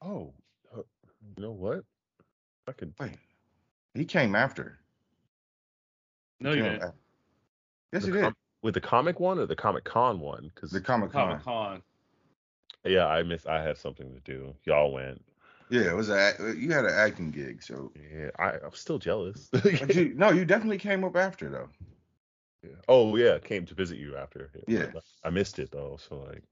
[0.02, 0.34] Oh.
[0.76, 0.82] uh,
[1.36, 1.84] You know what?
[2.68, 2.92] I could.
[2.98, 3.18] wait.
[3.94, 4.78] He came after.
[6.40, 6.82] No, He you didn't.
[6.82, 6.94] af-
[7.92, 8.34] Yes, the he did.
[8.62, 10.50] with the comic one or the Comic Con one?
[10.54, 11.82] Because The Comic Con.
[12.84, 13.46] Yeah, I missed.
[13.46, 14.54] I had something to do.
[14.64, 15.24] Y'all went.
[15.68, 17.92] Yeah, it was a you had an acting gig, so.
[18.12, 19.50] Yeah, I, I'm still jealous.
[19.88, 21.68] You, no, you definitely came up after though.
[22.62, 22.76] Yeah.
[22.88, 24.50] oh yeah, came to visit you after.
[24.66, 24.86] Yeah.
[25.24, 25.98] I missed it though.
[26.08, 26.42] So like,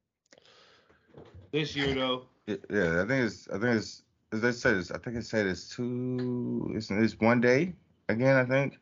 [1.52, 2.24] This year, though.
[2.46, 5.24] Yeah, yeah, I think it's I think it's as they said it's I think it
[5.24, 7.72] said it's two it's, it's one day
[8.08, 8.78] again I think.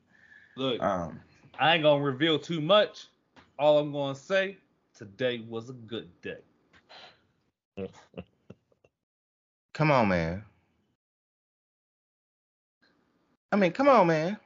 [0.57, 1.21] Look, Um,
[1.59, 3.07] I ain't gonna reveal too much.
[3.59, 4.57] All I'm gonna say,
[4.97, 6.39] today was a good day.
[9.73, 10.45] come on, man.
[13.51, 14.39] I mean, come on, man.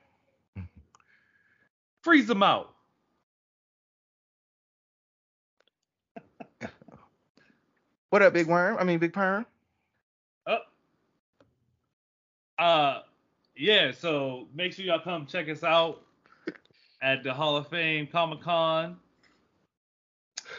[2.03, 2.73] Freeze them out.
[8.11, 8.79] What up, Big Worm?
[8.79, 9.45] I mean, Big Perm.
[10.47, 10.73] Up.
[12.59, 13.01] Uh,
[13.57, 13.91] yeah.
[13.91, 16.03] So make sure y'all come check us out
[17.03, 18.97] at the Hall of Fame Comic Con.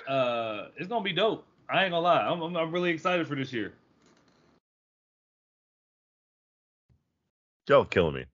[0.08, 1.46] Uh, it's gonna be dope.
[1.70, 2.20] I ain't gonna lie.
[2.20, 3.74] I'm, I'm, I'm really excited for this year.
[7.70, 8.26] Y'all killing me.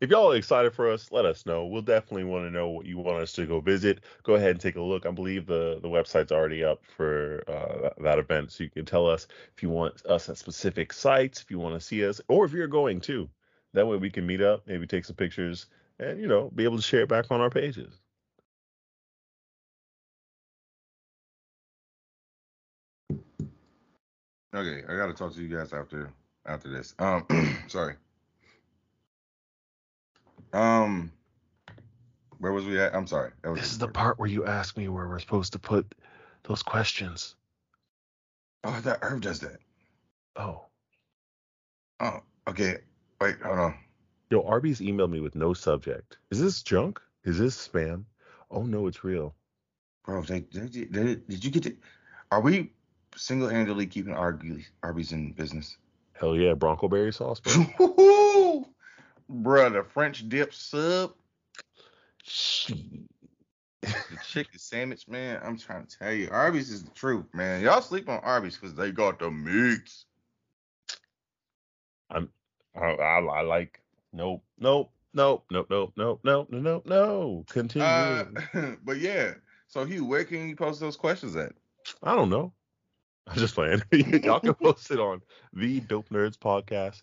[0.00, 1.64] If y'all are excited for us, let us know.
[1.66, 4.00] We'll definitely want to know what you want us to go visit.
[4.22, 5.06] Go ahead and take a look.
[5.06, 9.08] I believe the the website's already up for uh, that, event, so you can tell
[9.08, 12.44] us if you want us at specific sites, if you want to see us, or
[12.44, 13.28] if you're going too.
[13.72, 15.66] That way we can meet up, maybe take some pictures,
[15.98, 18.00] and you know, be able to share it back on our pages.
[24.54, 26.12] Okay, I gotta talk to you guys after
[26.46, 26.94] after this.
[26.98, 27.26] Um,
[27.68, 27.94] sorry.
[30.54, 31.12] Um,
[32.38, 32.94] where was we at?
[32.94, 33.32] I'm sorry.
[33.44, 35.94] Was This is the part where you ask me where we're supposed to put
[36.44, 37.34] those questions.
[38.62, 39.58] Oh, that thought Herb does that.
[40.36, 40.64] Oh,
[42.00, 42.78] Oh, okay.
[43.20, 43.74] Wait, hold on.
[44.30, 46.18] Yo, Arby's emailed me with no subject.
[46.30, 47.00] Is this junk?
[47.24, 48.04] Is this spam?
[48.50, 49.34] Oh no, it's real.
[50.04, 51.78] Bro, they, they, they, did you get it?
[52.30, 52.72] Are we
[53.16, 55.76] single handedly keeping Arby's, Arby's in business?
[56.12, 57.64] Hell yeah, Bronco berry sauce, bro.
[59.30, 61.12] Bruh, the French dip sub,
[62.22, 62.78] Shit.
[63.82, 65.40] the chicken sandwich, man.
[65.42, 67.62] I'm trying to tell you, Arby's is the truth, man.
[67.62, 70.06] Y'all sleep on Arby's because they got the meats.
[72.10, 72.26] I,
[72.76, 73.80] I, I like.
[74.12, 74.42] Nope.
[74.58, 74.90] Nope.
[75.12, 75.44] Nope.
[75.50, 75.66] Nope.
[75.70, 75.92] Nope.
[75.96, 76.20] Nope.
[76.24, 76.48] Nope.
[76.50, 76.62] Nope.
[76.62, 76.86] Nope.
[76.86, 77.44] No.
[77.48, 77.86] Continue.
[77.86, 78.24] Uh,
[78.84, 79.34] but yeah.
[79.68, 81.52] So Hugh, where can you post those questions at?
[82.02, 82.52] I don't know.
[83.26, 83.82] I'm just playing.
[84.22, 85.22] Y'all can post it on
[85.52, 87.02] the Dope Nerdz Podcast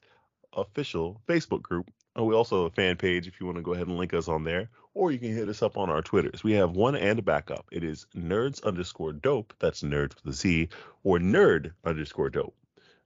[0.54, 1.90] official Facebook group.
[2.16, 4.14] And we also have a fan page if you want to go ahead and link
[4.14, 6.44] us on there, or you can hit us up on our Twitters.
[6.44, 7.66] We have one and a backup.
[7.72, 9.54] It is nerds underscore dope.
[9.60, 10.70] That's nerds with a Z,
[11.04, 12.56] or nerd underscore dope.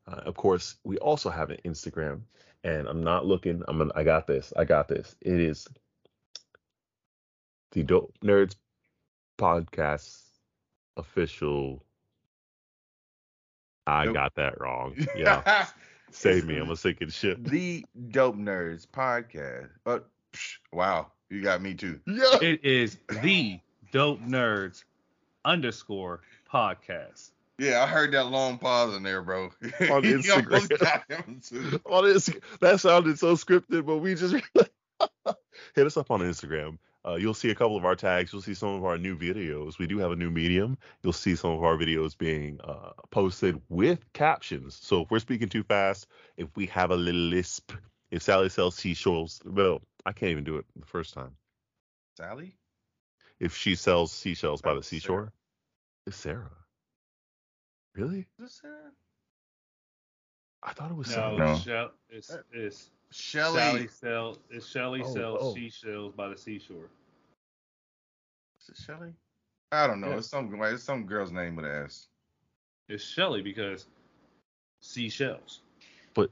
[0.07, 2.21] Uh, of course, we also have an Instagram,
[2.63, 3.61] and I'm not looking.
[3.67, 3.77] I'm.
[3.77, 4.51] Gonna, I got this.
[4.57, 5.15] I got this.
[5.21, 5.67] It is
[7.71, 8.55] the Dope Nerdz
[9.37, 10.21] Podcast
[10.97, 11.83] official.
[13.87, 14.13] I Nope.
[14.15, 14.95] got that wrong.
[15.15, 15.43] Yeah,
[16.15, 16.57] save me.
[16.57, 17.37] I'm a sinking ship.
[17.41, 19.69] the Dope Nerdz podcast.
[19.85, 20.01] Oh,
[20.33, 21.99] psh, wow, you got me too.
[22.07, 22.37] Yeah.
[22.41, 23.59] It is the
[23.91, 24.83] Dope Nerdz
[25.43, 26.21] underscore
[26.51, 27.31] podcast.
[27.57, 29.45] Yeah, I heard that long pause in there, bro.
[29.63, 30.79] On Instagram.
[30.79, 31.79] got him, too.
[31.89, 32.29] on this,
[32.59, 34.35] that sounded so scripted, but we just
[35.75, 36.77] hit us up on Instagram.
[37.07, 38.33] Uh, you'll see a couple of our tags.
[38.33, 39.77] You'll see some of our new videos.
[39.77, 40.77] We do have a new medium.
[41.03, 44.79] You'll see some of our videos being uh, posted with captions.
[44.81, 47.71] So if we're speaking too fast, if we have a little lisp,
[48.09, 51.35] if Sally sells seashells, well, I can't even do it the first time.
[52.17, 52.55] Sally?
[53.39, 55.01] If she sells seashells by Oh, the Sarah.
[55.01, 55.33] seashore,
[56.07, 56.51] it's Sarah.
[57.93, 58.25] Really?
[58.39, 58.91] Is it Sarah?
[60.63, 61.37] I thought it was No, Sally.
[61.37, 61.89] No.
[62.09, 63.59] It's it's Shelly.
[63.59, 65.53] Sally sell it's Shelly Oh, sells oh.
[65.53, 66.89] seashells by the seashore.
[68.61, 69.13] Is it Shelly?
[69.71, 70.09] I don't know.
[70.09, 70.17] Yeah.
[70.17, 72.07] It's some like, it's some girl's name with an S.
[72.87, 73.87] It's Shelly because
[74.81, 75.61] seashells.
[76.13, 76.31] But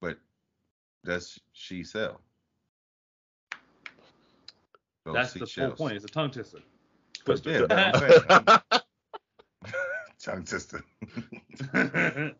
[0.00, 0.18] but
[1.04, 2.20] does she sell?
[5.04, 5.96] Those That's the whole point.
[5.96, 6.58] It's a tongue twister.
[7.24, 7.50] Twister.
[7.50, 8.82] yeah, that's what I'm saying.
[10.20, 10.84] Tongue twister.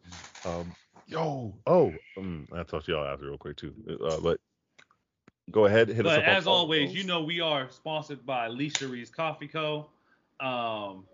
[0.44, 0.72] Um,
[1.08, 3.74] yo, oh, um, I'll talk to y'all after real quick too.
[4.04, 4.38] Uh, but
[5.50, 6.28] go ahead, hit us But up.
[6.28, 6.96] on as always, those.
[6.96, 9.88] you know we are sponsored by Lecheries Coffee Co.
[10.40, 11.04] Um,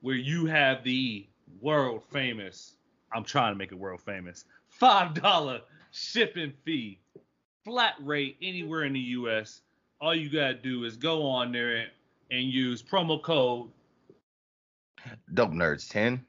[0.00, 1.26] where you have the
[1.60, 2.76] world famous.
[3.12, 4.44] I'm trying to make it world famous.
[4.68, 5.60] Five dollar
[5.92, 6.98] shipping fee,
[7.64, 9.60] flat rate anywhere in the U.S.
[10.00, 11.90] All you gotta do is go on there and,
[12.30, 13.70] and use promo code
[15.34, 16.24] Dope Nerdz 10.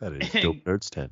[0.00, 1.10] that is Dope Nerdz 10.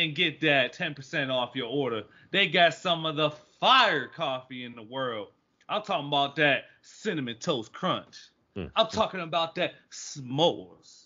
[0.00, 2.04] And get that 10% off your order.
[2.30, 5.28] They got some of the fire coffee in the world.
[5.68, 8.16] I'm talking about that cinnamon toast crunch.
[8.56, 8.70] Mm.
[8.76, 11.04] I'm talking about that s'mores.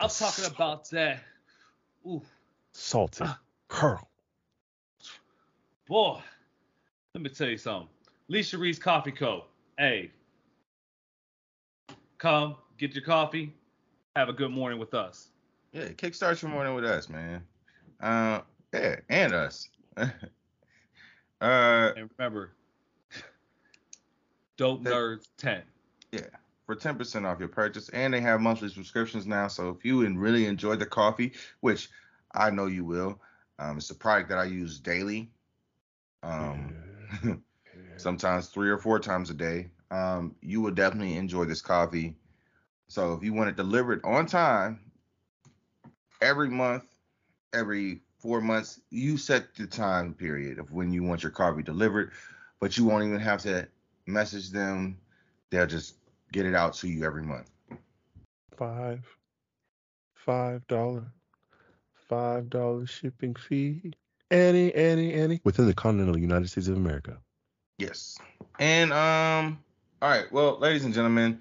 [0.00, 1.20] I'm talking about that.
[2.04, 2.20] Ooh,
[2.72, 3.38] Salted, Ah.
[3.68, 4.08] curl.
[5.86, 6.20] boy.
[7.14, 7.88] Let me tell you something.
[8.28, 9.44] Lecheries Coffee Co.
[9.78, 10.10] Hey,
[12.18, 13.54] come get your coffee.
[14.16, 15.28] Have a good morning with us.
[15.72, 17.46] Yeah, kickstart your morning with us, man.
[18.00, 18.40] Uh,
[18.72, 19.68] yeah, and us.
[19.96, 20.08] uh,
[21.40, 22.52] And remember,
[24.56, 25.62] Dope That- Nerds 10.
[26.66, 27.88] for 10% off your purchase.
[27.90, 29.48] And they have monthly subscriptions now.
[29.48, 31.90] So if you en- really enjoy the coffee, which
[32.34, 33.20] I know you will,
[33.58, 35.30] um, it's a product that I use daily.
[36.22, 36.74] Um,
[37.96, 39.70] sometimes three or four times a day.
[39.90, 42.16] Um, you will definitely enjoy this coffee.
[42.88, 44.80] So if you want it delivered on time,
[46.20, 46.84] every month,
[47.52, 52.12] every four months, you set the time period of when you want your coffee delivered,
[52.60, 53.66] but you won't even have to
[54.06, 54.98] message them.
[55.50, 55.94] They'll just
[56.32, 57.50] get it out to you every month.
[58.56, 59.04] Five,
[60.14, 61.04] five dollar,
[62.08, 63.92] five dollar shipping fee.
[64.30, 65.40] Any, any, any.
[65.44, 67.18] Within the continental United States of America.
[67.78, 68.18] Yes.
[68.58, 69.60] And um,
[70.02, 70.30] all right.
[70.32, 71.38] Well, ladies and gentlemen,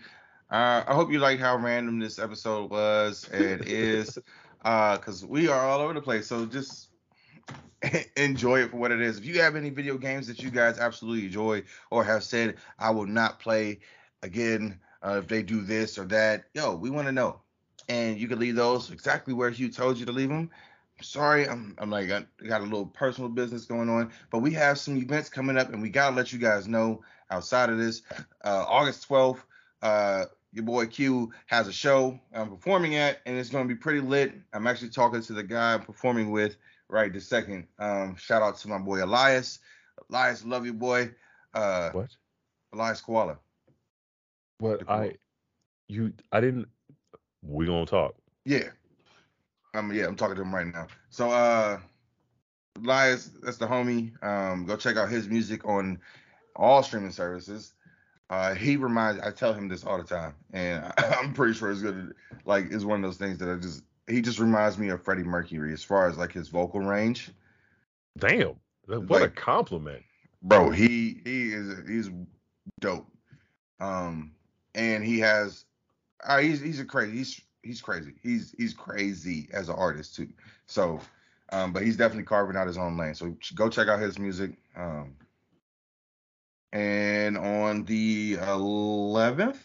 [0.51, 4.17] uh, I hope you like how random this episode was and is,
[4.67, 6.27] uh, because we are all over the place.
[6.27, 6.89] So just
[8.17, 9.17] enjoy it for what it is.
[9.17, 12.89] If you have any video games that you guys absolutely enjoy or have said I
[12.89, 13.79] will not play
[14.23, 17.39] again uh, if they do this or that, yo, we want to know.
[17.87, 20.49] And you can leave those exactly where Hugh told you to leave them.
[21.01, 24.79] Sorry, I'm I'm like I got a little personal business going on, but we have
[24.79, 28.01] some events coming up, and we gotta let you guys know outside of this.
[28.43, 29.39] Uh, August 12th,
[29.83, 33.99] uh, your boy Q has a show I'm performing at, and it's gonna be pretty
[33.99, 34.33] lit.
[34.53, 36.57] I'm actually talking to the guy I'm performing with
[36.89, 37.67] right this second.
[37.79, 39.59] Um, shout out to my boy Elias.
[40.09, 41.11] Elias, love you, boy.
[41.53, 42.15] Uh, What?
[42.73, 43.37] Elias Koala.
[44.59, 44.89] What?
[44.89, 45.13] I,
[45.87, 46.67] you, I didn't.
[47.41, 48.15] We gonna talk.
[48.45, 48.69] Yeah.
[49.73, 50.87] Um, yeah, I'm talking to him right now.
[51.09, 51.79] So, uh,
[52.83, 54.11] Elias, that's the homie.
[54.23, 55.99] Um, go check out his music on
[56.55, 57.73] all streaming services.
[58.29, 61.71] Uh, he reminds, I tell him this all the time, and I, I'm pretty sure
[61.71, 62.09] it's gonna
[62.45, 65.23] like it's one of those things that I just he just reminds me of Freddie
[65.23, 67.31] Mercury as far as like his vocal range.
[68.17, 68.55] Damn.
[68.87, 70.03] What a compliment.
[70.41, 72.09] bro he he is he's
[72.79, 73.07] dope
[73.79, 74.31] um
[74.75, 75.65] and he has
[76.23, 80.29] uh, he's he's a crazy he's he's crazy he's he's crazy as an artist too
[80.67, 80.99] so
[81.51, 84.51] um but he's definitely carving out his own lane so go check out his music
[84.75, 85.15] um
[86.71, 89.59] and on the 11th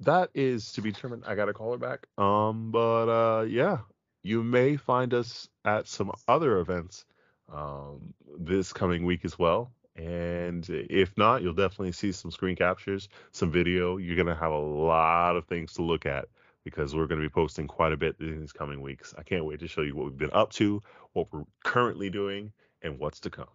[0.00, 1.24] That is to be determined.
[1.26, 2.06] I gotta call her back.
[2.18, 3.78] Um, but uh, yeah,
[4.22, 7.04] you may find us at some other events
[7.52, 9.72] um this coming week as well.
[9.96, 13.96] And if not, you'll definitely see some screen captures, some video.
[13.98, 16.28] You're gonna have a lot of things to look at
[16.64, 19.14] because we're gonna be posting quite a bit in these coming weeks.
[19.18, 20.82] I can't wait to show you what we've been up to,
[21.12, 22.52] what we're currently doing,
[22.82, 23.48] and what's to come.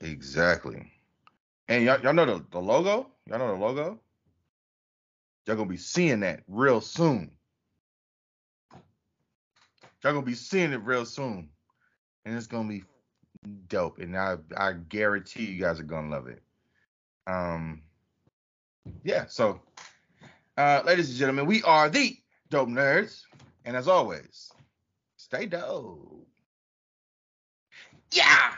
[0.00, 0.90] exactly
[1.72, 3.06] and y'all, y'all know the, the logo?
[3.26, 3.98] Y'all know the logo?
[5.46, 7.30] Y'all gonna be seeing that real soon.
[10.04, 11.48] Y'all gonna be seeing it real soon.
[12.26, 12.84] And it's gonna be
[13.68, 13.98] dope.
[13.98, 16.42] And i i guarantee you guys are gonna love it.
[17.26, 17.80] Um
[19.02, 19.60] yeah so
[20.58, 22.18] uh ladies and gentlemen we are the
[22.50, 23.22] dope nerdz.
[23.64, 24.52] And as always
[25.16, 26.26] stay dope.
[28.12, 28.52] Yeah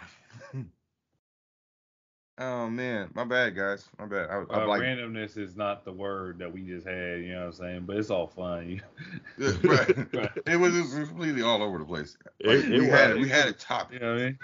[2.38, 5.92] oh man my bad guys my bad i, I Uh, like randomness is not the
[5.92, 7.84] word that we just had, you know what I'm saying?
[7.86, 8.82] But it's all fun.
[9.38, 9.96] right.
[10.14, 10.30] Right.
[10.46, 13.22] it was just completely all over the place Like, it we had was.
[13.22, 14.38] we had a topic You know what I mean?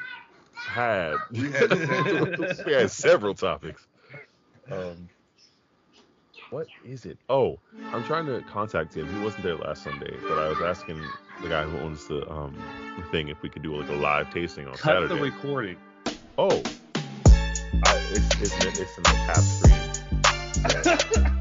[0.54, 3.86] had We had- we had several topics.
[4.70, 5.08] Um,
[6.50, 7.18] what is it?
[7.28, 7.58] Oh,
[7.92, 9.12] I'm trying to contact him.
[9.12, 11.00] He wasn't there last Sunday, but I was asking
[11.42, 12.56] the guy who owns the um
[12.98, 15.14] the thing if we could do like a live tasting on Cut Saturday.
[15.14, 15.76] the recording.
[16.38, 16.62] oh,
[17.72, 21.36] It's it's it's in the tap screen.